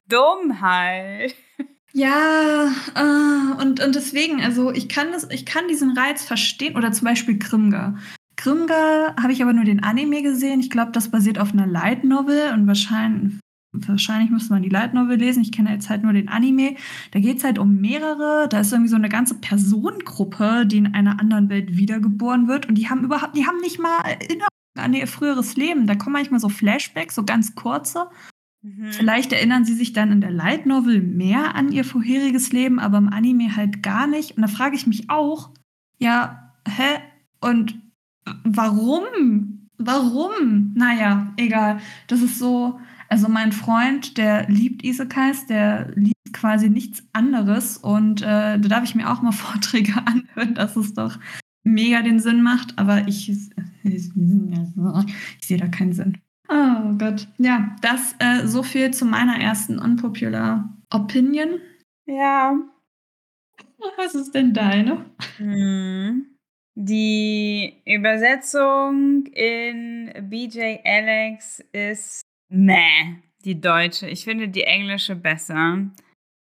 dumm 0.07 0.59
halt. 0.61 1.35
Ja, 1.97 2.73
äh, 2.93 3.61
und, 3.61 3.79
und 3.79 3.95
deswegen, 3.95 4.41
also 4.41 4.69
ich 4.73 4.89
kann 4.89 5.13
das, 5.13 5.29
ich 5.31 5.45
kann 5.45 5.69
diesen 5.69 5.97
Reiz 5.97 6.25
verstehen. 6.25 6.75
Oder 6.75 6.91
zum 6.91 7.05
Beispiel 7.05 7.39
Grimga. 7.39 7.95
Grimga 8.35 9.15
habe 9.17 9.31
ich 9.31 9.41
aber 9.41 9.53
nur 9.53 9.63
den 9.63 9.81
Anime 9.81 10.21
gesehen. 10.21 10.59
Ich 10.59 10.69
glaube, 10.69 10.91
das 10.91 11.09
basiert 11.09 11.39
auf 11.39 11.53
einer 11.53 11.65
Light 11.65 12.03
Novel 12.03 12.51
und 12.53 12.67
wahrscheinlich, 12.67 13.35
wahrscheinlich 13.71 14.29
müsste 14.29 14.51
man 14.51 14.61
die 14.61 14.67
Light 14.67 14.93
Novel 14.93 15.15
lesen. 15.15 15.41
Ich 15.41 15.53
kenne 15.53 15.71
jetzt 15.71 15.89
halt 15.89 16.03
nur 16.03 16.11
den 16.11 16.27
Anime. 16.27 16.75
Da 17.11 17.21
geht 17.21 17.37
es 17.37 17.45
halt 17.45 17.59
um 17.59 17.79
mehrere. 17.79 18.49
Da 18.49 18.59
ist 18.59 18.73
irgendwie 18.73 18.89
so 18.89 18.97
eine 18.97 19.07
ganze 19.07 19.35
Personengruppe, 19.35 20.65
die 20.65 20.79
in 20.79 20.93
einer 20.93 21.21
anderen 21.21 21.47
Welt 21.47 21.77
wiedergeboren 21.77 22.49
wird. 22.49 22.65
Und 22.65 22.75
die 22.75 22.89
haben 22.89 23.05
überhaupt, 23.05 23.37
die 23.37 23.47
haben 23.47 23.61
nicht 23.61 23.79
mal 23.79 24.01
Erinnerungen 24.01 24.49
an 24.77 24.93
ihr 24.93 25.07
früheres 25.07 25.55
Leben. 25.55 25.87
Da 25.87 25.95
kommen 25.95 26.11
manchmal 26.11 26.41
so 26.41 26.49
Flashbacks, 26.49 27.15
so 27.15 27.23
ganz 27.23 27.55
kurze. 27.55 28.09
Mhm. 28.65 28.91
Vielleicht 28.91 29.31
erinnern 29.31 29.63
sie 29.63 29.75
sich 29.75 29.93
dann 29.93 30.11
in 30.11 30.21
der 30.21 30.31
Light 30.31 30.65
Novel 30.65 31.01
mehr 31.01 31.55
an 31.55 31.71
ihr 31.71 31.83
vorheriges 31.83 32.51
Leben, 32.51 32.79
aber 32.79 32.97
im 32.97 33.09
Anime 33.09 33.55
halt 33.55 33.83
gar 33.83 34.07
nicht. 34.07 34.35
Und 34.35 34.41
da 34.41 34.47
frage 34.47 34.75
ich 34.75 34.87
mich 34.87 35.09
auch, 35.09 35.51
ja, 35.99 36.53
hä? 36.67 36.99
Und 37.41 37.79
warum? 38.43 39.69
Warum? 39.77 40.73
Naja, 40.75 41.31
egal. 41.37 41.79
Das 42.07 42.21
ist 42.21 42.39
so, 42.39 42.79
also 43.07 43.29
mein 43.29 43.51
Freund, 43.51 44.17
der 44.17 44.49
liebt 44.49 44.83
Isekais, 44.83 45.45
der 45.45 45.91
liebt 45.95 46.33
quasi 46.33 46.69
nichts 46.69 47.03
anderes. 47.13 47.77
Und 47.77 48.23
äh, 48.23 48.57
da 48.57 48.67
darf 48.67 48.83
ich 48.83 48.95
mir 48.95 49.11
auch 49.11 49.21
mal 49.21 49.31
Vorträge 49.31 49.93
anhören, 50.05 50.55
dass 50.55 50.75
es 50.75 50.95
doch 50.95 51.19
mega 51.63 52.01
den 52.01 52.19
Sinn 52.19 52.41
macht. 52.41 52.79
Aber 52.79 53.07
ich, 53.07 53.29
ich, 53.29 53.51
ich 53.83 54.11
sehe 55.41 55.57
da 55.57 55.67
keinen 55.67 55.93
Sinn. 55.93 56.17
Oh 56.55 56.93
Gott. 56.97 57.27
Ja, 57.37 57.75
das 57.81 58.15
äh, 58.19 58.47
so 58.47 58.63
viel 58.63 58.91
zu 58.91 59.03
meiner 59.03 59.37
ersten 59.37 59.77
unpopular 59.77 60.69
Opinion. 60.89 61.59
Ja. 62.05 62.57
Was 63.97 64.15
ist 64.15 64.33
denn 64.33 64.53
deine? 64.53 65.05
Hm. 65.35 66.37
Die 66.75 67.81
Übersetzung 67.85 69.25
in 69.27 70.13
BJ 70.29 70.77
Alex 70.85 71.61
ist 71.73 72.21
meh, 72.49 73.17
die 73.43 73.59
deutsche. 73.59 74.07
Ich 74.07 74.23
finde 74.23 74.47
die 74.47 74.63
englische 74.63 75.15
besser. 75.15 75.89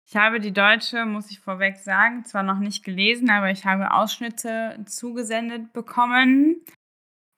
Ich 0.08 0.14
habe 0.14 0.38
die 0.38 0.52
deutsche, 0.52 1.04
muss 1.04 1.32
ich 1.32 1.40
vorweg 1.40 1.78
sagen, 1.78 2.24
zwar 2.24 2.44
noch 2.44 2.60
nicht 2.60 2.84
gelesen, 2.84 3.28
aber 3.28 3.50
ich 3.50 3.64
habe 3.64 3.92
Ausschnitte 3.92 4.78
zugesendet 4.86 5.72
bekommen. 5.72 6.64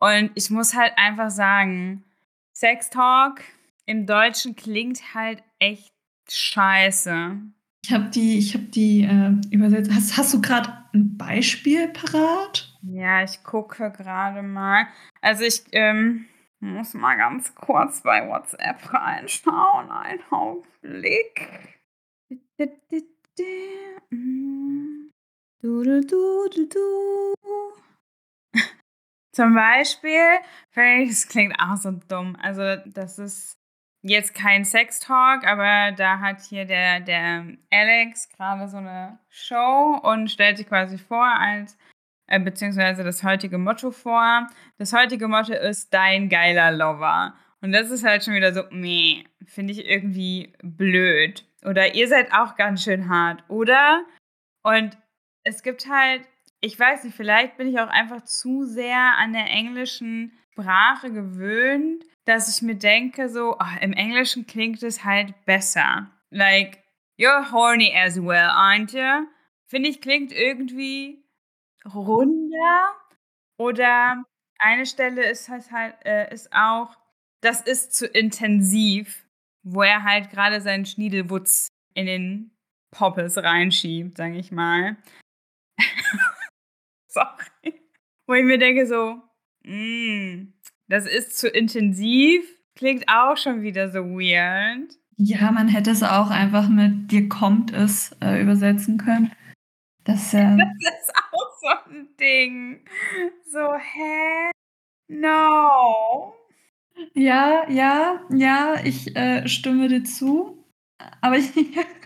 Und 0.01 0.31
ich 0.35 0.51
muss 0.51 0.75
halt 0.75 0.93
einfach 0.97 1.31
sagen, 1.31 2.05
Sex 2.59 2.91
Talk 2.91 3.41
im 3.87 4.05
Deutschen 4.05 4.57
klingt 4.57 5.15
halt 5.15 5.45
echt 5.61 5.95
scheiße. 6.29 7.37
Ich 7.85 7.93
habe 7.93 8.11
die, 8.11 8.37
ich 8.37 8.53
habe 8.55 8.65
die 8.65 9.05
äh, 9.05 9.55
übersetzt. 9.55 9.93
Hast, 9.95 10.17
hast 10.17 10.35
du 10.35 10.41
gerade 10.41 10.73
ein 10.93 11.17
Beispiel 11.17 11.87
parat? 11.87 12.77
Ja, 12.83 13.23
ich 13.23 13.45
gucke 13.45 13.93
gerade 13.93 14.43
mal. 14.43 14.89
Also 15.21 15.45
ich 15.45 15.63
ähm, 15.71 16.25
muss 16.59 16.95
mal 16.95 17.17
ganz 17.17 17.55
kurz 17.55 18.01
bei 18.01 18.29
WhatsApp 18.29 18.93
reinschauen. 18.93 19.93
Ein 19.93 20.19
Augenblick. 20.33 21.79
Du, 25.61 25.85
du, 25.85 26.01
du, 26.01 26.49
du, 26.57 26.67
du. 26.67 27.35
Zum 29.39 29.55
Beispiel, 29.55 30.41
das 30.74 31.28
klingt 31.28 31.55
auch 31.61 31.76
so 31.76 31.93
dumm. 31.93 32.36
Also, 32.43 32.74
das 32.86 33.20
ist 33.20 33.57
jetzt 34.03 34.34
kein 34.34 34.64
Sex-Talk, 34.64 35.47
aber 35.47 35.93
da 35.93 36.18
hat 36.18 36.41
hier 36.41 36.64
der, 36.64 36.99
der 36.99 37.47
Alex 37.70 38.28
gerade 38.30 38.68
so 38.68 38.78
eine 38.78 39.20
Show 39.28 40.01
und 40.03 40.28
stellt 40.28 40.59
sich 40.59 40.66
quasi 40.66 40.99
vor 40.99 41.24
als, 41.24 41.78
äh, 42.26 42.41
beziehungsweise 42.41 43.05
das 43.05 43.22
heutige 43.22 43.59
Motto 43.59 43.93
vor. 43.93 44.49
Das 44.76 44.93
heutige 44.93 45.28
Motto 45.28 45.53
ist 45.53 45.95
dein 45.95 46.28
geiler 46.28 46.72
Lover. 46.72 47.32
Und 47.61 47.70
das 47.70 47.91
ist 47.91 48.03
halt 48.03 48.24
schon 48.24 48.34
wieder 48.34 48.53
so, 48.53 48.64
meh, 48.72 49.22
finde 49.47 49.72
ich 49.72 49.86
irgendwie 49.86 50.53
blöd. 50.64 51.47
Oder 51.64 51.95
ihr 51.95 52.09
seid 52.09 52.32
auch 52.32 52.57
ganz 52.57 52.82
schön 52.82 53.09
hart, 53.09 53.45
oder? 53.47 54.03
Und 54.64 54.99
es 55.45 55.62
gibt 55.62 55.89
halt 55.89 56.22
ich 56.61 56.79
weiß 56.79 57.05
nicht, 57.05 57.17
vielleicht 57.17 57.57
bin 57.57 57.69
ich 57.69 57.79
auch 57.79 57.89
einfach 57.89 58.25
zu 58.25 58.65
sehr 58.65 59.17
an 59.17 59.33
der 59.33 59.47
englischen 59.47 60.33
Sprache 60.53 61.13
gewöhnt, 61.13 62.05
dass 62.25 62.55
ich 62.55 62.63
mir 62.63 62.75
denke, 62.75 63.29
so, 63.29 63.57
oh, 63.59 63.81
im 63.81 63.93
Englischen 63.93 64.47
klingt 64.47 64.83
es 64.83 65.05
halt 65.05 65.35
besser. 65.45 66.11
Like, 66.31 66.83
you're 67.19 67.53
horny 67.53 67.95
as 67.97 68.21
well, 68.21 68.51
aren't 68.51 68.93
you? 68.93 69.27
Finde 69.67 69.89
ich, 69.89 70.01
klingt 70.01 70.33
irgendwie 70.33 71.25
runder. 71.85 72.95
Oder 73.57 74.25
eine 74.59 74.87
Stelle 74.87 75.31
ist 75.31 75.49
halt, 75.49 75.71
halt 75.71 75.95
äh, 76.05 76.33
ist 76.33 76.53
auch, 76.53 76.97
das 77.41 77.61
ist 77.61 77.95
zu 77.95 78.07
intensiv, 78.07 79.25
wo 79.63 79.83
er 79.83 80.03
halt 80.03 80.31
gerade 80.31 80.61
seinen 80.61 80.87
Schniedelwutz 80.87 81.69
in 81.95 82.07
den 82.07 82.51
Poppes 82.91 83.37
reinschiebt, 83.37 84.17
sag 84.17 84.35
ich 84.35 84.51
mal. 84.51 84.97
Sorry. 87.13 87.81
Wo 88.27 88.35
ich 88.35 88.45
mir 88.45 88.59
denke 88.59 88.87
so, 88.87 89.23
mm, 89.65 90.53
das 90.89 91.07
ist 91.07 91.39
zu 91.39 91.49
intensiv, 91.49 92.45
klingt 92.75 93.09
auch 93.09 93.37
schon 93.37 93.63
wieder 93.63 93.91
so 93.91 94.01
weird. 94.01 94.93
Ja, 95.17 95.51
man 95.51 95.69
hätte 95.69 95.91
es 95.91 96.03
auch 96.03 96.31
einfach 96.31 96.69
mit 96.69 97.11
dir 97.11 97.29
kommt 97.29 97.73
es 97.73 98.15
äh, 98.23 98.41
übersetzen 98.41 98.99
können. 98.99 99.33
Das, 100.05 100.33
äh, 100.35 100.57
das 100.57 101.01
ist 101.01 101.15
auch 101.33 101.59
so 101.61 101.91
ein 101.91 102.09
Ding. 102.21 102.85
So, 103.47 103.75
hä? 103.75 104.51
No. 105.09 106.35
Ja, 107.15 107.69
ja, 107.69 108.21
ja, 108.31 108.75
ich 108.85 109.17
äh, 109.17 109.49
stimme 109.49 109.89
dir 109.89 110.05
zu. 110.05 110.65
Aber 111.21 111.37
ich, 111.37 111.53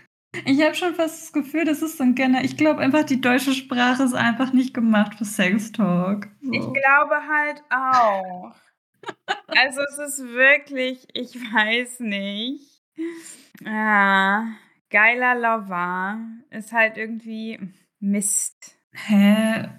ich 0.45 0.61
habe 0.63 0.73
schon 0.75 0.95
fast 0.95 1.21
das 1.21 1.33
Gefühl, 1.33 1.65
das 1.65 1.81
ist 1.81 1.97
so 1.97 2.03
ein 2.03 2.15
Kenner. 2.15 2.43
Ich 2.43 2.57
glaube 2.57 2.81
einfach, 2.81 3.03
die 3.03 3.21
deutsche 3.21 3.53
Sprache 3.53 4.03
ist 4.03 4.13
einfach 4.13 4.51
nicht 4.51 4.73
gemacht 4.73 5.15
für 5.15 5.25
Sex 5.25 5.71
Talk. 5.71 6.27
So. 6.41 6.51
Ich 6.51 6.73
glaube 6.73 7.15
halt 7.27 7.63
auch. 7.69 8.55
also 9.47 9.81
es 9.81 9.97
ist 9.99 10.27
wirklich, 10.29 11.07
ich 11.13 11.35
weiß 11.35 11.99
nicht. 11.99 12.83
Ja, 13.63 14.47
geiler 14.89 15.35
Lover 15.35 16.19
ist 16.49 16.71
halt 16.71 16.97
irgendwie 16.97 17.59
Mist. 17.99 18.77
Hä? 18.91 19.69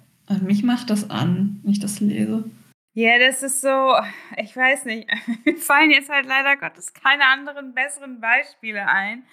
Mich 0.41 0.63
macht 0.63 0.89
das 0.89 1.09
an, 1.09 1.59
wenn 1.63 1.71
ich 1.71 1.79
das 1.79 1.99
lese. 1.99 2.49
Ja, 2.93 3.19
das 3.19 3.43
ist 3.43 3.61
so, 3.61 3.93
ich 4.37 4.55
weiß 4.55 4.85
nicht. 4.85 5.09
Mir 5.45 5.57
fallen 5.57 5.91
jetzt 5.91 6.09
halt 6.09 6.25
leider 6.25 6.55
Gottes 6.55 6.93
keine 6.93 7.25
anderen 7.25 7.73
besseren 7.73 8.21
Beispiele 8.21 8.87
ein 8.87 9.23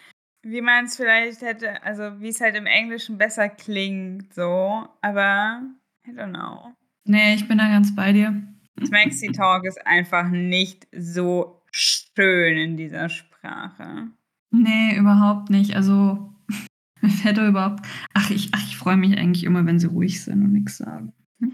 wie 0.43 0.61
man 0.61 0.86
es 0.86 0.97
vielleicht 0.97 1.43
hätte, 1.43 1.82
also 1.82 2.20
wie 2.20 2.28
es 2.28 2.40
halt 2.40 2.57
im 2.57 2.66
Englischen 2.66 3.18
besser 3.18 3.49
klingt, 3.49 4.34
so, 4.34 4.88
aber 5.01 5.62
I 6.07 6.11
don't 6.11 6.30
know. 6.30 6.74
Nee, 7.05 7.34
ich 7.34 7.49
bin 7.49 7.59
da 7.59 7.68
ganz 7.68 7.95
bei 7.95 8.12
dir. 8.12 8.43
Maxi 8.90 9.30
Talk 9.32 9.64
ist 9.64 9.86
einfach 9.86 10.28
nicht 10.28 10.86
so 10.93 11.62
schön 11.70 12.57
in 12.59 12.76
dieser 12.76 13.09
Sprache. 13.09 14.09
Nee, 14.51 14.97
überhaupt 14.97 15.51
nicht. 15.51 15.76
Also, 15.76 16.32
mir 17.01 17.11
fällt 17.11 17.38
da 17.38 17.49
überhaupt. 17.49 17.86
Ach, 18.14 18.30
ich, 18.30 18.51
ach, 18.53 18.62
ich 18.66 18.76
freue 18.76 18.97
mich 18.97 19.16
eigentlich 19.16 19.45
immer, 19.45 19.64
wenn 19.66 19.78
sie 19.78 19.86
ruhig 19.86 20.22
sind 20.22 20.43
und 20.43 20.53
nichts 20.53 20.78
sagen. 20.78 21.12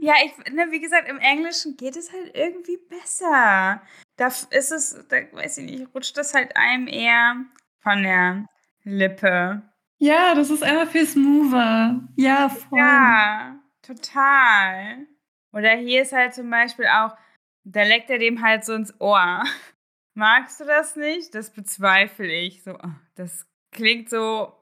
ja, 0.00 0.14
ich, 0.24 0.52
ne, 0.52 0.66
wie 0.70 0.80
gesagt, 0.80 1.08
im 1.08 1.18
Englischen 1.18 1.76
geht 1.76 1.96
es 1.96 2.12
halt 2.12 2.34
irgendwie 2.34 2.78
besser 2.88 3.82
da 4.18 4.26
ist 4.26 4.72
es, 4.72 5.06
da 5.08 5.16
weiß 5.32 5.58
ich 5.58 5.70
nicht, 5.70 5.94
rutscht 5.94 6.16
das 6.18 6.34
halt 6.34 6.56
einem 6.56 6.88
eher 6.88 7.36
von 7.80 8.02
der 8.02 8.46
Lippe. 8.82 9.62
Ja, 9.98 10.34
das 10.34 10.50
ist 10.50 10.62
einfach 10.62 10.90
viel 10.90 11.06
smoother. 11.06 12.00
Ja, 12.16 12.48
voll. 12.48 12.78
Ja, 12.78 13.58
total. 13.82 15.06
Oder 15.52 15.70
hier 15.76 16.02
ist 16.02 16.12
halt 16.12 16.34
zum 16.34 16.50
Beispiel 16.50 16.86
auch, 16.86 17.16
da 17.64 17.82
leckt 17.84 18.10
er 18.10 18.18
dem 18.18 18.42
halt 18.42 18.64
so 18.64 18.74
ins 18.74 19.00
Ohr. 19.00 19.42
Magst 20.14 20.60
du 20.60 20.64
das 20.64 20.96
nicht? 20.96 21.34
Das 21.34 21.52
bezweifle 21.52 22.26
ich. 22.26 22.62
So, 22.64 22.72
oh, 22.74 22.90
das 23.14 23.46
klingt 23.70 24.10
so. 24.10 24.52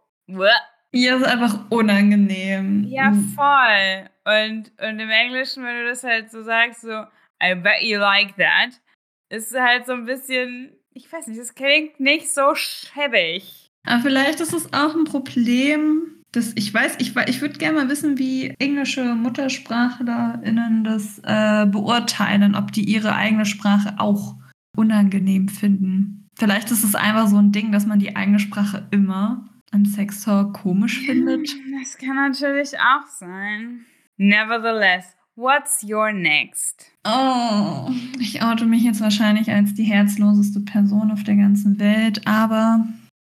Ja, 0.93 1.17
ist 1.17 1.25
einfach 1.25 1.71
unangenehm. 1.71 2.85
Ja, 2.89 3.13
voll. 3.35 4.11
Und, 4.25 4.73
und 4.83 5.01
im 5.01 5.11
Englischen, 5.11 5.65
wenn 5.65 5.77
du 5.77 5.89
das 5.89 6.05
halt 6.05 6.31
so 6.31 6.43
sagst, 6.43 6.83
so, 6.83 7.05
I 7.43 7.55
bet 7.55 7.83
you 7.83 7.99
like 7.99 8.37
that, 8.37 8.81
ist 9.29 9.55
halt 9.59 9.87
so 9.87 9.93
ein 9.93 10.05
bisschen, 10.05 10.73
ich 10.93 11.11
weiß 11.11 11.27
nicht, 11.27 11.39
es 11.39 11.55
klingt 11.55 12.01
nicht 12.01 12.33
so 12.33 12.55
schäbig. 12.55 13.71
Aber 13.85 14.03
vielleicht 14.03 14.41
ist 14.41 14.53
es 14.53 14.73
auch 14.73 14.95
ein 14.95 15.05
Problem, 15.05 16.17
dass 16.33 16.53
ich 16.55 16.73
weiß, 16.73 16.97
ich, 16.99 17.17
ich 17.29 17.41
würde 17.41 17.59
gerne 17.59 17.79
mal 17.79 17.89
wissen, 17.89 18.19
wie 18.19 18.55
englische 18.59 19.15
MuttersprachlerInnen 19.15 20.85
das 20.85 21.21
äh, 21.25 21.67
beurteilen, 21.67 22.55
ob 22.55 22.73
die 22.73 22.85
ihre 22.85 23.15
eigene 23.15 23.47
Sprache 23.47 23.95
auch 23.99 24.37
unangenehm 24.77 25.49
finden. 25.49 26.29
vielleicht 26.39 26.71
ist 26.71 26.85
es 26.85 26.95
einfach 26.95 27.29
so 27.29 27.39
ein 27.39 27.53
Ding, 27.53 27.73
dass 27.73 27.87
man 27.87 27.99
die 27.99 28.15
eigene 28.15 28.39
Sprache 28.39 28.87
immer 28.91 29.49
im 29.73 29.87
Sextalk 29.87 30.53
komisch 30.53 31.01
findet. 31.01 31.49
Das 31.81 31.97
kann 31.97 32.17
natürlich 32.17 32.79
auch 32.79 33.07
sein. 33.07 33.87
Nevertheless, 34.19 35.16
what's 35.37 35.83
your 35.83 36.13
next? 36.13 36.91
Oh, 37.07 37.91
ich 38.19 38.43
oute 38.43 38.67
mich 38.67 38.83
jetzt 38.83 39.01
wahrscheinlich 39.01 39.51
als 39.51 39.75
die 39.75 39.85
herzloseste 39.85 40.61
Person 40.61 41.11
auf 41.11 41.23
der 41.25 41.37
ganzen 41.37 41.79
Welt, 41.79 42.27
aber 42.27 42.87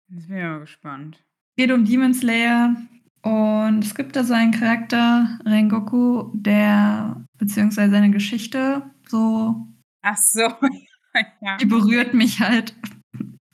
Jetzt 0.10 0.28
bin 0.28 0.38
ich 0.38 0.43
mal 0.43 0.60
gespannt. 0.60 1.24
geht 1.58 1.72
um 1.72 1.86
Demon 1.86 2.14
Slayer 2.14 2.76
und 3.22 3.84
es 3.84 3.95
gibt 3.95 4.16
da 4.16 4.24
so 4.24 4.34
einen 4.34 4.51
Charakter, 4.51 5.39
Rengoku, 5.45 6.30
der, 6.34 7.24
beziehungsweise 7.38 7.91
seine 7.91 8.12
Geschichte, 8.12 8.84
so, 9.08 9.68
Ach 10.03 10.18
so. 10.18 10.41
ja. 11.41 11.58
die 11.58 11.66
berührt 11.66 12.14
mich 12.14 12.39
halt 12.39 12.76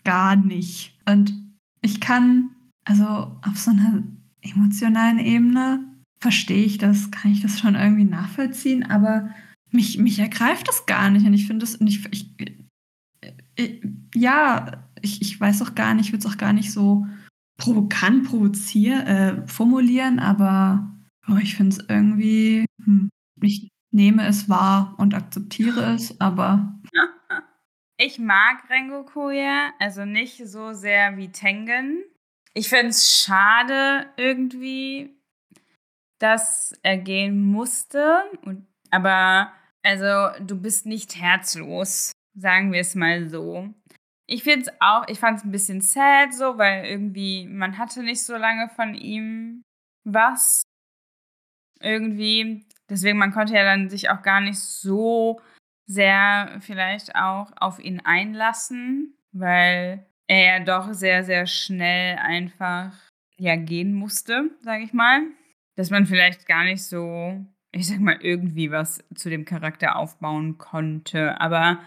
gar 0.04 0.36
nicht. 0.36 0.99
Und 1.08 1.34
ich 1.82 2.02
kann, 2.02 2.49
also 2.84 3.06
auf 3.06 3.58
so 3.58 3.72
einer 3.72 4.04
emotionalen 4.41 5.20
Ebene, 5.20 5.86
verstehe 6.22 6.63
ich 6.63 6.78
das, 6.78 7.11
kann 7.11 7.32
ich 7.32 7.41
das 7.41 7.59
schon 7.59 7.76
irgendwie 7.76 8.05
nachvollziehen, 8.05 8.84
aber 8.84 9.34
mich, 9.72 9.97
mich 9.97 10.19
ergreift 10.19 10.67
das 10.67 10.86
gar 10.86 11.09
nicht. 11.09 11.26
Und 11.26 11.34
ich 11.34 11.47
finde 11.47 11.65
das, 11.65 11.80
ich, 11.82 12.05
ich, 12.11 12.30
ich, 13.55 13.82
ja, 14.15 14.88
ich, 15.01 15.22
ich 15.22 15.39
weiß 15.39 15.61
auch 15.63 15.76
gar 15.76 15.93
nicht, 15.93 16.07
ich 16.07 16.11
würde 16.13 16.26
es 16.26 16.32
auch 16.32 16.38
gar 16.38 16.53
nicht 16.53 16.72
so 16.72 17.07
provokant 17.57 18.28
provozieren, 18.28 19.07
äh, 19.07 19.47
formulieren, 19.47 20.19
aber 20.19 20.95
oh, 21.28 21.38
ich 21.41 21.55
finde 21.55 21.76
es 21.76 21.86
irgendwie, 21.89 22.65
hm, 22.84 23.09
ich 23.41 23.69
nehme 23.93 24.26
es 24.26 24.47
wahr 24.49 24.95
und 24.97 25.13
akzeptiere 25.13 25.93
es, 25.93 26.19
aber 26.22 26.80
Ich 28.03 28.17
mag 28.17 28.67
Rengoku 28.67 29.30
ja, 29.30 29.74
also 29.78 30.05
nicht 30.05 30.47
so 30.47 30.74
sehr 30.74 31.17
wie 31.17 31.32
Tengen. 31.32 32.03
Ich 32.55 32.67
finde 32.67 32.88
es 32.88 33.24
schade 33.24 34.07
irgendwie, 34.17 35.20
dass 36.22 36.74
er 36.84 36.97
gehen 36.97 37.41
musste. 37.41 38.24
Und, 38.43 38.67
aber 38.91 39.51
also 39.84 40.30
du 40.43 40.59
bist 40.59 40.86
nicht 40.86 41.15
herzlos, 41.15 42.11
sagen 42.36 42.72
wir 42.72 42.82
es 42.82 42.95
mal 42.95 43.30
so. 43.30 43.69
Ich 44.28 44.43
finde 44.43 44.61
es 44.61 44.76
auch, 44.80 45.07
ich 45.07 45.19
fand 45.19 45.39
es 45.39 45.43
ein 45.43 45.51
bisschen 45.51 45.82
sad 45.82 46.34
so, 46.34 46.57
weil 46.57 46.86
irgendwie 46.86 47.47
man 47.47 47.78
hatte 47.78 48.03
nicht 48.03 48.24
so 48.24 48.38
lange 48.38 48.69
von 48.69 48.93
ihm 48.93 49.63
was. 50.03 50.63
Irgendwie. 51.82 52.65
Deswegen, 52.89 53.17
man 53.17 53.32
konnte 53.32 53.55
ja 53.55 53.63
dann 53.63 53.89
sich 53.89 54.09
auch 54.09 54.22
gar 54.22 54.41
nicht 54.41 54.59
so 54.59 55.41
sehr 55.86 56.57
vielleicht 56.61 57.15
auch 57.15 57.51
auf 57.55 57.80
ihn 57.80 57.99
einlassen, 58.01 59.17
weil 59.32 60.05
er 60.28 60.59
ja 60.59 60.63
doch 60.63 60.93
sehr, 60.93 61.24
sehr 61.24 61.47
schnell 61.47 62.17
einfach 62.17 62.93
ja 63.38 63.55
gehen 63.55 63.93
musste, 63.93 64.51
sage 64.61 64.84
ich 64.84 64.93
mal. 64.93 65.24
Dass 65.76 65.89
man 65.89 66.05
vielleicht 66.05 66.47
gar 66.47 66.63
nicht 66.63 66.84
so, 66.84 67.45
ich 67.72 67.88
sag 67.88 67.99
mal, 67.99 68.17
irgendwie 68.22 68.72
was 68.72 69.03
zu 69.15 69.30
dem 69.30 69.45
Charakter 69.45 69.95
aufbauen 69.95 70.57
konnte. 70.57 71.39
Aber 71.39 71.80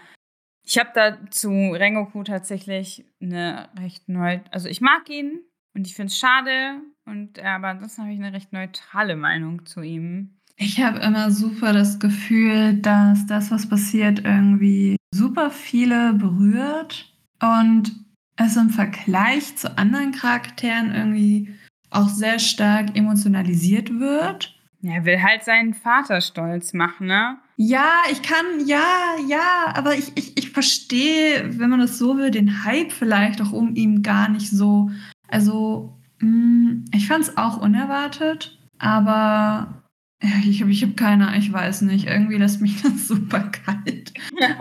ich 0.63 0.79
habe 0.79 0.89
da 0.93 1.29
zu 1.29 1.49
Rengoku 1.49 2.23
tatsächlich 2.23 3.05
eine 3.21 3.69
recht 3.79 4.09
neu, 4.09 4.39
also 4.51 4.67
ich 4.67 4.81
mag 4.81 5.09
ihn 5.09 5.41
und 5.75 5.85
ich 5.85 5.95
finde 5.95 6.07
es 6.07 6.17
schade 6.17 6.81
und 7.05 7.39
aber 7.39 7.67
ansonsten 7.67 8.01
habe 8.01 8.13
ich 8.13 8.19
eine 8.19 8.33
recht 8.33 8.51
neutrale 8.51 9.15
Meinung 9.15 9.65
zu 9.65 9.81
ihm. 9.81 10.39
Ich 10.57 10.81
habe 10.81 10.99
immer 10.99 11.31
super 11.31 11.73
das 11.73 11.99
Gefühl, 11.99 12.75
dass 12.81 13.27
das, 13.27 13.51
was 13.51 13.67
passiert, 13.67 14.23
irgendwie 14.23 14.95
super 15.13 15.51
viele 15.51 16.13
berührt 16.13 17.13
und 17.41 17.91
es 18.37 18.55
im 18.55 18.69
Vergleich 18.69 19.55
zu 19.57 19.77
anderen 19.77 20.13
Charakteren 20.13 20.95
irgendwie 20.95 21.53
auch 21.95 22.09
sehr 22.09 22.39
stark 22.39 22.95
emotionalisiert 22.95 23.99
wird. 23.99 24.55
Ja, 24.81 24.93
er 24.93 25.05
will 25.05 25.21
halt 25.21 25.43
seinen 25.43 25.73
Vater 25.73 26.21
stolz 26.21 26.73
machen, 26.73 27.07
ne? 27.07 27.37
Ja, 27.57 28.03
ich 28.11 28.21
kann, 28.21 28.45
ja, 28.65 29.15
ja, 29.27 29.73
aber 29.73 29.95
ich, 29.95 30.11
ich, 30.15 30.37
ich 30.37 30.51
verstehe, 30.51 31.57
wenn 31.59 31.69
man 31.69 31.79
das 31.79 31.97
so 31.97 32.17
will, 32.17 32.29
den 32.29 32.65
Hype 32.65 32.91
vielleicht 32.91 33.41
auch 33.41 33.51
um 33.51 33.75
ihn 33.75 34.03
gar 34.03 34.29
nicht 34.29 34.51
so. 34.51 34.91
Also, 35.27 35.97
mh, 36.19 36.85
ich 36.93 37.07
fand 37.07 37.23
es 37.23 37.37
auch 37.37 37.61
unerwartet, 37.61 38.59
aber 38.77 39.83
ja, 40.21 40.29
ich 40.47 40.61
habe 40.61 40.71
ich 40.71 40.83
hab 40.83 40.97
keine, 40.97 41.37
ich 41.37 41.51
weiß 41.51 41.81
nicht, 41.83 42.07
irgendwie 42.07 42.37
lässt 42.37 42.61
mich 42.61 42.81
das 42.83 43.07
super 43.07 43.49
kalt. 43.51 44.13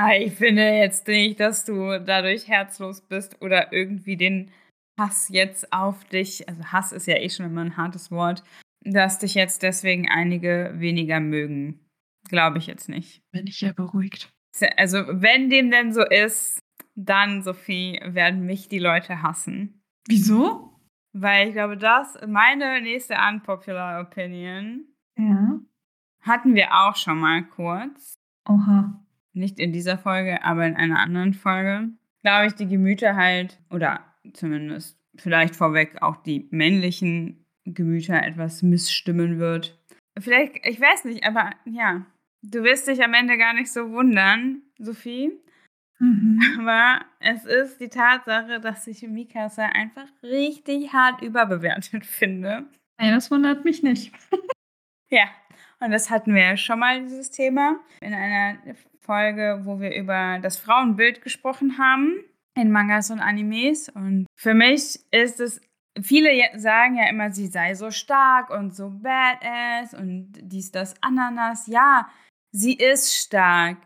Ah, 0.00 0.14
ich 0.14 0.34
finde 0.34 0.62
jetzt 0.62 1.08
nicht, 1.08 1.40
dass 1.40 1.64
du 1.64 1.98
dadurch 1.98 2.46
herzlos 2.46 3.00
bist 3.00 3.42
oder 3.42 3.72
irgendwie 3.72 4.16
den 4.16 4.52
Hass 4.98 5.28
jetzt 5.28 5.72
auf 5.72 6.04
dich, 6.04 6.48
also 6.48 6.62
Hass 6.64 6.92
ist 6.92 7.06
ja 7.06 7.16
eh 7.16 7.30
schon 7.30 7.46
immer 7.46 7.62
ein 7.62 7.76
hartes 7.76 8.10
Wort, 8.10 8.42
dass 8.84 9.18
dich 9.18 9.34
jetzt 9.34 9.62
deswegen 9.62 10.08
einige 10.10 10.72
weniger 10.76 11.20
mögen. 11.20 11.80
Glaube 12.28 12.58
ich 12.58 12.66
jetzt 12.66 12.88
nicht. 12.88 13.22
Bin 13.30 13.46
ich 13.46 13.60
ja 13.60 13.72
beruhigt. 13.72 14.30
Also, 14.76 15.04
wenn 15.08 15.50
dem 15.50 15.70
denn 15.70 15.92
so 15.92 16.02
ist, 16.04 16.58
dann, 16.96 17.42
Sophie, 17.42 18.00
werden 18.04 18.44
mich 18.44 18.68
die 18.68 18.80
Leute 18.80 19.22
hassen. 19.22 19.80
Wieso? 20.08 20.72
Weil 21.12 21.48
ich 21.48 21.54
glaube, 21.54 21.76
das, 21.76 22.18
meine 22.26 22.80
nächste 22.80 23.14
unpopular 23.30 24.00
Opinion, 24.00 24.84
Ja. 25.16 25.60
hatten 26.22 26.54
wir 26.54 26.72
auch 26.72 26.96
schon 26.96 27.18
mal 27.20 27.44
kurz. 27.44 28.14
Oha. 28.48 29.00
Nicht 29.32 29.60
in 29.60 29.72
dieser 29.72 29.96
Folge, 29.98 30.42
aber 30.44 30.66
in 30.66 30.74
einer 30.76 30.98
anderen 30.98 31.34
Folge. 31.34 31.90
Glaube 32.22 32.46
ich, 32.48 32.54
die 32.54 32.66
Gemüter 32.66 33.14
halt, 33.14 33.60
oder 33.70 34.00
zumindest 34.32 34.98
vielleicht 35.16 35.56
vorweg 35.56 36.00
auch 36.02 36.16
die 36.16 36.48
männlichen 36.50 37.44
Gemüter 37.64 38.22
etwas 38.22 38.62
missstimmen 38.62 39.38
wird. 39.38 39.78
Vielleicht, 40.18 40.66
ich 40.66 40.80
weiß 40.80 41.04
nicht, 41.04 41.24
aber 41.24 41.50
ja, 41.64 42.06
du 42.42 42.62
wirst 42.62 42.88
dich 42.88 43.02
am 43.02 43.14
Ende 43.14 43.36
gar 43.36 43.54
nicht 43.54 43.72
so 43.72 43.90
wundern, 43.90 44.62
Sophie. 44.78 45.32
Mhm. 45.98 46.40
Aber 46.60 47.04
es 47.20 47.44
ist 47.44 47.80
die 47.80 47.88
Tatsache, 47.88 48.60
dass 48.60 48.86
ich 48.86 49.02
Mikasa 49.02 49.66
einfach 49.66 50.06
richtig 50.22 50.92
hart 50.92 51.22
überbewertet 51.22 52.06
finde. 52.06 52.66
Nee, 53.00 53.10
das 53.10 53.30
wundert 53.30 53.64
mich 53.64 53.82
nicht. 53.82 54.12
Ja, 55.10 55.24
und 55.80 55.90
das 55.90 56.10
hatten 56.10 56.34
wir 56.34 56.42
ja 56.42 56.56
schon 56.58 56.80
mal, 56.80 57.02
dieses 57.02 57.30
Thema, 57.30 57.80
in 58.02 58.12
einer 58.12 58.58
Folge, 58.98 59.62
wo 59.62 59.80
wir 59.80 59.96
über 59.96 60.38
das 60.42 60.58
Frauenbild 60.58 61.22
gesprochen 61.22 61.78
haben 61.78 62.22
in 62.58 62.70
Mangas 62.70 63.10
und 63.10 63.20
Animes. 63.20 63.88
Und 63.88 64.26
für 64.36 64.54
mich 64.54 65.00
ist 65.10 65.40
es, 65.40 65.60
viele 66.00 66.30
sagen 66.58 66.96
ja 66.96 67.08
immer, 67.08 67.30
sie 67.30 67.46
sei 67.46 67.74
so 67.74 67.90
stark 67.90 68.50
und 68.50 68.74
so 68.74 68.90
badass 68.90 69.94
und 69.94 70.32
dies, 70.42 70.70
das, 70.70 70.94
Ananas. 71.02 71.66
Ja, 71.66 72.08
sie 72.52 72.74
ist 72.74 73.14
stark. 73.14 73.78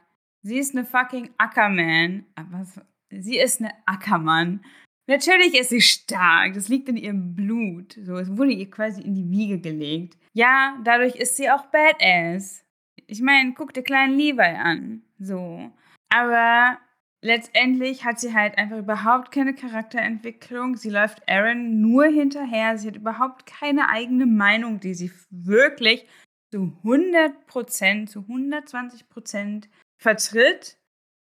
Sie 0.42 0.58
ist 0.58 0.74
eine 0.74 0.84
fucking 0.84 1.30
Ackerman. 1.38 2.26
Aber 2.34 2.66
sie 3.10 3.38
ist 3.38 3.60
eine 3.60 3.72
Ackermann. 3.86 4.64
Natürlich 5.06 5.54
ist 5.54 5.70
sie 5.70 5.80
stark. 5.80 6.54
Das 6.54 6.68
liegt 6.68 6.88
in 6.88 6.96
ihrem 6.96 7.34
Blut. 7.34 7.98
So, 8.02 8.16
es 8.16 8.36
wurde 8.36 8.52
ihr 8.52 8.70
quasi 8.70 9.02
in 9.02 9.14
die 9.14 9.30
Wiege 9.30 9.58
gelegt. 9.58 10.16
Ja, 10.32 10.78
dadurch 10.84 11.16
ist 11.16 11.36
sie 11.36 11.50
auch 11.50 11.66
badass. 11.66 12.64
Ich 13.06 13.20
meine, 13.20 13.52
guck 13.54 13.74
dir 13.74 13.82
kleinen 13.82 14.16
Levi 14.16 14.40
an. 14.40 15.02
So. 15.18 15.70
Aber 16.08 16.78
letztendlich 17.22 18.04
hat 18.04 18.20
sie 18.20 18.34
halt 18.34 18.58
einfach 18.58 18.78
überhaupt 18.78 19.32
keine 19.32 19.54
Charakterentwicklung. 19.54 20.76
Sie 20.76 20.90
läuft 20.90 21.28
Aaron 21.28 21.80
nur 21.80 22.04
hinterher. 22.04 22.76
Sie 22.76 22.88
hat 22.88 22.96
überhaupt 22.96 23.46
keine 23.46 23.88
eigene 23.88 24.26
Meinung, 24.26 24.80
die 24.80 24.94
sie 24.94 25.10
wirklich 25.30 26.06
zu 26.50 26.76
100%, 26.84 28.06
zu 28.06 28.20
120% 28.20 29.68
vertritt. 29.98 30.76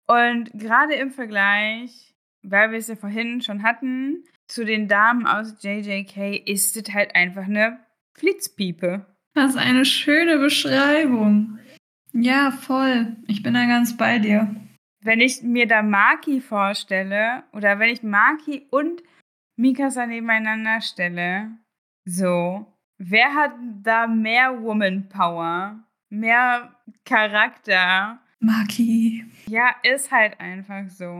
Und 0.06 0.50
gerade 0.54 0.94
im 0.94 1.10
Vergleich, 1.10 2.14
weil 2.42 2.70
wir 2.70 2.78
es 2.78 2.88
ja 2.88 2.96
vorhin 2.96 3.42
schon 3.42 3.62
hatten, 3.62 4.24
zu 4.48 4.64
den 4.64 4.88
Damen 4.88 5.26
aus 5.26 5.62
JJK 5.62 6.48
ist 6.48 6.76
es 6.76 6.94
halt 6.94 7.14
einfach 7.14 7.44
eine 7.44 7.78
Flitzpiepe. 8.14 9.06
Das 9.34 9.52
ist 9.52 9.58
eine 9.58 9.84
schöne 9.84 10.38
Beschreibung. 10.38 11.58
Ja, 12.12 12.50
voll. 12.50 13.16
Ich 13.28 13.42
bin 13.44 13.54
da 13.54 13.66
ganz 13.66 13.96
bei 13.96 14.18
dir. 14.18 14.52
Wenn 15.02 15.20
ich 15.20 15.42
mir 15.42 15.66
da 15.66 15.82
Maki 15.82 16.40
vorstelle, 16.40 17.44
oder 17.52 17.78
wenn 17.78 17.88
ich 17.90 18.02
Maki 18.02 18.66
und 18.70 19.02
Mikasa 19.56 20.06
nebeneinander 20.06 20.80
stelle, 20.80 21.50
so, 22.04 22.66
wer 22.98 23.34
hat 23.34 23.52
da 23.82 24.06
mehr 24.06 24.62
Woman 24.62 25.08
Power? 25.08 25.78
Mehr 26.10 26.74
Charakter? 27.04 28.18
Maki. 28.40 29.24
Ja, 29.46 29.74
ist 29.82 30.10
halt 30.10 30.40
einfach 30.40 30.88
so. 30.88 31.10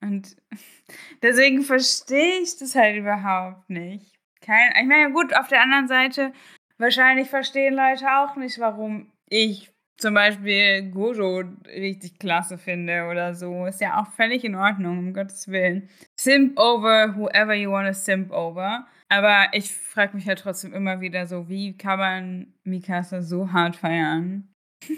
Und 0.00 0.36
deswegen 1.22 1.62
verstehe 1.62 2.40
ich 2.40 2.56
das 2.58 2.74
halt 2.74 2.96
überhaupt 2.96 3.68
nicht. 3.68 4.12
Kein, 4.40 4.72
ich 4.80 4.88
meine, 4.88 5.12
gut, 5.12 5.34
auf 5.34 5.48
der 5.48 5.62
anderen 5.62 5.88
Seite, 5.88 6.32
wahrscheinlich 6.78 7.28
verstehen 7.28 7.74
Leute 7.74 8.06
auch 8.16 8.36
nicht, 8.36 8.58
warum 8.58 9.10
ich 9.28 9.71
zum 9.98 10.14
Beispiel 10.14 10.90
Gojo 10.90 11.44
richtig 11.66 12.18
klasse 12.18 12.58
finde 12.58 13.06
oder 13.10 13.34
so. 13.34 13.66
Ist 13.66 13.80
ja 13.80 14.00
auch 14.00 14.10
völlig 14.12 14.44
in 14.44 14.54
Ordnung, 14.54 14.98
um 14.98 15.14
Gottes 15.14 15.48
Willen. 15.48 15.88
Simp 16.18 16.58
over 16.58 17.16
whoever 17.16 17.54
you 17.54 17.70
want 17.70 17.86
to 17.86 17.94
simp 17.94 18.32
over. 18.32 18.86
Aber 19.08 19.48
ich 19.52 19.72
frage 19.74 20.16
mich 20.16 20.24
ja 20.24 20.34
trotzdem 20.34 20.72
immer 20.72 21.00
wieder 21.00 21.26
so, 21.26 21.48
wie 21.48 21.76
kann 21.76 21.98
man 21.98 22.46
Mikasa 22.64 23.22
so 23.22 23.52
hart 23.52 23.76
feiern? 23.76 24.48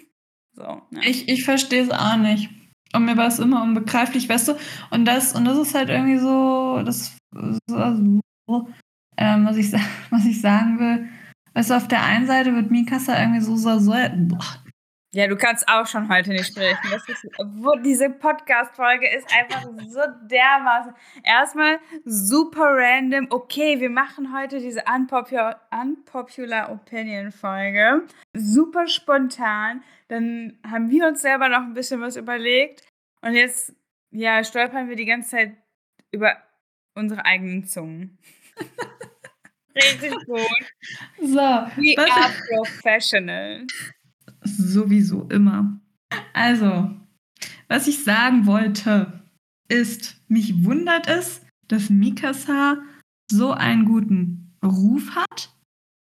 so. 0.54 0.62
Ja. 0.62 0.82
Ich, 1.02 1.28
ich 1.28 1.44
verstehe 1.44 1.82
es 1.82 1.90
auch 1.90 2.16
nicht. 2.16 2.48
Und 2.94 3.06
mir 3.06 3.16
war 3.16 3.26
es 3.26 3.40
immer 3.40 3.62
unbegreiflich, 3.62 4.28
weißt 4.28 4.48
du? 4.48 4.52
Und 4.90 5.04
das, 5.04 5.34
und 5.34 5.44
das 5.44 5.58
ist 5.58 5.74
halt 5.74 5.88
irgendwie 5.88 6.18
so, 6.18 6.80
das, 6.84 7.16
so, 7.66 8.68
ähm, 9.16 9.44
was, 9.44 9.56
ich, 9.56 9.72
was 10.10 10.24
ich 10.24 10.40
sagen 10.40 10.78
will. 10.78 11.08
Weißt 11.54 11.70
du, 11.70 11.74
auf 11.74 11.88
der 11.88 12.04
einen 12.04 12.26
Seite 12.26 12.54
wird 12.54 12.70
Mikasa 12.70 13.20
irgendwie 13.20 13.40
so, 13.40 13.56
so, 13.56 13.78
so 13.78 13.92
boah, 13.92 14.63
ja, 15.14 15.28
du 15.28 15.36
kannst 15.36 15.68
auch 15.68 15.86
schon 15.86 16.08
heute 16.08 16.30
nicht 16.30 16.46
sprechen. 16.46 16.92
Ist, 16.92 17.06
diese 17.84 18.10
Podcast-Folge 18.10 19.08
ist 19.08 19.32
einfach 19.32 19.62
so 19.86 20.00
dermaßen. 20.24 20.92
Erstmal 21.22 21.78
super 22.04 22.74
random. 22.74 23.28
Okay, 23.30 23.78
wir 23.78 23.90
machen 23.90 24.36
heute 24.36 24.58
diese 24.58 24.82
Unpopular, 24.92 25.60
Unpopular 25.70 26.72
Opinion-Folge. 26.72 28.02
Super 28.32 28.88
spontan. 28.88 29.84
Dann 30.08 30.58
haben 30.68 30.90
wir 30.90 31.06
uns 31.06 31.22
selber 31.22 31.48
noch 31.48 31.62
ein 31.62 31.74
bisschen 31.74 32.00
was 32.00 32.16
überlegt. 32.16 32.82
Und 33.22 33.34
jetzt, 33.34 33.72
ja, 34.10 34.42
stolpern 34.42 34.88
wir 34.88 34.96
die 34.96 35.06
ganze 35.06 35.30
Zeit 35.30 35.56
über 36.10 36.36
unsere 36.96 37.24
eigenen 37.24 37.64
Zungen. 37.64 38.18
Richtig 39.76 40.12
gut. 40.26 40.40
So. 41.20 41.38
We 41.76 41.96
are 41.96 42.32
professional. 42.48 43.64
Sowieso 44.44 45.24
immer. 45.28 45.80
Also, 46.32 46.90
was 47.68 47.88
ich 47.88 48.04
sagen 48.04 48.46
wollte, 48.46 49.24
ist, 49.68 50.16
mich 50.28 50.64
wundert 50.64 51.08
es, 51.08 51.42
dass 51.68 51.90
Mikasa 51.90 52.78
so 53.30 53.52
einen 53.52 53.84
guten 53.84 54.54
Ruf 54.62 55.16
hat 55.16 55.54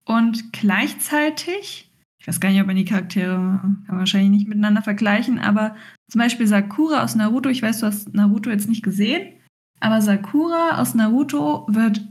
und 0.05 0.53
gleichzeitig, 0.53 1.91
ich 2.21 2.29
weiß 2.29 2.41
gar 2.41 2.51
nicht, 2.51 2.61
ob 2.61 2.67
man 2.67 2.77
die 2.77 2.85
Charaktere 2.85 3.61
kann 3.87 3.99
wahrscheinlich 3.99 4.31
nicht 4.31 4.49
miteinander 4.49 4.83
vergleichen, 4.83 5.39
aber 5.39 5.77
zum 6.11 6.21
Beispiel 6.21 6.47
Sakura 6.47 7.03
aus 7.03 7.15
Naruto, 7.15 7.49
ich 7.49 7.63
weiß, 7.63 7.81
du 7.81 7.87
hast 7.87 8.15
Naruto 8.15 8.51
jetzt 8.51 8.69
nicht 8.69 8.83
gesehen, 8.83 9.35
aber 9.81 10.01
Sakura 10.01 10.81
aus 10.81 10.95
Naruto 10.95 11.67
wird 11.69 12.07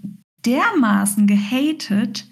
dermaßen 0.45 1.28
gehatet, 1.28 2.30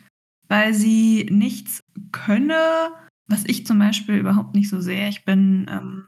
weil 0.47 0.73
sie 0.73 1.27
nichts 1.31 1.79
könne, 2.11 2.91
was 3.27 3.45
ich 3.45 3.65
zum 3.65 3.79
Beispiel 3.79 4.15
überhaupt 4.15 4.55
nicht 4.55 4.69
so 4.69 4.81
sehe. 4.81 5.09
Ich 5.09 5.25
bin 5.25 5.67
ähm, 5.69 6.07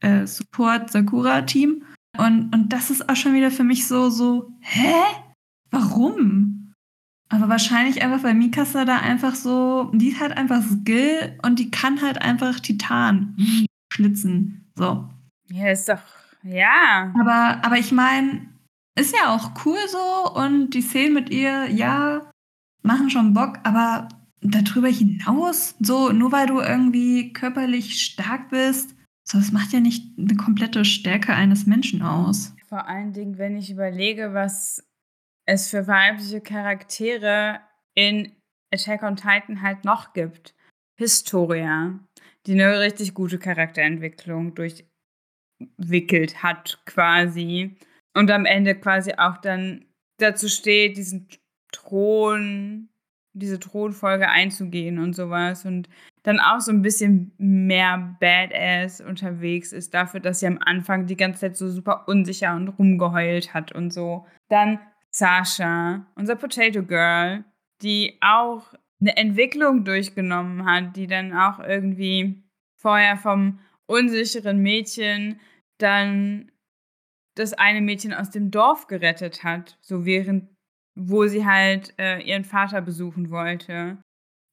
äh, 0.00 0.26
Support 0.26 0.90
Sakura 0.90 1.42
Team 1.42 1.84
und, 2.18 2.54
und 2.54 2.72
das 2.72 2.90
ist 2.90 3.08
auch 3.08 3.16
schon 3.16 3.34
wieder 3.34 3.50
für 3.50 3.64
mich 3.64 3.86
so, 3.86 4.10
so, 4.10 4.52
hä? 4.60 4.94
Warum? 5.70 6.74
Aber 7.30 7.48
wahrscheinlich 7.48 8.02
einfach, 8.02 8.22
weil 8.22 8.34
Mikasa 8.34 8.84
da 8.84 8.98
einfach 8.98 9.34
so, 9.34 9.90
die 9.94 10.18
hat 10.18 10.36
einfach 10.36 10.62
Skill 10.62 11.38
und 11.42 11.58
die 11.58 11.70
kann 11.70 12.02
halt 12.02 12.20
einfach 12.20 12.60
Titan 12.60 13.34
schlitzen. 13.90 14.70
So. 14.74 15.08
Ja, 15.48 15.70
ist 15.70 15.88
doch, 15.88 16.02
ja. 16.42 17.12
Aber, 17.18 17.64
aber 17.64 17.78
ich 17.78 17.90
meine, 17.90 18.48
ist 18.98 19.14
ja 19.16 19.34
auch 19.34 19.52
cool 19.64 19.78
so 19.88 20.34
und 20.34 20.70
die 20.70 20.82
Szenen 20.82 21.14
mit 21.14 21.30
ihr, 21.30 21.70
ja, 21.70 22.30
machen 22.82 23.08
schon 23.08 23.32
Bock, 23.32 23.58
aber 23.62 24.08
darüber 24.42 24.88
hinaus, 24.88 25.76
so 25.80 26.10
nur 26.10 26.32
weil 26.32 26.46
du 26.46 26.60
irgendwie 26.60 27.32
körperlich 27.32 28.02
stark 28.02 28.50
bist, 28.50 28.94
so 29.24 29.38
das 29.38 29.52
macht 29.52 29.72
ja 29.72 29.80
nicht 29.80 30.18
eine 30.18 30.36
komplette 30.36 30.84
Stärke 30.84 31.32
eines 31.34 31.66
Menschen 31.66 32.02
aus. 32.02 32.54
Vor 32.68 32.86
allen 32.88 33.12
Dingen, 33.12 33.38
wenn 33.38 33.56
ich 33.56 33.70
überlege, 33.70 34.34
was 34.34 34.84
es 35.46 35.68
für 35.68 35.86
weibliche 35.86 36.40
Charaktere 36.40 37.60
in 37.94 38.32
Attack 38.72 39.02
on 39.02 39.16
Titan 39.16 39.62
halt 39.62 39.84
noch 39.84 40.12
gibt. 40.12 40.54
Historia, 40.98 41.98
die 42.46 42.52
eine 42.52 42.80
richtig 42.80 43.14
gute 43.14 43.38
Charakterentwicklung 43.38 44.54
durchwickelt 44.54 46.42
hat, 46.42 46.82
quasi. 46.86 47.76
Und 48.14 48.30
am 48.30 48.44
Ende 48.44 48.74
quasi 48.74 49.14
auch 49.14 49.38
dann 49.38 49.84
dazu 50.18 50.48
steht, 50.48 50.96
diesen 50.96 51.28
Thron 51.72 52.88
diese 53.34 53.58
Thronfolge 53.58 54.28
einzugehen 54.28 54.98
und 54.98 55.14
sowas 55.14 55.64
und 55.64 55.88
dann 56.22 56.38
auch 56.38 56.60
so 56.60 56.70
ein 56.70 56.82
bisschen 56.82 57.32
mehr 57.38 58.16
Badass 58.20 59.00
unterwegs 59.00 59.72
ist 59.72 59.94
dafür, 59.94 60.20
dass 60.20 60.40
sie 60.40 60.46
am 60.46 60.58
Anfang 60.58 61.06
die 61.06 61.16
ganze 61.16 61.40
Zeit 61.40 61.56
so 61.56 61.68
super 61.68 62.04
unsicher 62.06 62.54
und 62.54 62.68
rumgeheult 62.68 63.54
hat 63.54 63.72
und 63.72 63.92
so. 63.92 64.26
Dann 64.48 64.78
Sasha, 65.10 66.06
unser 66.14 66.36
Potato 66.36 66.82
Girl, 66.82 67.44
die 67.82 68.18
auch 68.20 68.72
eine 69.00 69.16
Entwicklung 69.16 69.84
durchgenommen 69.84 70.64
hat, 70.64 70.96
die 70.96 71.06
dann 71.06 71.34
auch 71.34 71.58
irgendwie 71.58 72.44
vorher 72.76 73.16
vom 73.16 73.58
unsicheren 73.86 74.58
Mädchen 74.58 75.40
dann 75.78 76.52
das 77.34 77.52
eine 77.52 77.80
Mädchen 77.80 78.12
aus 78.12 78.30
dem 78.30 78.50
Dorf 78.50 78.86
gerettet 78.86 79.42
hat, 79.42 79.78
so 79.80 80.04
während 80.04 80.51
wo 80.94 81.26
sie 81.26 81.46
halt 81.46 81.94
äh, 81.98 82.20
ihren 82.20 82.44
Vater 82.44 82.80
besuchen 82.80 83.30
wollte. 83.30 83.98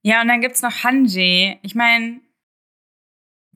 Ja, 0.04 0.22
und 0.22 0.28
dann 0.30 0.42
gibt's 0.42 0.62
noch 0.62 0.84
Hanji. 0.84 1.60
Ich 1.62 1.76
meine, 1.76 2.22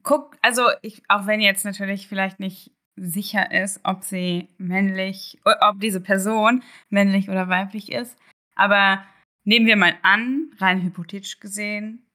guck, 0.04 0.38
also 0.42 0.64
ich, 0.82 1.02
auch 1.08 1.26
wenn 1.26 1.42
jetzt 1.42 1.66
natürlich 1.66 2.08
vielleicht 2.08 2.40
nicht 2.40 2.72
sicher 2.96 3.52
ist, 3.52 3.80
ob 3.84 4.04
sie 4.04 4.50
männlich, 4.58 5.40
ob 5.62 5.80
diese 5.80 6.02
Person 6.02 6.64
männlich 6.90 7.30
oder 7.30 7.50
weiblich 7.50 7.92
ist, 7.92 8.18
aber 8.56 9.04
nehmen 9.46 9.66
wir 9.66 9.78
mal 9.78 9.96
an, 10.04 10.52
rein 10.60 10.84
hypothetisch 10.84 11.40
gesehen, 11.40 12.06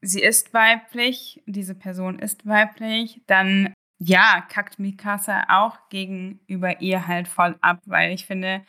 sie 0.00 0.20
ist 0.20 0.52
weiblich, 0.52 1.42
diese 1.46 1.74
Person 1.74 2.18
ist 2.18 2.46
weiblich, 2.46 3.22
dann 3.26 3.72
ja, 4.00 4.44
kackt 4.48 4.80
Mikasa 4.80 5.44
auch 5.48 5.88
gegenüber 5.88 6.80
ihr 6.80 7.06
halt 7.06 7.28
voll 7.28 7.56
ab, 7.60 7.80
weil 7.86 8.12
ich 8.12 8.26
finde, 8.26 8.64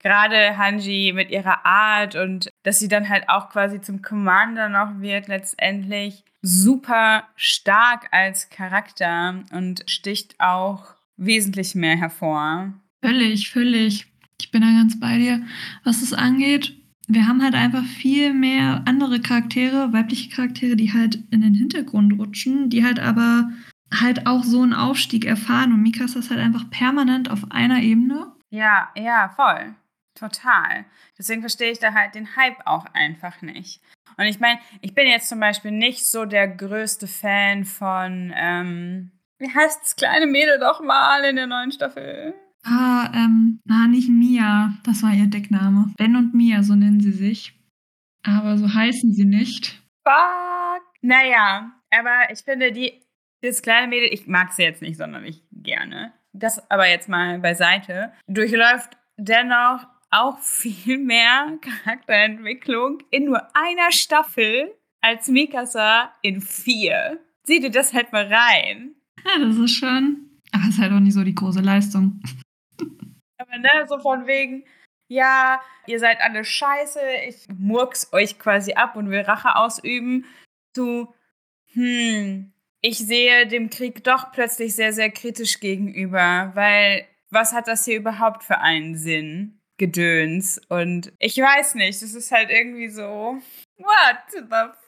gerade 0.00 0.56
Hanji 0.56 1.12
mit 1.14 1.30
ihrer 1.30 1.64
Art 1.66 2.14
und 2.14 2.50
dass 2.62 2.78
sie 2.78 2.88
dann 2.88 3.08
halt 3.08 3.28
auch 3.28 3.50
quasi 3.50 3.80
zum 3.80 4.02
Commander 4.02 4.68
noch 4.68 5.00
wird, 5.00 5.28
letztendlich 5.28 6.24
super 6.42 7.24
stark 7.36 8.08
als 8.12 8.50
Charakter 8.50 9.42
und 9.50 9.82
sticht 9.86 10.38
auch 10.38 10.94
wesentlich 11.16 11.74
mehr 11.74 11.96
hervor. 11.96 12.72
Völlig, 13.02 13.50
völlig. 13.50 14.06
Ich 14.40 14.50
bin 14.50 14.62
da 14.62 14.68
ganz 14.68 14.98
bei 15.00 15.18
dir, 15.18 15.42
was 15.84 16.02
es 16.02 16.12
angeht. 16.12 16.74
Wir 17.08 17.26
haben 17.26 17.42
halt 17.42 17.54
einfach 17.54 17.84
viel 17.84 18.34
mehr 18.34 18.82
andere 18.86 19.20
Charaktere, 19.20 19.92
weibliche 19.92 20.30
Charaktere, 20.30 20.76
die 20.76 20.92
halt 20.92 21.18
in 21.30 21.40
den 21.40 21.54
Hintergrund 21.54 22.18
rutschen, 22.18 22.70
die 22.70 22.84
halt 22.84 23.00
aber 23.00 23.50
halt 23.92 24.26
auch 24.26 24.44
so 24.44 24.62
einen 24.62 24.74
Aufstieg 24.74 25.24
erfahren. 25.24 25.72
Und 25.72 25.82
Mikasa 25.82 26.18
ist 26.18 26.30
halt 26.30 26.40
einfach 26.40 26.68
permanent 26.70 27.30
auf 27.30 27.50
einer 27.50 27.80
Ebene. 27.80 28.32
Ja, 28.50 28.90
ja, 28.94 29.30
voll. 29.30 29.74
Total. 30.18 30.84
Deswegen 31.16 31.40
verstehe 31.40 31.70
ich 31.70 31.78
da 31.78 31.94
halt 31.94 32.14
den 32.14 32.36
Hype 32.36 32.66
auch 32.66 32.86
einfach 32.94 33.40
nicht. 33.42 33.80
Und 34.16 34.24
ich 34.24 34.40
meine, 34.40 34.58
ich 34.80 34.94
bin 34.94 35.06
jetzt 35.06 35.28
zum 35.28 35.38
Beispiel 35.38 35.70
nicht 35.70 36.06
so 36.10 36.24
der 36.24 36.48
größte 36.48 37.06
Fan 37.06 37.64
von, 37.64 38.32
ähm, 38.34 39.12
wie 39.38 39.54
heißt 39.54 39.80
das 39.82 39.96
kleine 39.96 40.26
Mädel 40.26 40.58
doch 40.58 40.80
mal 40.82 41.24
in 41.24 41.36
der 41.36 41.46
neuen 41.46 41.70
Staffel? 41.70 42.34
Ah, 42.64 43.10
ähm, 43.14 43.60
na, 43.64 43.86
nicht 43.86 44.08
Mia. 44.08 44.74
Das 44.84 45.02
war 45.02 45.12
ihr 45.12 45.28
Deckname. 45.28 45.94
Ben 45.96 46.16
und 46.16 46.34
Mia, 46.34 46.62
so 46.62 46.74
nennen 46.74 47.00
sie 47.00 47.12
sich. 47.12 47.54
Aber 48.24 48.58
so 48.58 48.74
heißen 48.74 49.12
sie 49.12 49.24
nicht. 49.24 49.80
Fuck. 50.04 50.82
Naja, 51.00 51.72
aber 51.90 52.30
ich 52.32 52.40
finde, 52.40 52.72
die, 52.72 53.00
das 53.40 53.62
kleine 53.62 53.86
Mädel, 53.86 54.08
ich 54.12 54.26
mag 54.26 54.52
sie 54.52 54.64
jetzt 54.64 54.82
nicht 54.82 54.96
sonderlich 54.96 55.44
gerne. 55.52 56.12
Das 56.32 56.70
aber 56.70 56.88
jetzt 56.88 57.08
mal 57.08 57.38
beiseite. 57.38 58.12
Durchläuft 58.26 58.96
dennoch 59.16 59.86
auch 60.10 60.38
viel 60.38 60.98
mehr 60.98 61.58
Charakterentwicklung 61.60 63.02
in 63.10 63.26
nur 63.26 63.42
einer 63.56 63.92
Staffel 63.92 64.74
als 65.00 65.28
Mikasa 65.28 66.12
in 66.22 66.40
vier. 66.40 67.20
Sieh 67.44 67.60
dir 67.60 67.70
das 67.70 67.94
halt 67.94 68.12
mal 68.12 68.32
rein. 68.32 68.94
Ja, 69.24 69.38
das 69.38 69.56
ist 69.56 69.76
schon. 69.76 70.40
Aber 70.52 70.64
es 70.64 70.70
ist 70.70 70.80
halt 70.80 70.92
auch 70.92 71.00
nicht 71.00 71.14
so 71.14 71.24
die 71.24 71.34
große 71.34 71.60
Leistung. 71.60 72.20
Aber 73.38 73.58
ne, 73.58 73.86
so 73.88 73.98
von 73.98 74.26
wegen, 74.26 74.64
ja, 75.08 75.60
ihr 75.86 75.98
seid 76.00 76.20
alle 76.20 76.44
scheiße, 76.44 77.00
ich 77.28 77.46
murks 77.56 78.12
euch 78.12 78.38
quasi 78.38 78.74
ab 78.74 78.96
und 78.96 79.10
will 79.10 79.20
Rache 79.20 79.56
ausüben, 79.56 80.24
zu, 80.74 81.14
hm, 81.72 82.52
ich 82.80 82.98
sehe 82.98 83.46
dem 83.46 83.70
Krieg 83.70 84.04
doch 84.04 84.32
plötzlich 84.32 84.74
sehr, 84.74 84.92
sehr 84.92 85.10
kritisch 85.10 85.60
gegenüber, 85.60 86.52
weil 86.54 87.06
was 87.30 87.52
hat 87.52 87.68
das 87.68 87.84
hier 87.84 87.96
überhaupt 87.96 88.44
für 88.44 88.58
einen 88.58 88.96
Sinn? 88.96 89.57
Gedöns. 89.78 90.60
Und 90.68 91.12
ich 91.18 91.36
weiß 91.36 91.74
nicht, 91.76 92.02
das 92.02 92.14
ist 92.14 92.30
halt 92.30 92.50
irgendwie 92.50 92.88
so, 92.88 93.40
what 93.78 94.18
the 94.30 94.40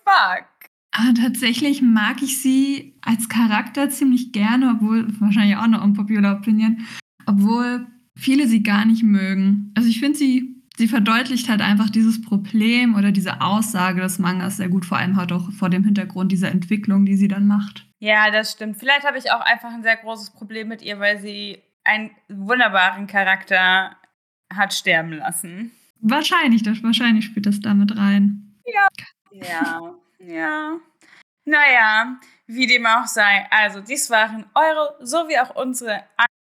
fuck? 0.04 0.46
Aber 0.92 1.14
tatsächlich 1.14 1.82
mag 1.82 2.20
ich 2.22 2.42
sie 2.42 2.94
als 3.02 3.28
Charakter 3.28 3.88
ziemlich 3.90 4.32
gerne, 4.32 4.76
obwohl, 4.76 5.06
wahrscheinlich 5.20 5.56
auch 5.56 5.62
eine 5.62 5.80
unpopular 5.80 6.36
Opinion, 6.36 6.84
obwohl 7.26 7.86
viele 8.18 8.48
sie 8.48 8.62
gar 8.62 8.84
nicht 8.84 9.02
mögen. 9.02 9.72
Also 9.76 9.88
ich 9.88 10.00
finde 10.00 10.18
sie, 10.18 10.56
sie 10.76 10.88
verdeutlicht 10.88 11.48
halt 11.48 11.62
einfach 11.62 11.90
dieses 11.90 12.20
Problem 12.20 12.96
oder 12.96 13.12
diese 13.12 13.40
Aussage 13.40 14.00
des 14.00 14.18
Mangas 14.18 14.56
sehr 14.56 14.68
gut, 14.68 14.84
vor 14.84 14.98
allem 14.98 15.16
halt 15.16 15.32
auch 15.32 15.52
vor 15.52 15.70
dem 15.70 15.84
Hintergrund 15.84 16.32
dieser 16.32 16.50
Entwicklung, 16.50 17.06
die 17.06 17.16
sie 17.16 17.28
dann 17.28 17.46
macht. 17.46 17.86
Ja, 18.00 18.30
das 18.30 18.52
stimmt. 18.52 18.78
Vielleicht 18.78 19.06
habe 19.06 19.18
ich 19.18 19.30
auch 19.30 19.42
einfach 19.42 19.72
ein 19.72 19.82
sehr 19.82 19.96
großes 19.96 20.30
Problem 20.30 20.68
mit 20.68 20.82
ihr, 20.82 20.98
weil 20.98 21.20
sie 21.20 21.62
einen 21.84 22.10
wunderbaren 22.28 23.06
Charakter 23.06 23.96
hat 24.54 24.74
sterben 24.74 25.12
lassen. 25.12 25.72
Wahrscheinlich, 26.00 26.62
das, 26.62 26.82
wahrscheinlich 26.82 27.26
spielt 27.26 27.46
das 27.46 27.60
damit 27.60 27.96
rein. 27.96 28.54
Ja. 28.64 28.88
Ja, 29.32 29.94
ja. 30.18 30.78
Naja, 31.44 32.18
wie 32.46 32.66
dem 32.66 32.86
auch 32.86 33.06
sei. 33.06 33.46
Also, 33.50 33.80
dies 33.80 34.10
waren 34.10 34.46
eure 34.54 34.96
sowie 35.00 35.38
auch 35.38 35.54
unsere 35.56 36.04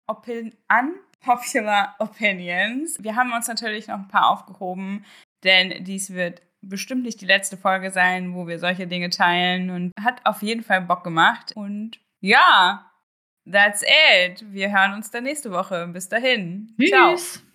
unpopular 0.07 1.95
Opinions. 1.99 3.03
Wir 3.03 3.17
haben 3.17 3.33
uns 3.33 3.49
natürlich 3.49 3.89
noch 3.89 3.99
ein 3.99 4.09
paar 4.09 4.31
aufgehoben, 4.31 5.05
denn 5.45 5.85
dies 5.85 6.11
wird 6.11 6.43
bestimmt 6.63 7.03
nicht 7.03 7.21
die 7.21 7.27
letzte 7.27 7.57
Folge 7.57 7.91
sein, 7.91 8.35
wo 8.35 8.47
wir 8.47 8.59
solche 8.59 8.87
Dinge 8.87 9.11
teilen 9.11 9.71
und 9.71 9.93
hat 10.01 10.25
auf 10.27 10.43
jeden 10.43 10.63
Fall 10.63 10.83
Bock 10.83 11.05
gemacht. 11.05 11.53
Und 11.55 12.01
ja, 12.21 12.91
that's 13.51 13.83
it. 13.83 14.45
Wir 14.53 14.71
hören 14.71 14.95
uns 14.95 15.11
dann 15.11 15.25
nächste 15.25 15.51
Woche. 15.51 15.89
Bis 15.89 16.09
dahin. 16.09 16.75
Tschüss. 16.79 16.91
Ciao. 16.91 17.50